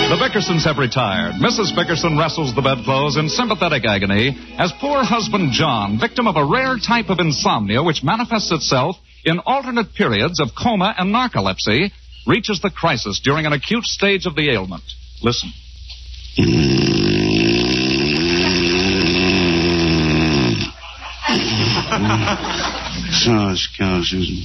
The 0.09 0.17
Bickersons 0.17 0.65
have 0.65 0.79
retired. 0.79 1.35
Mrs. 1.35 1.77
Bickerson 1.77 2.17
wrestles 2.17 2.55
the 2.55 2.63
bedclothes 2.63 3.19
in 3.19 3.29
sympathetic 3.29 3.85
agony 3.85 4.35
as 4.57 4.73
poor 4.81 5.05
husband 5.05 5.53
John, 5.53 6.01
victim 6.01 6.27
of 6.27 6.37
a 6.37 6.47
rare 6.47 6.79
type 6.79 7.11
of 7.11 7.21
insomnia 7.21 7.83
which 7.83 8.03
manifests 8.03 8.51
itself 8.51 8.97
in 9.27 9.41
alternate 9.41 9.93
periods 9.93 10.41
of 10.41 10.55
coma 10.57 10.95
and 10.97 11.15
narcolepsy, 11.15 11.91
reaches 12.27 12.63
the 12.63 12.71
crisis 12.71 13.21
during 13.23 13.45
an 13.45 13.53
acute 13.53 13.85
stage 13.85 14.25
of 14.25 14.35
the 14.35 14.51
ailment. 14.51 14.85
Listen. 15.23 15.53
Sauce 23.11 23.69
cow, 23.77 24.03
Susan. 24.03 24.45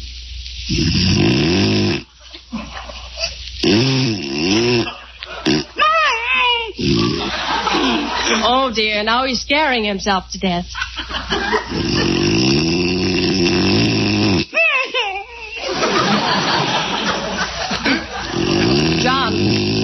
Oh 8.46 8.72
dear, 8.74 9.04
now 9.04 9.26
he's 9.26 9.42
scaring 9.42 9.84
himself 9.84 10.30
to 10.32 10.40
death. 10.40 10.68
John, 19.00 19.34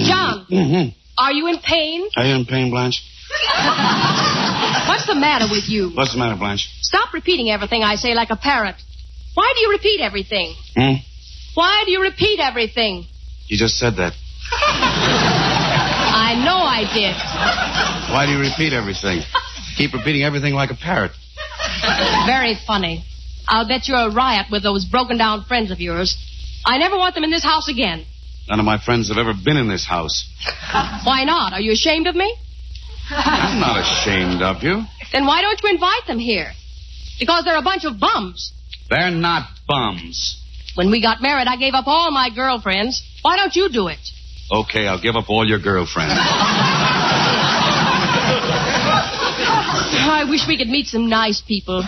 John, 0.04 0.46
Mhm. 0.50 0.94
Are 1.30 1.32
you 1.32 1.46
in 1.46 1.58
pain? 1.60 2.08
Are 2.16 2.26
you 2.26 2.34
in 2.34 2.44
pain, 2.44 2.70
Blanche? 2.70 3.06
What's 4.88 5.06
the 5.06 5.14
matter 5.14 5.46
with 5.48 5.68
you? 5.68 5.90
What's 5.94 6.12
the 6.12 6.18
matter, 6.18 6.36
Blanche? 6.36 6.68
Stop 6.80 7.14
repeating 7.14 7.50
everything 7.50 7.84
I 7.84 7.94
say 7.94 8.14
like 8.14 8.30
a 8.30 8.36
parrot. 8.36 8.74
Why 9.34 9.52
do 9.54 9.60
you 9.60 9.70
repeat 9.70 10.00
everything? 10.00 10.56
Hmm? 10.74 10.94
Why 11.54 11.84
do 11.86 11.92
you 11.92 12.02
repeat 12.02 12.40
everything? 12.40 13.04
You 13.46 13.56
just 13.56 13.78
said 13.78 13.94
that. 13.98 14.12
I 14.50 16.34
know 16.44 16.58
I 16.58 16.82
did. 16.92 17.14
Why 18.12 18.26
do 18.26 18.32
you 18.32 18.40
repeat 18.40 18.72
everything? 18.72 19.22
Keep 19.76 19.92
repeating 19.94 20.24
everything 20.24 20.54
like 20.54 20.70
a 20.70 20.76
parrot. 20.76 21.12
Very 22.26 22.56
funny. 22.66 23.04
I'll 23.46 23.68
bet 23.68 23.86
you're 23.86 24.10
a 24.10 24.12
riot 24.12 24.46
with 24.50 24.64
those 24.64 24.84
broken 24.84 25.16
down 25.16 25.44
friends 25.44 25.70
of 25.70 25.78
yours. 25.78 26.16
I 26.66 26.78
never 26.78 26.96
want 26.96 27.14
them 27.14 27.22
in 27.22 27.30
this 27.30 27.44
house 27.44 27.68
again. 27.68 28.04
None 28.50 28.58
of 28.58 28.66
my 28.66 28.78
friends 28.84 29.08
have 29.08 29.16
ever 29.18 29.32
been 29.32 29.56
in 29.56 29.68
this 29.68 29.86
house. 29.86 30.28
Why 31.04 31.22
not? 31.22 31.52
Are 31.52 31.60
you 31.60 31.70
ashamed 31.70 32.08
of 32.08 32.16
me? 32.16 32.36
I'm 33.08 33.60
not 33.60 33.78
ashamed 33.78 34.42
of 34.42 34.62
you. 34.64 34.82
Then 35.12 35.26
why 35.26 35.42
don't 35.42 35.60
you 35.62 35.70
invite 35.70 36.06
them 36.06 36.18
here? 36.18 36.52
Because 37.18 37.44
they're 37.44 37.58
a 37.58 37.62
bunch 37.62 37.84
of 37.84 37.98
bums. 37.98 38.52
They're 38.88 39.10
not 39.10 39.48
bums. 39.66 40.40
When 40.76 40.90
we 40.90 41.02
got 41.02 41.20
married, 41.20 41.48
I 41.48 41.56
gave 41.56 41.74
up 41.74 41.88
all 41.88 42.12
my 42.12 42.30
girlfriends. 42.32 43.02
Why 43.22 43.36
don't 43.36 43.54
you 43.56 43.68
do 43.68 43.88
it? 43.88 43.98
Okay, 44.52 44.86
I'll 44.86 45.00
give 45.02 45.16
up 45.16 45.28
all 45.28 45.46
your 45.46 45.58
girlfriends. 45.60 46.12
I 50.10 50.24
wish 50.28 50.46
we 50.46 50.56
could 50.56 50.68
meet 50.68 50.86
some 50.86 51.08
nice 51.08 51.40
people. 51.40 51.84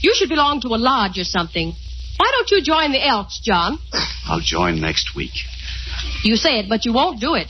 You 0.00 0.14
should 0.14 0.28
belong 0.30 0.60
to 0.62 0.68
a 0.68 0.80
lodge 0.80 1.18
or 1.18 1.24
something. 1.24 1.74
Why 2.16 2.32
don't 2.32 2.50
you 2.50 2.62
join 2.62 2.92
the 2.92 3.06
Elks, 3.06 3.40
John? 3.42 3.78
I'll 4.26 4.40
join 4.40 4.80
next 4.80 5.14
week. 5.14 5.32
You 6.22 6.36
say 6.36 6.58
it, 6.58 6.68
but 6.68 6.84
you 6.84 6.92
won't 6.92 7.20
do 7.20 7.34
it. 7.34 7.48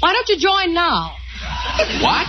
Why 0.00 0.12
don't 0.12 0.28
you 0.28 0.38
join 0.38 0.74
now? 0.74 1.14
What? 2.02 2.28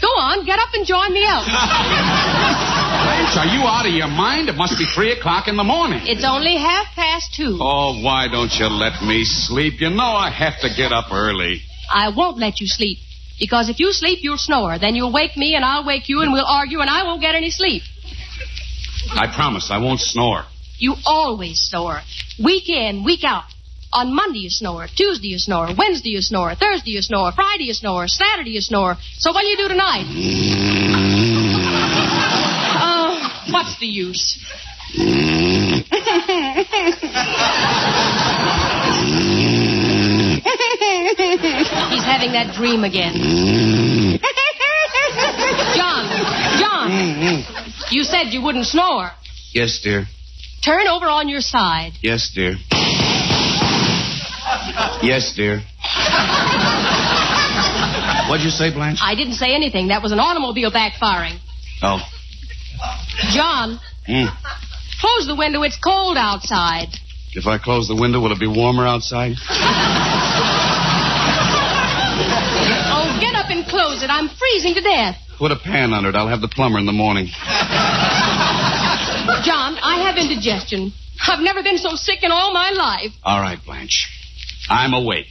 Go 0.00 0.08
on, 0.08 0.44
get 0.44 0.58
up 0.58 0.70
and 0.74 0.84
join 0.84 1.14
the 1.14 1.22
Elks. 1.22 1.46
Blanche, 1.46 3.36
are 3.38 3.46
you 3.54 3.62
out 3.62 3.86
of 3.86 3.94
your 3.94 4.08
mind? 4.08 4.48
It 4.48 4.56
must 4.56 4.76
be 4.76 4.84
three 4.84 5.12
o'clock 5.12 5.46
in 5.46 5.56
the 5.56 5.62
morning. 5.62 6.00
It's 6.02 6.24
only 6.24 6.56
half 6.56 6.86
past 6.96 7.34
two. 7.34 7.58
Oh, 7.60 8.02
why 8.02 8.26
don't 8.26 8.52
you 8.58 8.66
let 8.66 9.00
me 9.02 9.24
sleep? 9.24 9.80
You 9.80 9.90
know 9.90 10.12
I 10.18 10.30
have 10.30 10.58
to 10.60 10.68
get 10.76 10.90
up 10.90 11.12
early. 11.12 11.62
I 11.88 12.08
won't 12.08 12.38
let 12.38 12.60
you 12.60 12.66
sleep. 12.66 12.98
Because 13.38 13.68
if 13.68 13.78
you 13.78 13.92
sleep, 13.92 14.20
you'll 14.22 14.38
snore. 14.38 14.78
Then 14.78 14.94
you'll 14.94 15.12
wake 15.12 15.36
me, 15.36 15.54
and 15.54 15.64
I'll 15.64 15.84
wake 15.86 16.08
you, 16.08 16.22
and 16.22 16.32
we'll 16.32 16.46
argue, 16.46 16.80
and 16.80 16.90
I 16.90 17.04
won't 17.04 17.20
get 17.20 17.34
any 17.34 17.50
sleep. 17.50 17.82
I 19.10 19.32
promise 19.34 19.70
I 19.70 19.78
won't 19.78 20.00
snore. 20.00 20.44
You 20.78 20.96
always 21.06 21.60
snore. 21.60 22.00
Week 22.42 22.68
in, 22.68 23.04
week 23.04 23.24
out. 23.24 23.44
On 23.94 24.14
Monday 24.14 24.38
you 24.38 24.50
snore. 24.50 24.86
Tuesday 24.96 25.28
you 25.28 25.38
snore. 25.38 25.68
Wednesday 25.76 26.10
you 26.10 26.22
snore. 26.22 26.54
Thursday 26.54 26.92
you 26.92 27.02
snore. 27.02 27.30
Friday 27.32 27.64
you 27.64 27.74
snore. 27.74 28.08
Saturday 28.08 28.52
you 28.52 28.62
snore. 28.62 28.96
So 29.18 29.32
what 29.32 29.42
do 29.42 29.48
you 29.48 29.56
do 29.58 29.68
tonight? 29.68 30.06
Oh, 32.80 33.44
what's 33.52 33.78
the 33.78 33.86
use? 33.86 34.38
He's 41.90 42.04
having 42.04 42.32
that 42.32 42.54
dream 42.56 42.84
again. 42.84 43.12
John, 45.76 46.08
John, 46.58 47.44
you 47.90 48.04
said 48.04 48.32
you 48.32 48.42
wouldn't 48.42 48.66
snore. 48.66 49.10
Yes, 49.52 49.80
dear. 49.82 50.06
Turn 50.64 50.86
over 50.86 51.06
on 51.06 51.28
your 51.28 51.40
side. 51.40 51.92
Yes, 52.00 52.30
dear. 52.34 52.54
Yes, 55.02 55.32
dear. 55.34 55.60
What'd 58.28 58.44
you 58.44 58.50
say, 58.50 58.70
Blanche? 58.72 58.98
I 59.02 59.14
didn't 59.14 59.34
say 59.34 59.54
anything. 59.54 59.88
That 59.88 60.02
was 60.02 60.12
an 60.12 60.20
automobile 60.20 60.70
backfiring. 60.70 61.38
Oh. 61.82 61.98
John, 63.32 63.78
Hmm. 64.06 64.26
close 65.00 65.26
the 65.26 65.34
window. 65.36 65.62
It's 65.62 65.76
cold 65.76 66.16
outside. 66.16 66.88
If 67.34 67.46
I 67.46 67.58
close 67.58 67.88
the 67.88 67.94
window, 67.94 68.20
will 68.20 68.32
it 68.32 68.38
be 68.40 68.46
warmer 68.46 68.86
outside? 68.86 69.36
Oh, 72.94 73.18
get 73.20 73.34
up 73.34 73.50
and 73.50 73.64
close 73.66 74.02
it. 74.02 74.10
I'm 74.10 74.28
freezing 74.28 74.74
to 74.74 74.80
death. 74.80 75.16
Put 75.38 75.50
a 75.52 75.56
pan 75.56 75.92
under 75.92 76.10
it. 76.10 76.14
I'll 76.14 76.28
have 76.28 76.40
the 76.40 76.48
plumber 76.48 76.78
in 76.78 76.86
the 76.86 76.92
morning. 76.92 77.26
John, 79.44 79.78
I 79.82 80.02
have 80.06 80.16
indigestion. 80.18 80.92
I've 81.26 81.40
never 81.40 81.62
been 81.62 81.78
so 81.78 81.94
sick 81.94 82.22
in 82.22 82.30
all 82.32 82.52
my 82.52 82.70
life. 82.70 83.12
All 83.24 83.40
right, 83.40 83.58
Blanche. 83.64 84.08
I'm 84.68 84.94
awake. 84.94 85.28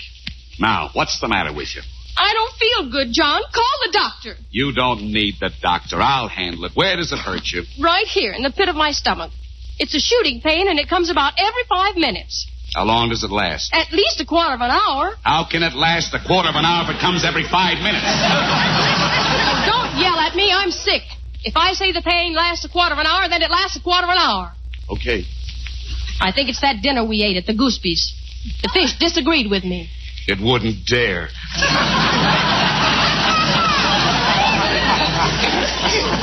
Now, 0.60 0.90
what's 0.94 1.20
the 1.20 1.28
matter 1.28 1.54
with 1.54 1.76
you? 1.76 1.82
I 2.18 2.34
don't 2.34 2.54
feel 2.58 2.92
good, 2.92 3.14
John. 3.14 3.42
Call 3.54 3.76
the 3.86 3.92
doctor. 3.94 4.36
You 4.52 4.74
don't 4.74 5.12
need 5.12 5.36
the 5.40 5.50
doctor. 5.62 6.02
I'll 6.02 6.28
handle 6.28 6.66
it. 6.66 6.74
Where 6.76 6.96
does 6.98 7.12
it 7.12 7.20
hurt 7.20 7.48
you? 7.52 7.64
Right 7.82 8.06
here 8.06 8.34
in 8.34 8.44
the 8.44 8.52
pit 8.52 8.70
of 8.70 8.76
my 8.76 8.92
stomach. 8.92 9.32
It's 9.80 9.96
a 9.96 10.00
shooting 10.00 10.42
pain, 10.42 10.68
and 10.68 10.78
it 10.78 10.90
comes 10.90 11.10
about 11.10 11.34
every 11.38 11.64
five 11.70 11.96
minutes. 11.96 12.48
How 12.76 12.86
long 12.86 13.10
does 13.10 13.24
it 13.24 13.32
last? 13.32 13.74
At 13.74 13.92
least 13.92 14.22
a 14.22 14.26
quarter 14.26 14.54
of 14.54 14.62
an 14.62 14.72
hour. 14.72 15.16
How 15.24 15.48
can 15.50 15.64
it 15.64 15.74
last 15.74 16.14
a 16.14 16.20
quarter 16.26 16.48
of 16.50 16.56
an 16.56 16.64
hour 16.64 16.88
if 16.88 16.96
it 16.96 17.02
comes 17.02 17.26
every 17.26 17.44
five 17.44 17.80
minutes? 17.84 18.06
Oh, 18.06 19.66
don't 19.72 20.00
yell 20.00 20.16
at 20.20 20.36
me. 20.36 20.52
I'm 20.54 20.72
sick. 20.72 21.02
If 21.44 21.58
I 21.58 21.74
say 21.74 21.92
the 21.92 22.02
pain 22.02 22.36
lasts 22.36 22.64
a 22.64 22.70
quarter 22.70 22.94
of 22.94 23.00
an 23.00 23.08
hour, 23.08 23.28
then 23.28 23.42
it 23.42 23.50
lasts 23.50 23.76
a 23.76 23.82
quarter 23.82 24.04
of 24.06 24.12
an 24.14 24.20
hour. 24.20 24.54
Okay. 24.90 25.24
I 26.22 26.32
think 26.32 26.50
it's 26.50 26.62
that 26.62 26.82
dinner 26.84 27.04
we 27.04 27.24
ate 27.24 27.36
at 27.36 27.46
the 27.48 27.56
Gooseby's. 27.56 28.14
The 28.64 28.70
fish 28.74 28.98
disagreed 29.00 29.50
with 29.50 29.64
me. 29.64 29.90
It 30.28 30.40
wouldn't 30.42 30.86
dare. 30.86 31.30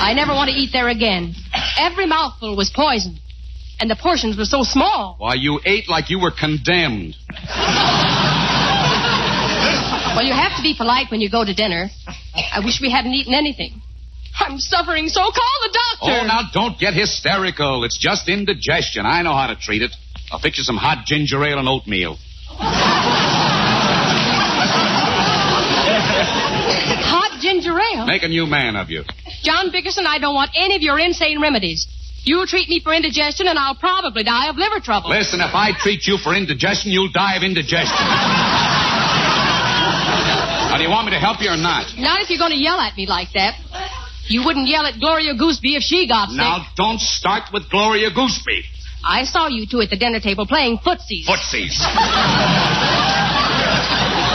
I 0.00 0.12
never 0.14 0.32
want 0.32 0.50
to 0.50 0.56
eat 0.56 0.70
there 0.72 0.88
again. 0.88 1.34
Every 1.78 2.06
mouthful 2.06 2.56
was 2.56 2.70
poison. 2.70 3.18
And 3.80 3.90
the 3.90 3.96
portions 3.96 4.36
were 4.36 4.44
so 4.44 4.62
small. 4.64 5.16
Why, 5.18 5.34
you 5.34 5.60
ate 5.64 5.88
like 5.88 6.10
you 6.10 6.18
were 6.18 6.32
condemned. 6.32 7.14
Well, 10.16 10.24
you 10.26 10.32
have 10.32 10.56
to 10.56 10.62
be 10.62 10.74
polite 10.76 11.10
when 11.12 11.20
you 11.20 11.30
go 11.30 11.44
to 11.44 11.54
dinner. 11.54 11.88
I 12.34 12.58
wish 12.64 12.80
we 12.80 12.90
hadn't 12.90 13.14
eaten 13.14 13.34
anything. 13.34 13.80
I'm 14.40 14.58
suffering 14.58 15.08
so. 15.08 15.20
Call 15.20 15.58
the 15.62 15.70
doctor. 15.72 16.18
Oh, 16.20 16.26
now 16.26 16.42
don't 16.52 16.78
get 16.78 16.94
hysterical. 16.94 17.84
It's 17.84 17.98
just 17.98 18.28
indigestion. 18.28 19.06
I 19.06 19.22
know 19.22 19.34
how 19.34 19.48
to 19.48 19.56
treat 19.56 19.82
it. 19.82 19.92
I'll 20.30 20.38
fix 20.38 20.58
you 20.58 20.64
some 20.64 20.76
hot 20.76 21.06
ginger 21.06 21.42
ale 21.44 21.58
and 21.58 21.68
oatmeal. 21.68 22.18
Hot 26.18 27.40
ginger 27.40 27.78
ale. 27.78 28.06
Make 28.06 28.22
a 28.22 28.28
new 28.28 28.46
man 28.46 28.76
of 28.76 28.90
you. 28.90 29.04
John 29.42 29.70
Bickerson, 29.70 30.06
I 30.06 30.18
don't 30.18 30.34
want 30.34 30.50
any 30.56 30.76
of 30.76 30.82
your 30.82 30.98
insane 30.98 31.40
remedies. 31.40 31.86
You'll 32.24 32.46
treat 32.46 32.68
me 32.68 32.80
for 32.80 32.92
indigestion, 32.92 33.46
and 33.48 33.58
I'll 33.58 33.76
probably 33.76 34.22
die 34.24 34.48
of 34.50 34.56
liver 34.56 34.80
trouble. 34.80 35.08
Listen, 35.10 35.40
if 35.40 35.54
I 35.54 35.72
treat 35.80 36.06
you 36.06 36.18
for 36.18 36.34
indigestion, 36.34 36.90
you'll 36.92 37.12
die 37.12 37.36
of 37.36 37.42
indigestion. 37.42 37.96
now, 40.68 40.76
do 40.76 40.82
you 40.82 40.90
want 40.90 41.06
me 41.06 41.12
to 41.12 41.18
help 41.18 41.40
you 41.40 41.48
or 41.48 41.56
not? 41.56 41.94
Not 41.96 42.20
if 42.20 42.28
you're 42.28 42.38
going 42.38 42.52
to 42.52 42.58
yell 42.58 42.78
at 42.80 42.96
me 42.96 43.06
like 43.06 43.32
that. 43.32 43.54
You 44.28 44.44
wouldn't 44.44 44.68
yell 44.68 44.84
at 44.84 45.00
Gloria 45.00 45.32
Gooseby 45.34 45.76
if 45.76 45.82
she 45.82 46.06
got 46.06 46.28
sick. 46.28 46.36
Now, 46.36 46.66
don't 46.76 47.00
start 47.00 47.44
with 47.52 47.70
Gloria 47.70 48.10
Gooseby. 48.10 48.64
I 49.08 49.24
saw 49.24 49.48
you 49.48 49.64
two 49.66 49.80
at 49.80 49.88
the 49.88 49.96
dinner 49.96 50.20
table 50.20 50.46
playing 50.46 50.78
footsies. 50.84 51.24
Footsies. 51.24 51.72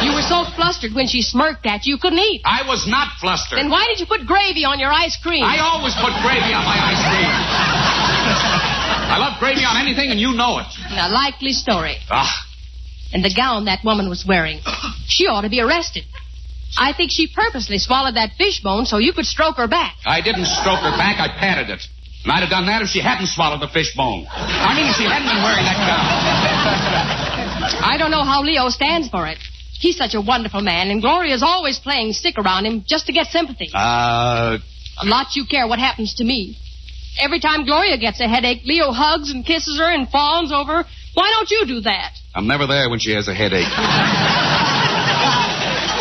You 0.02 0.12
were 0.18 0.26
so 0.26 0.44
flustered 0.58 0.94
when 0.98 1.08
she 1.08 1.22
smirked 1.22 1.66
at 1.66 1.86
you, 1.86 1.94
you 1.96 2.00
couldn't 2.02 2.18
eat. 2.20 2.42
I 2.44 2.66
was 2.68 2.88
not 2.88 3.14
flustered. 3.22 3.60
Then 3.60 3.70
why 3.70 3.86
did 3.88 4.00
you 4.00 4.08
put 4.08 4.26
gravy 4.26 4.66
on 4.66 4.80
your 4.80 4.92
ice 4.92 5.16
cream? 5.22 5.44
I 5.46 5.60
always 5.62 5.94
put 5.96 6.12
gravy 6.26 6.52
on 6.58 6.66
my 6.66 6.74
ice 6.92 7.04
cream. 7.06 7.30
I 9.14 9.18
love 9.22 9.40
gravy 9.40 9.62
on 9.64 9.78
anything, 9.78 10.10
and 10.10 10.20
you 10.20 10.34
know 10.34 10.58
it. 10.58 10.66
A 10.98 11.08
likely 11.10 11.54
story. 11.54 11.98
Ah, 12.10 12.34
And 13.14 13.24
the 13.24 13.34
gown 13.34 13.66
that 13.66 13.86
woman 13.86 14.10
was 14.10 14.26
wearing. 14.28 14.60
She 15.06 15.28
ought 15.28 15.42
to 15.42 15.50
be 15.50 15.62
arrested. 15.62 16.06
I 16.80 16.94
think 16.94 17.12
she 17.12 17.28
purposely 17.28 17.78
swallowed 17.78 18.16
that 18.16 18.32
fishbone 18.38 18.86
so 18.86 18.98
you 18.98 19.14
could 19.14 19.26
stroke 19.26 19.58
her 19.58 19.68
back. 19.68 19.96
I 20.06 20.22
didn't 20.22 20.46
stroke 20.46 20.80
her 20.80 20.96
back, 20.98 21.20
I 21.20 21.28
patted 21.38 21.70
it. 21.70 21.86
I'd 22.26 22.40
have 22.42 22.50
done 22.50 22.66
that 22.68 22.82
if 22.82 22.88
she 22.88 23.00
hadn't 23.02 23.28
swallowed 23.28 23.60
the 23.62 23.68
fish 23.68 23.94
bone. 23.96 24.26
I 24.32 24.74
mean, 24.76 24.88
if 24.88 24.96
she 24.96 25.04
hadn't 25.04 25.28
been 25.28 25.44
wearing 25.44 25.66
that 25.68 25.76
gown. 25.76 26.08
I 27.84 27.98
don't 27.98 28.12
know 28.12 28.24
how 28.24 28.42
Leo 28.44 28.70
stands 28.70 29.10
for 29.10 29.28
it. 29.28 29.38
He's 29.74 29.98
such 29.98 30.14
a 30.14 30.22
wonderful 30.22 30.62
man, 30.62 30.90
and 30.90 31.02
Gloria's 31.02 31.44
always 31.44 31.80
playing 31.80 32.14
sick 32.14 32.38
around 32.38 32.66
him 32.66 32.84
just 32.88 33.08
to 33.08 33.14
get 33.14 33.28
sympathy. 33.28 33.70
Uh, 33.76 34.58
A 35.02 35.06
lot 35.06 35.36
you 35.36 35.46
care 35.46 35.68
what 35.68 35.80
happens 35.80 36.14
to 36.16 36.24
me. 36.24 36.58
Every 37.20 37.40
time 37.42 37.66
Gloria 37.66 37.98
gets 37.98 38.22
a 38.22 38.28
headache, 38.28 38.62
Leo 38.64 38.92
hugs 38.92 39.30
and 39.32 39.46
kisses 39.46 39.78
her 39.80 39.92
and 39.92 40.08
fawns 40.10 40.52
over 40.54 40.84
her. 40.84 40.86
Why 41.14 41.30
don't 41.36 41.52
you 41.52 41.66
do 41.68 41.82
that? 41.82 42.14
I'm 42.34 42.48
never 42.48 42.66
there 42.66 42.90
when 42.90 43.00
she 43.00 43.12
has 43.12 43.28
a 43.28 43.34
headache. 43.36 43.68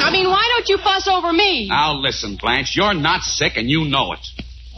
I 0.04 0.08
mean, 0.12 0.28
why 0.28 0.48
don't 0.54 0.68
you 0.68 0.78
fuss 0.78 1.06
over 1.08 1.32
me? 1.32 1.68
Now 1.68 1.94
listen, 1.94 2.36
Blanche, 2.40 2.74
you're 2.76 2.94
not 2.94 3.22
sick 3.22 3.52
and 3.56 3.68
you 3.68 3.84
know 3.84 4.12
it. 4.12 4.20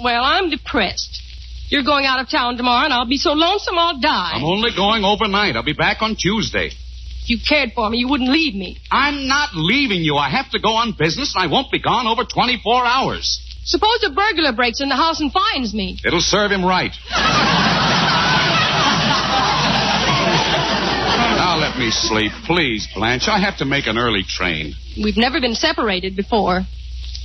Well, 0.03 0.24
I'm 0.24 0.51
depressed. 0.51 1.20
You're 1.68 1.82
going 1.82 2.04
out 2.04 2.20
of 2.20 2.28
town 2.30 2.56
tomorrow, 2.56 2.84
and 2.84 2.92
I'll 2.92 3.08
be 3.08 3.16
so 3.16 3.32
lonesome 3.32 3.78
I'll 3.78 3.98
die. 4.00 4.32
I'm 4.34 4.44
only 4.44 4.70
going 4.76 5.04
overnight. 5.04 5.56
I'll 5.56 5.64
be 5.64 5.72
back 5.72 6.02
on 6.02 6.14
Tuesday. 6.16 6.70
If 7.22 7.30
you 7.30 7.38
cared 7.46 7.72
for 7.74 7.88
me, 7.88 7.98
you 7.98 8.08
wouldn't 8.08 8.28
leave 8.30 8.54
me. 8.54 8.78
I'm 8.90 9.26
not 9.28 9.50
leaving 9.54 10.02
you. 10.02 10.16
I 10.16 10.28
have 10.28 10.50
to 10.50 10.60
go 10.60 10.70
on 10.74 10.92
business, 10.98 11.34
and 11.34 11.42
I 11.42 11.50
won't 11.50 11.72
be 11.72 11.80
gone 11.80 12.06
over 12.06 12.24
24 12.24 12.84
hours. 12.84 13.40
Suppose 13.64 14.04
a 14.04 14.10
burglar 14.10 14.52
breaks 14.52 14.82
in 14.82 14.90
the 14.90 14.96
house 14.96 15.20
and 15.20 15.32
finds 15.32 15.72
me. 15.72 15.98
It'll 16.04 16.20
serve 16.20 16.50
him 16.50 16.62
right. 16.64 16.92
now 21.40 21.56
let 21.58 21.78
me 21.78 21.90
sleep, 21.90 22.32
please, 22.44 22.86
Blanche. 22.94 23.26
I 23.26 23.38
have 23.38 23.56
to 23.58 23.64
make 23.64 23.86
an 23.86 23.96
early 23.96 24.22
train. 24.22 24.74
We've 25.02 25.16
never 25.16 25.40
been 25.40 25.54
separated 25.54 26.14
before. 26.14 26.60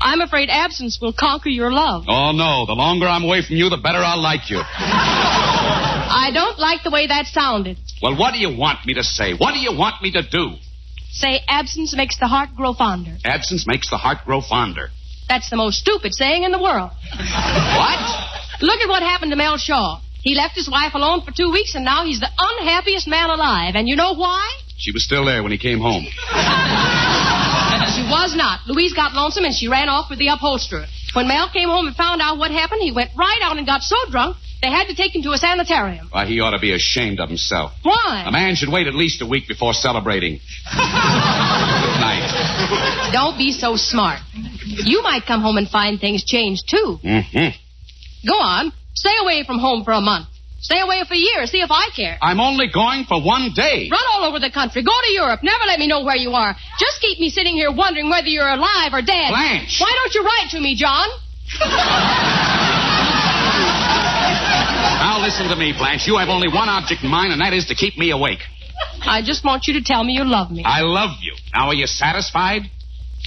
I'm 0.02 0.22
afraid 0.22 0.50
absence 0.50 1.00
will 1.02 1.14
conquer 1.14 1.50
your 1.50 1.72
love. 1.72 2.06
Oh, 2.08 2.32
no. 2.32 2.66
The 2.66 2.74
longer 2.74 3.06
I'm 3.06 3.24
away 3.24 3.42
from 3.42 3.58
you, 3.58 3.70
the 3.70 3.78
better 3.78 4.00
I'll 4.00 4.22
like 4.22 4.50
you. 4.50 4.60
I 4.62 6.32
don't 6.34 6.58
like 6.58 6.84
the 6.84 6.90
way 6.92 7.08
that 7.08 7.28
sounded. 7.28 7.78
Well, 8.02 8.18
what 8.18 8.34
do 8.34 8.40
you 8.40 8.56
want 8.56 8.86
me 8.86 8.94
to 8.96 9.04
say? 9.04 9.34
What 9.34 9.54
do 9.54 9.60
you 9.60 9.78
want 9.78 10.02
me 10.02 10.12
to 10.12 10.22
do? 10.22 10.56
Say 11.12 11.42
absence 11.48 11.96
makes 11.96 12.18
the 12.18 12.28
heart 12.28 12.50
grow 12.56 12.74
fonder. 12.74 13.18
Absence 13.26 13.66
makes 13.68 13.90
the 13.90 13.98
heart 13.98 14.20
grow 14.26 14.42
fonder. 14.42 14.90
That's 15.28 15.50
the 15.50 15.58
most 15.58 15.80
stupid 15.80 16.14
saying 16.14 16.44
in 16.44 16.52
the 16.52 16.62
world. 16.62 16.92
What? 17.12 18.00
Look 18.62 18.80
at 18.82 18.90
what 18.90 19.04
happened 19.04 19.32
to 19.32 19.38
Mel 19.38 19.58
Shaw. 19.58 20.02
He 20.22 20.36
left 20.36 20.56
his 20.56 20.70
wife 20.70 20.94
alone 20.96 21.22
for 21.24 21.32
two 21.32 21.52
weeks, 21.52 21.76
and 21.76 21.86
now 21.86 22.06
he's 22.06 22.20
the 22.20 22.30
unhappiest 22.38 23.08
man 23.08 23.30
alive. 23.30 23.76
And 23.76 23.88
you 23.88 23.96
know 23.96 24.14
why? 24.16 24.50
She 24.78 24.92
was 24.92 25.04
still 25.04 25.26
there 25.26 25.44
when 25.44 25.52
he 25.52 25.58
came 25.58 25.80
home. 25.80 26.06
She 27.96 28.04
was 28.04 28.36
not. 28.36 28.68
Louise 28.68 28.94
got 28.94 29.14
lonesome, 29.14 29.46
and 29.46 29.54
she 29.54 29.68
ran 29.68 29.90
off 29.90 30.10
with 30.10 30.20
the 30.20 30.28
upholsterer. 30.28 30.86
When 31.14 31.28
Mel 31.28 31.50
came 31.52 31.70
home 31.70 31.88
and 31.88 31.96
found 31.96 32.22
out 32.22 32.38
what 32.38 32.52
happened, 32.52 32.82
he 32.82 32.92
went 32.92 33.12
right 33.18 33.40
out 33.44 33.58
and 33.58 33.66
got 33.66 33.82
so 33.82 33.96
drunk 34.10 34.38
they 34.62 34.70
had 34.70 34.88
to 34.88 34.96
take 34.96 35.16
him 35.16 35.22
to 35.24 35.32
a 35.32 35.38
sanitarium. 35.38 36.10
Why, 36.12 36.26
he 36.26 36.42
ought 36.42 36.52
to 36.52 36.60
be 36.60 36.74
ashamed 36.74 37.22
of 37.22 37.30
himself. 37.30 37.72
Why? 37.82 38.26
A 38.28 38.32
man 38.32 38.56
should 38.56 38.70
wait 38.70 38.88
at 38.88 38.94
least 38.94 39.22
a 39.22 39.26
week 39.26 39.48
before 39.48 39.74
celebrating. 39.74 40.34
Good 40.70 42.00
night. 42.04 43.10
Don't 43.14 43.38
be 43.38 43.54
so 43.54 43.78
smart. 43.78 44.20
You 44.66 45.02
might 45.02 45.26
come 45.26 45.42
home 45.42 45.58
and 45.58 45.70
find 45.70 46.00
things 46.00 46.26
changed, 46.26 46.68
too. 46.68 46.98
Mm-hmm. 47.04 48.28
Go 48.28 48.36
on. 48.36 48.74
Stay 48.96 49.16
away 49.22 49.46
from 49.48 49.60
home 49.60 49.86
for 49.86 49.92
a 49.94 50.02
month. 50.02 50.28
Stay 50.62 50.80
away 50.80 51.04
for 51.08 51.14
a 51.14 51.18
year. 51.18 51.46
See 51.48 51.62
if 51.62 51.72
I 51.72 51.90
care. 51.96 52.18
I'm 52.22 52.40
only 52.40 52.68
going 52.72 53.06
for 53.06 53.22
one 53.22 53.52
day. 53.56 53.88
Run 53.90 54.04
all 54.14 54.26
over 54.26 54.40
the 54.40 54.52
country. 54.52 54.84
Go 54.84 54.92
to 54.92 55.12
Europe. 55.12 55.40
Never 55.42 55.64
let 55.66 55.80
me 55.80 55.88
know 55.88 56.04
where 56.04 56.18
you 56.18 56.32
are. 56.32 56.56
Just 56.80 57.02
keep 57.02 57.20
me 57.20 57.30
sitting 57.30 57.56
here 57.56 57.72
wondering 57.72 58.10
whether 58.10 58.28
you're 58.28 58.50
alive 58.50 58.92
or 58.94 59.02
dead. 59.02 59.30
Blanche. 59.32 59.80
Why 59.80 59.92
don't 59.96 60.14
you 60.14 60.24
write 60.24 60.50
to 60.52 60.60
me, 60.60 60.76
John? 60.76 61.08
Now 65.00 65.18
listen 65.22 65.48
to 65.48 65.56
me, 65.56 65.72
Blanche. 65.72 66.06
You 66.08 66.18
have 66.18 66.28
only 66.30 66.50
one 66.50 66.68
object 66.68 67.04
in 67.04 67.10
mind, 67.10 67.32
and 67.32 67.42
that 67.42 67.54
is 67.54 67.66
to 67.68 67.76
keep 67.76 67.98
me 67.98 68.12
awake. 68.12 68.40
I 69.02 69.22
just 69.24 69.46
want 69.46 69.66
you 69.68 69.74
to 69.76 69.82
tell 69.82 70.04
me 70.04 70.14
you 70.14 70.26
love 70.26 70.52
me. 70.52 70.64
I 70.66 70.82
love 70.82 71.12
you. 71.22 71.36
Now, 71.54 71.68
are 71.68 71.74
you 71.74 71.88
satisfied? 71.88 72.64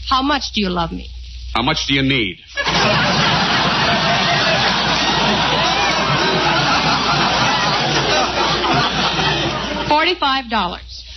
How 0.09 0.23
much 0.23 0.53
do 0.55 0.61
you 0.61 0.69
love 0.69 0.93
me? 0.93 1.09
How 1.55 1.63
much 1.63 1.87
do 1.89 1.95
you 1.95 2.03
need? 2.03 2.39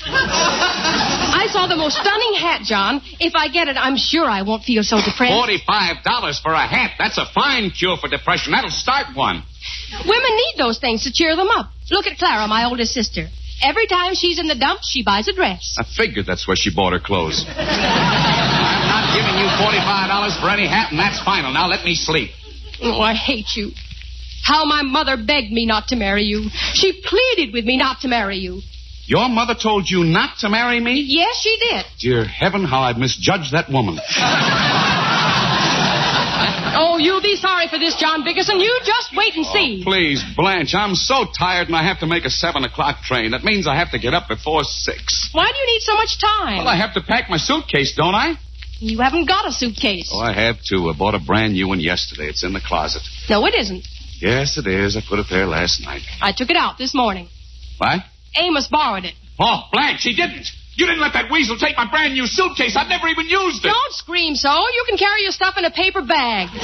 I 0.08 1.48
saw 1.52 1.68
the 1.68 1.76
most 1.76 1.98
stunning 1.98 2.34
hat, 2.36 2.62
John. 2.64 3.02
If 3.20 3.34
I 3.36 3.48
get 3.50 3.68
it, 3.68 3.78
I'm 3.78 3.98
sure 3.98 4.26
I 4.26 4.44
won't 4.44 4.64
feel 4.64 4.84
so 4.84 4.98
depressed. 4.98 5.34
Forty-five 5.34 6.04
dollars 6.04 6.40
for 6.40 6.54
a 6.54 6.68
hat. 6.68 6.92
That's 6.98 7.18
a 7.18 7.26
fine 7.34 7.72
cure 7.72 7.98
for 7.98 8.08
depression. 8.08 8.52
That'll 8.54 8.70
start 8.70 9.16
one. 9.16 9.44
Women 10.06 10.36
need 10.36 10.56
those 10.58 10.78
things 10.80 11.04
to 11.04 11.12
cheer 11.12 11.36
them 11.36 11.50
up. 11.50 11.72
Look 11.90 12.06
at 12.08 12.18
Clara, 12.18 12.48
my 12.48 12.66
oldest 12.66 12.94
sister. 12.94 13.28
Every 13.64 13.88
time 13.88 14.14
she's 14.16 14.38
in 14.38 14.48
the 14.48 14.56
dumps, 14.56 14.90
she 14.90 15.02
buys 15.04 15.28
a 15.28 15.34
dress. 15.34 15.76
I 15.80 15.84
figured 15.84 16.26
that's 16.26 16.48
where 16.48 16.58
she 16.58 16.70
bought 16.76 16.94
her 16.94 17.00
clothes. 17.00 17.46
I'm 17.48 18.88
not 18.88 19.16
giving 19.16 19.40
you 19.42 19.50
forty-five 19.58 20.08
dollars 20.10 20.38
for 20.38 20.50
any 20.50 20.68
hat, 20.68 20.92
and 20.92 21.00
that's 21.00 21.20
final. 21.24 21.52
Now 21.54 21.68
let 21.68 21.84
me 21.84 21.96
sleep. 21.96 22.32
Oh, 22.82 23.00
I 23.02 23.14
hate 23.16 23.56
you. 23.56 23.72
How 24.44 24.66
my 24.66 24.84
mother 24.84 25.18
begged 25.18 25.52
me 25.52 25.66
not 25.66 25.88
to 25.88 25.96
marry 25.96 26.24
you. 26.24 26.50
She 26.74 27.02
pleaded 27.04 27.54
with 27.54 27.66
me 27.66 27.78
not 27.78 28.02
to 28.02 28.08
marry 28.08 28.38
you. 28.38 28.62
Your 29.08 29.30
mother 29.30 29.54
told 29.54 29.90
you 29.90 30.04
not 30.04 30.40
to 30.40 30.50
marry 30.50 30.80
me? 30.80 31.04
Yes, 31.06 31.38
she 31.38 31.58
did. 31.60 31.86
Dear 32.00 32.26
heaven, 32.26 32.64
how 32.64 32.82
I've 32.82 32.98
misjudged 32.98 33.52
that 33.54 33.70
woman. 33.70 34.00
Oh, 36.78 36.98
you'll 36.98 37.22
be 37.22 37.36
sorry 37.36 37.68
for 37.68 37.78
this, 37.78 37.96
John 37.96 38.24
Bickerson. 38.24 38.60
You 38.60 38.80
just 38.84 39.16
wait 39.16 39.36
and 39.36 39.46
see. 39.46 39.82
Oh, 39.82 39.84
please, 39.90 40.24
Blanche, 40.36 40.74
I'm 40.74 40.96
so 40.96 41.26
tired 41.38 41.68
and 41.68 41.76
I 41.76 41.84
have 41.84 42.00
to 42.00 42.08
make 42.08 42.26
a 42.26 42.30
seven 42.30 42.64
o'clock 42.66 43.02
train. 43.04 43.32
That 43.32 43.44
means 43.44 43.68
I 43.68 43.76
have 43.76 43.92
to 43.92 44.00
get 44.00 44.14
up 44.14 44.28
before 44.28 44.64
six. 44.64 45.30
Why 45.32 45.46
do 45.52 45.58
you 45.58 45.66
need 45.74 45.82
so 45.82 45.96
much 45.96 46.20
time? 46.20 46.58
Well, 46.58 46.68
I 46.68 46.76
have 46.78 46.96
to 46.96 47.02
pack 47.02 47.30
my 47.30 47.38
suitcase, 47.38 47.94
don't 47.96 48.16
I? 48.16 48.34
You 48.80 49.00
haven't 49.00 49.28
got 49.28 49.48
a 49.48 49.52
suitcase. 49.52 50.12
Oh, 50.14 50.20
I 50.20 50.34
have 50.34 50.58
too. 50.68 50.90
I 50.90 50.98
bought 50.98 51.16
a 51.16 51.20
brand 51.20 51.54
new 51.54 51.68
one 51.68 51.80
yesterday. 51.80 52.28
It's 52.28 52.44
in 52.44 52.54
the 52.54 52.60
closet. 52.60 53.04
No, 53.30 53.46
it 53.46 53.54
isn't. 53.54 53.88
Yes, 54.20 54.58
it 54.58 54.68
is. 54.68 54.98
I 54.98 55.02
put 55.08 55.20
it 55.20 55.28
there 55.30 55.46
last 55.46 55.82
night. 55.82 56.02
I 56.22 56.34
took 56.34 56.50
it 56.50 56.58
out 56.58 56.78
this 56.78 56.94
morning. 56.94 57.30
What? 57.78 58.00
Amos 58.38 58.68
borrowed 58.68 59.06
it. 59.06 59.14
Oh, 59.40 59.64
Blanche, 59.72 60.02
he 60.04 60.16
didn't. 60.16 60.48
You 60.76 60.86
didn't 60.86 61.00
let 61.00 61.14
that 61.14 61.32
weasel 61.32 61.58
take 61.58 61.78
my 61.78 61.90
brand 61.90 62.14
new 62.14 62.28
suitcase. 62.28 62.76
I've 62.76 62.90
never 62.90 63.08
even 63.08 63.28
used 63.28 63.64
it. 63.64 63.70
Don't 63.70 63.94
scream 63.94 64.36
so. 64.36 64.52
You 64.52 64.84
can 64.88 64.98
carry 64.98 65.24
your 65.24 65.32
stuff 65.32 65.56
in 65.58 65.64
a 65.64 65.72
paper 65.72 66.02
bag. 66.02 66.50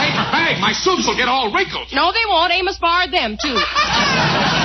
Paper 0.00 0.26
bag. 0.28 0.60
My 0.60 0.72
suits 0.72 1.06
will 1.08 1.16
get 1.16 1.28
all 1.28 1.52
wrinkled. 1.52 1.88
No, 1.92 2.12
they 2.12 2.24
won't. 2.28 2.52
Amos 2.52 2.76
borrowed 2.78 3.12
them, 3.12 3.38
too. 3.40 3.56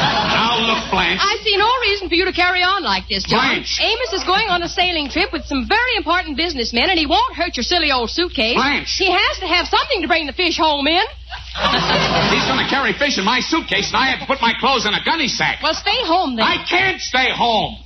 Now 0.55 0.71
look, 0.71 0.87
Blanche. 0.87 1.19
I 1.19 1.35
see 1.43 1.55
no 1.59 1.67
reason 1.83 2.07
for 2.07 2.15
you 2.15 2.23
to 2.25 2.31
carry 2.31 2.63
on 2.63 2.79
like 2.83 3.11
this, 3.11 3.27
John. 3.27 3.43
Blanche. 3.43 3.75
Amos 3.83 4.11
is 4.15 4.23
going 4.23 4.47
on 4.47 4.63
a 4.63 4.71
sailing 4.71 5.11
trip 5.11 5.35
with 5.35 5.43
some 5.51 5.67
very 5.67 5.99
important 5.99 6.37
businessmen, 6.39 6.87
and 6.87 6.95
he 6.97 7.05
won't 7.05 7.35
hurt 7.35 7.59
your 7.59 7.67
silly 7.67 7.91
old 7.91 8.09
suitcase. 8.09 8.55
Blanche. 8.55 8.95
He 8.95 9.11
has 9.11 9.35
to 9.43 9.47
have 9.47 9.67
something 9.67 10.01
to 10.01 10.07
bring 10.07 10.27
the 10.27 10.33
fish 10.33 10.55
home 10.55 10.87
in. 10.87 11.03
He's 12.31 12.47
going 12.47 12.63
to 12.63 12.69
carry 12.71 12.95
fish 12.95 13.19
in 13.19 13.25
my 13.27 13.43
suitcase, 13.43 13.91
and 13.91 13.99
I 13.99 14.15
have 14.15 14.23
to 14.23 14.27
put 14.27 14.39
my 14.39 14.53
clothes 14.59 14.87
in 14.87 14.93
a 14.95 15.03
gunny 15.03 15.27
sack. 15.27 15.59
Well, 15.59 15.75
stay 15.75 15.99
home 16.07 16.39
then. 16.39 16.47
I 16.47 16.63
can't 16.63 17.01
stay 17.01 17.35
home. 17.35 17.83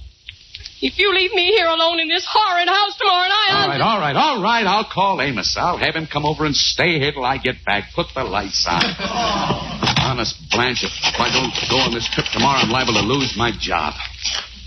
If 0.82 0.97
you 0.97 1.13
leave 1.13 1.34
me 1.34 1.51
here 1.51 1.67
alone 1.67 1.99
in 1.99 2.07
this 2.07 2.26
horrid 2.30 2.70
house 2.70 2.95
tomorrow 2.97 3.28
night, 3.28 3.51
All 3.51 3.57
I'll... 3.57 3.67
right, 3.67 3.82
all 3.82 3.99
right, 3.99 4.15
all 4.15 4.41
right. 4.41 4.65
I'll 4.65 4.88
call 4.88 5.22
Amos. 5.22 5.57
I'll 5.57 5.78
have 5.78 5.95
him 5.95 6.07
come 6.07 6.26
over 6.26 6.45
and 6.45 6.55
stay 6.55 6.99
here 6.99 7.11
till 7.11 7.26
I 7.26 7.38
get 7.38 7.65
back. 7.65 7.91
Put 7.95 8.07
the 8.15 8.24
lights 8.24 8.65
on. 8.70 9.86
Honest, 10.10 10.41
Blanche, 10.49 10.84
if 10.84 11.20
I 11.22 11.30
don't 11.30 11.53
go 11.70 11.78
on 11.78 11.93
this 11.93 12.10
trip 12.12 12.26
tomorrow, 12.34 12.57
I'm 12.57 12.72
liable 12.72 12.93
to 12.93 13.05
lose 13.05 13.36
my 13.38 13.51
job. 13.60 13.93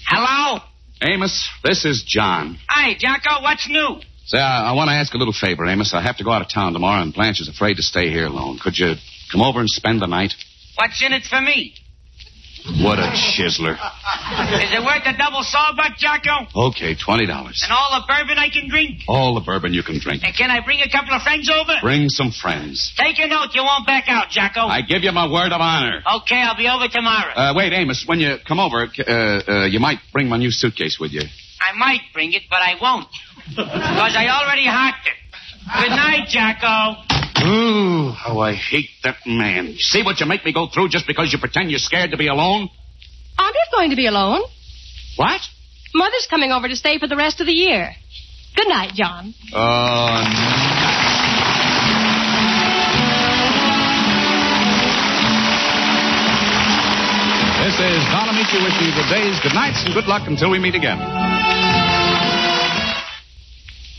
Hello? 0.06 0.62
Amos, 1.02 1.50
this 1.64 1.84
is 1.84 2.04
John. 2.06 2.60
Hi, 2.68 2.94
Jocko, 2.96 3.42
what's 3.42 3.68
new? 3.68 4.00
Say, 4.26 4.38
I, 4.38 4.70
I 4.70 4.72
want 4.72 4.86
to 4.86 4.92
ask 4.92 5.12
a 5.14 5.16
little 5.18 5.34
favor, 5.34 5.66
Amos. 5.66 5.94
I 5.94 6.00
have 6.00 6.16
to 6.18 6.24
go 6.24 6.30
out 6.30 6.42
of 6.42 6.48
town 6.48 6.74
tomorrow, 6.74 7.02
and 7.02 7.12
Blanche 7.12 7.40
is 7.40 7.48
afraid 7.48 7.74
to 7.74 7.82
stay 7.82 8.08
here 8.08 8.26
alone. 8.26 8.60
Could 8.62 8.78
you 8.78 8.94
come 9.32 9.40
over 9.42 9.58
and 9.58 9.68
spend 9.68 10.00
the 10.00 10.06
night? 10.06 10.32
What's 10.76 11.02
in 11.04 11.12
it 11.12 11.24
for 11.24 11.40
me? 11.40 11.74
What 12.64 12.98
a 12.98 13.10
chiseler. 13.10 13.74
Is 13.74 14.70
it 14.70 14.82
worth 14.84 15.02
a 15.04 15.16
double 15.18 15.42
sawbuck, 15.42 15.98
Jocko? 15.98 16.46
Okay, 16.70 16.94
$20. 16.94 17.26
And 17.26 17.72
all 17.72 17.98
the 17.98 18.06
bourbon 18.06 18.38
I 18.38 18.50
can 18.50 18.68
drink? 18.68 19.00
All 19.08 19.34
the 19.34 19.40
bourbon 19.40 19.74
you 19.74 19.82
can 19.82 19.98
drink. 19.98 20.22
And 20.24 20.34
can 20.34 20.50
I 20.50 20.64
bring 20.64 20.80
a 20.80 20.88
couple 20.88 21.12
of 21.14 21.22
friends 21.22 21.50
over? 21.50 21.72
Bring 21.82 22.08
some 22.08 22.30
friends. 22.30 22.94
Take 22.96 23.18
a 23.18 23.26
note, 23.26 23.50
you 23.54 23.62
won't 23.62 23.86
back 23.86 24.04
out, 24.06 24.30
Jocko. 24.30 24.60
I 24.60 24.82
give 24.82 25.02
you 25.02 25.10
my 25.10 25.26
word 25.30 25.50
of 25.50 25.60
honor. 25.60 26.02
Okay, 26.22 26.36
I'll 26.38 26.56
be 26.56 26.68
over 26.68 26.86
tomorrow. 26.86 27.32
Uh, 27.34 27.52
wait, 27.56 27.72
Amos, 27.72 28.04
when 28.06 28.20
you 28.20 28.36
come 28.46 28.60
over, 28.60 28.86
uh, 28.86 29.10
uh, 29.10 29.66
you 29.66 29.80
might 29.80 29.98
bring 30.12 30.28
my 30.28 30.36
new 30.36 30.50
suitcase 30.52 30.98
with 31.00 31.12
you. 31.12 31.22
I 31.60 31.76
might 31.76 32.00
bring 32.14 32.32
it, 32.32 32.42
but 32.48 32.60
I 32.60 32.74
won't. 32.80 33.08
Because 33.52 34.14
I 34.16 34.28
already 34.28 34.66
hocked 34.66 35.06
it. 35.08 35.18
Good 35.82 35.90
night, 35.90 36.28
Jocko. 36.28 37.21
Ooh, 37.44 38.10
how 38.12 38.38
I 38.40 38.54
hate 38.54 38.90
that 39.04 39.16
man. 39.26 39.66
You 39.68 39.78
see 39.78 40.02
what 40.02 40.20
you 40.20 40.26
make 40.26 40.44
me 40.44 40.52
go 40.52 40.68
through 40.72 40.88
just 40.90 41.06
because 41.06 41.32
you 41.32 41.38
pretend 41.38 41.70
you're 41.70 41.78
scared 41.80 42.10
to 42.12 42.16
be 42.16 42.28
alone? 42.28 42.68
I'm 43.38 43.52
not 43.52 43.70
going 43.74 43.90
to 43.90 43.96
be 43.96 44.06
alone. 44.06 44.42
What? 45.16 45.40
Mother's 45.94 46.26
coming 46.30 46.52
over 46.52 46.68
to 46.68 46.76
stay 46.76 46.98
for 46.98 47.06
the 47.06 47.16
rest 47.16 47.40
of 47.40 47.46
the 47.46 47.52
year. 47.52 47.90
Good 48.56 48.68
night, 48.68 48.92
John. 48.94 49.34
Oh, 49.54 50.22
This 57.62 57.74
is 57.78 58.02
Don 58.10 58.26
Ameche 58.26 58.58
wishing 58.58 58.88
you 58.88 58.94
good 58.94 59.08
days, 59.08 59.38
good 59.40 59.54
nights, 59.54 59.84
and 59.84 59.94
good 59.94 60.06
luck 60.06 60.26
until 60.26 60.50
we 60.50 60.58
meet 60.58 60.74
again. 60.74 60.98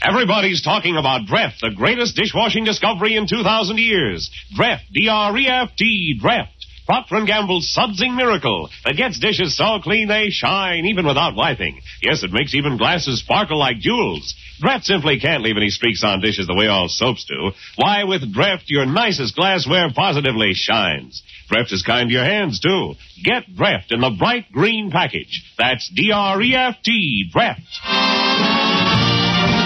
Everybody's 0.04 0.62
talking 0.62 0.98
about 0.98 1.28
Dreft, 1.28 1.60
the 1.62 1.72
greatest 1.74 2.18
dishwashing 2.18 2.66
discovery 2.66 3.16
in 3.16 3.26
2,000 3.26 3.78
years. 3.78 4.30
Dreft, 4.58 4.82
D-R-E-F-T, 4.92 6.20
Dreft. 6.22 6.50
Procter 6.86 7.24
& 7.24 7.26
Gamble's 7.26 7.74
sudsing 7.74 8.14
miracle 8.18 8.70
that 8.84 8.98
gets 8.98 9.18
dishes 9.18 9.56
so 9.56 9.80
clean 9.82 10.10
they 10.10 10.28
shine 10.30 10.86
even 10.86 11.08
without 11.08 11.34
wiping. 11.34 11.80
Yes, 12.02 12.24
it 12.24 12.34
makes 12.34 12.54
even 12.54 12.78
glasses 12.78 13.22
sparkle 13.22 13.58
like 13.58 13.78
jewels. 13.78 14.36
Dreft 14.62 14.84
simply 14.84 15.18
can't 15.22 15.44
leave 15.44 15.56
any 15.56 15.70
streaks 15.70 16.04
on 16.04 16.20
dishes 16.20 16.48
the 16.48 16.54
way 16.54 16.68
all 16.68 16.90
soaps 16.90 17.24
do. 17.24 17.52
Why, 17.78 18.04
with 18.04 18.34
Dreft, 18.36 18.64
your 18.68 18.86
nicest 18.86 19.38
glassware 19.38 19.88
positively 19.96 20.52
shines. 20.54 21.24
Dreft 21.50 21.72
is 21.72 21.84
kind 21.84 22.10
to 22.10 22.14
your 22.14 22.26
hands, 22.26 22.60
too. 22.60 22.96
Get 23.24 23.44
Dreft 23.56 23.92
in 23.92 24.02
the 24.02 24.14
bright 24.20 24.52
green 24.52 24.92
package. 24.92 25.44
That's 25.58 25.90
D-R-E-F-T, 25.96 27.32
Dreft. 27.34 28.63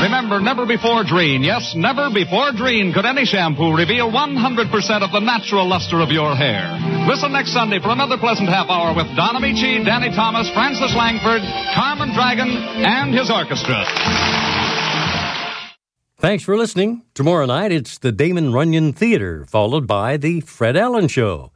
Remember, 0.02 0.40
never 0.40 0.66
before 0.66 1.04
Drene, 1.04 1.44
yes, 1.44 1.74
never 1.76 2.10
before 2.14 2.52
Drene 2.54 2.94
could 2.94 3.06
any 3.06 3.26
shampoo 3.26 3.76
reveal 3.76 4.12
100% 4.12 5.02
of 5.02 5.12
the 5.12 5.20
natural 5.20 5.68
luster 5.68 6.02
of 6.02 6.12
your 6.12 6.36
hair. 6.36 6.70
Listen 7.10 7.32
next 7.34 7.52
Sunday 7.52 7.80
for 7.82 7.90
another 7.90 8.18
pleasant 8.18 8.48
half 8.48 8.70
hour 8.70 8.94
with 8.94 9.08
Don 9.16 9.36
Ameche, 9.36 9.84
Danny 9.84 10.14
Thomas, 10.14 10.50
Frances 10.54 10.94
Langford, 10.94 11.42
Carmen 11.74 12.14
Dragon, 12.14 12.48
and 12.48 13.14
his 13.14 13.32
orchestra. 13.32 13.84
Thanks 16.20 16.44
for 16.44 16.56
listening. 16.56 17.02
Tomorrow 17.16 17.48
night, 17.48 17.72
it's 17.72 17.98
the 17.98 18.12
Damon 18.12 18.54
Runyon 18.54 18.94
Theater, 18.94 19.46
followed 19.46 19.88
by 19.88 20.18
the 20.18 20.42
Fred 20.42 20.78
Allen 20.78 21.08
Show. 21.08 21.52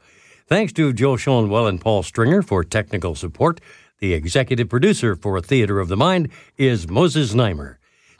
Thanks 0.47 0.73
to 0.73 0.93
Joe 0.93 1.15
Schoenwell 1.15 1.69
and 1.69 1.79
Paul 1.79 2.01
Stringer 2.01 2.41
for 2.41 2.63
technical 2.63 3.13
support. 3.13 3.61
The 3.99 4.13
executive 4.13 4.67
producer 4.67 5.15
for 5.15 5.39
Theater 5.41 5.79
of 5.79 5.89
the 5.89 5.97
Mind 5.97 6.29
is 6.57 6.89
Moses 6.89 7.33
Znaimer. 7.33 7.77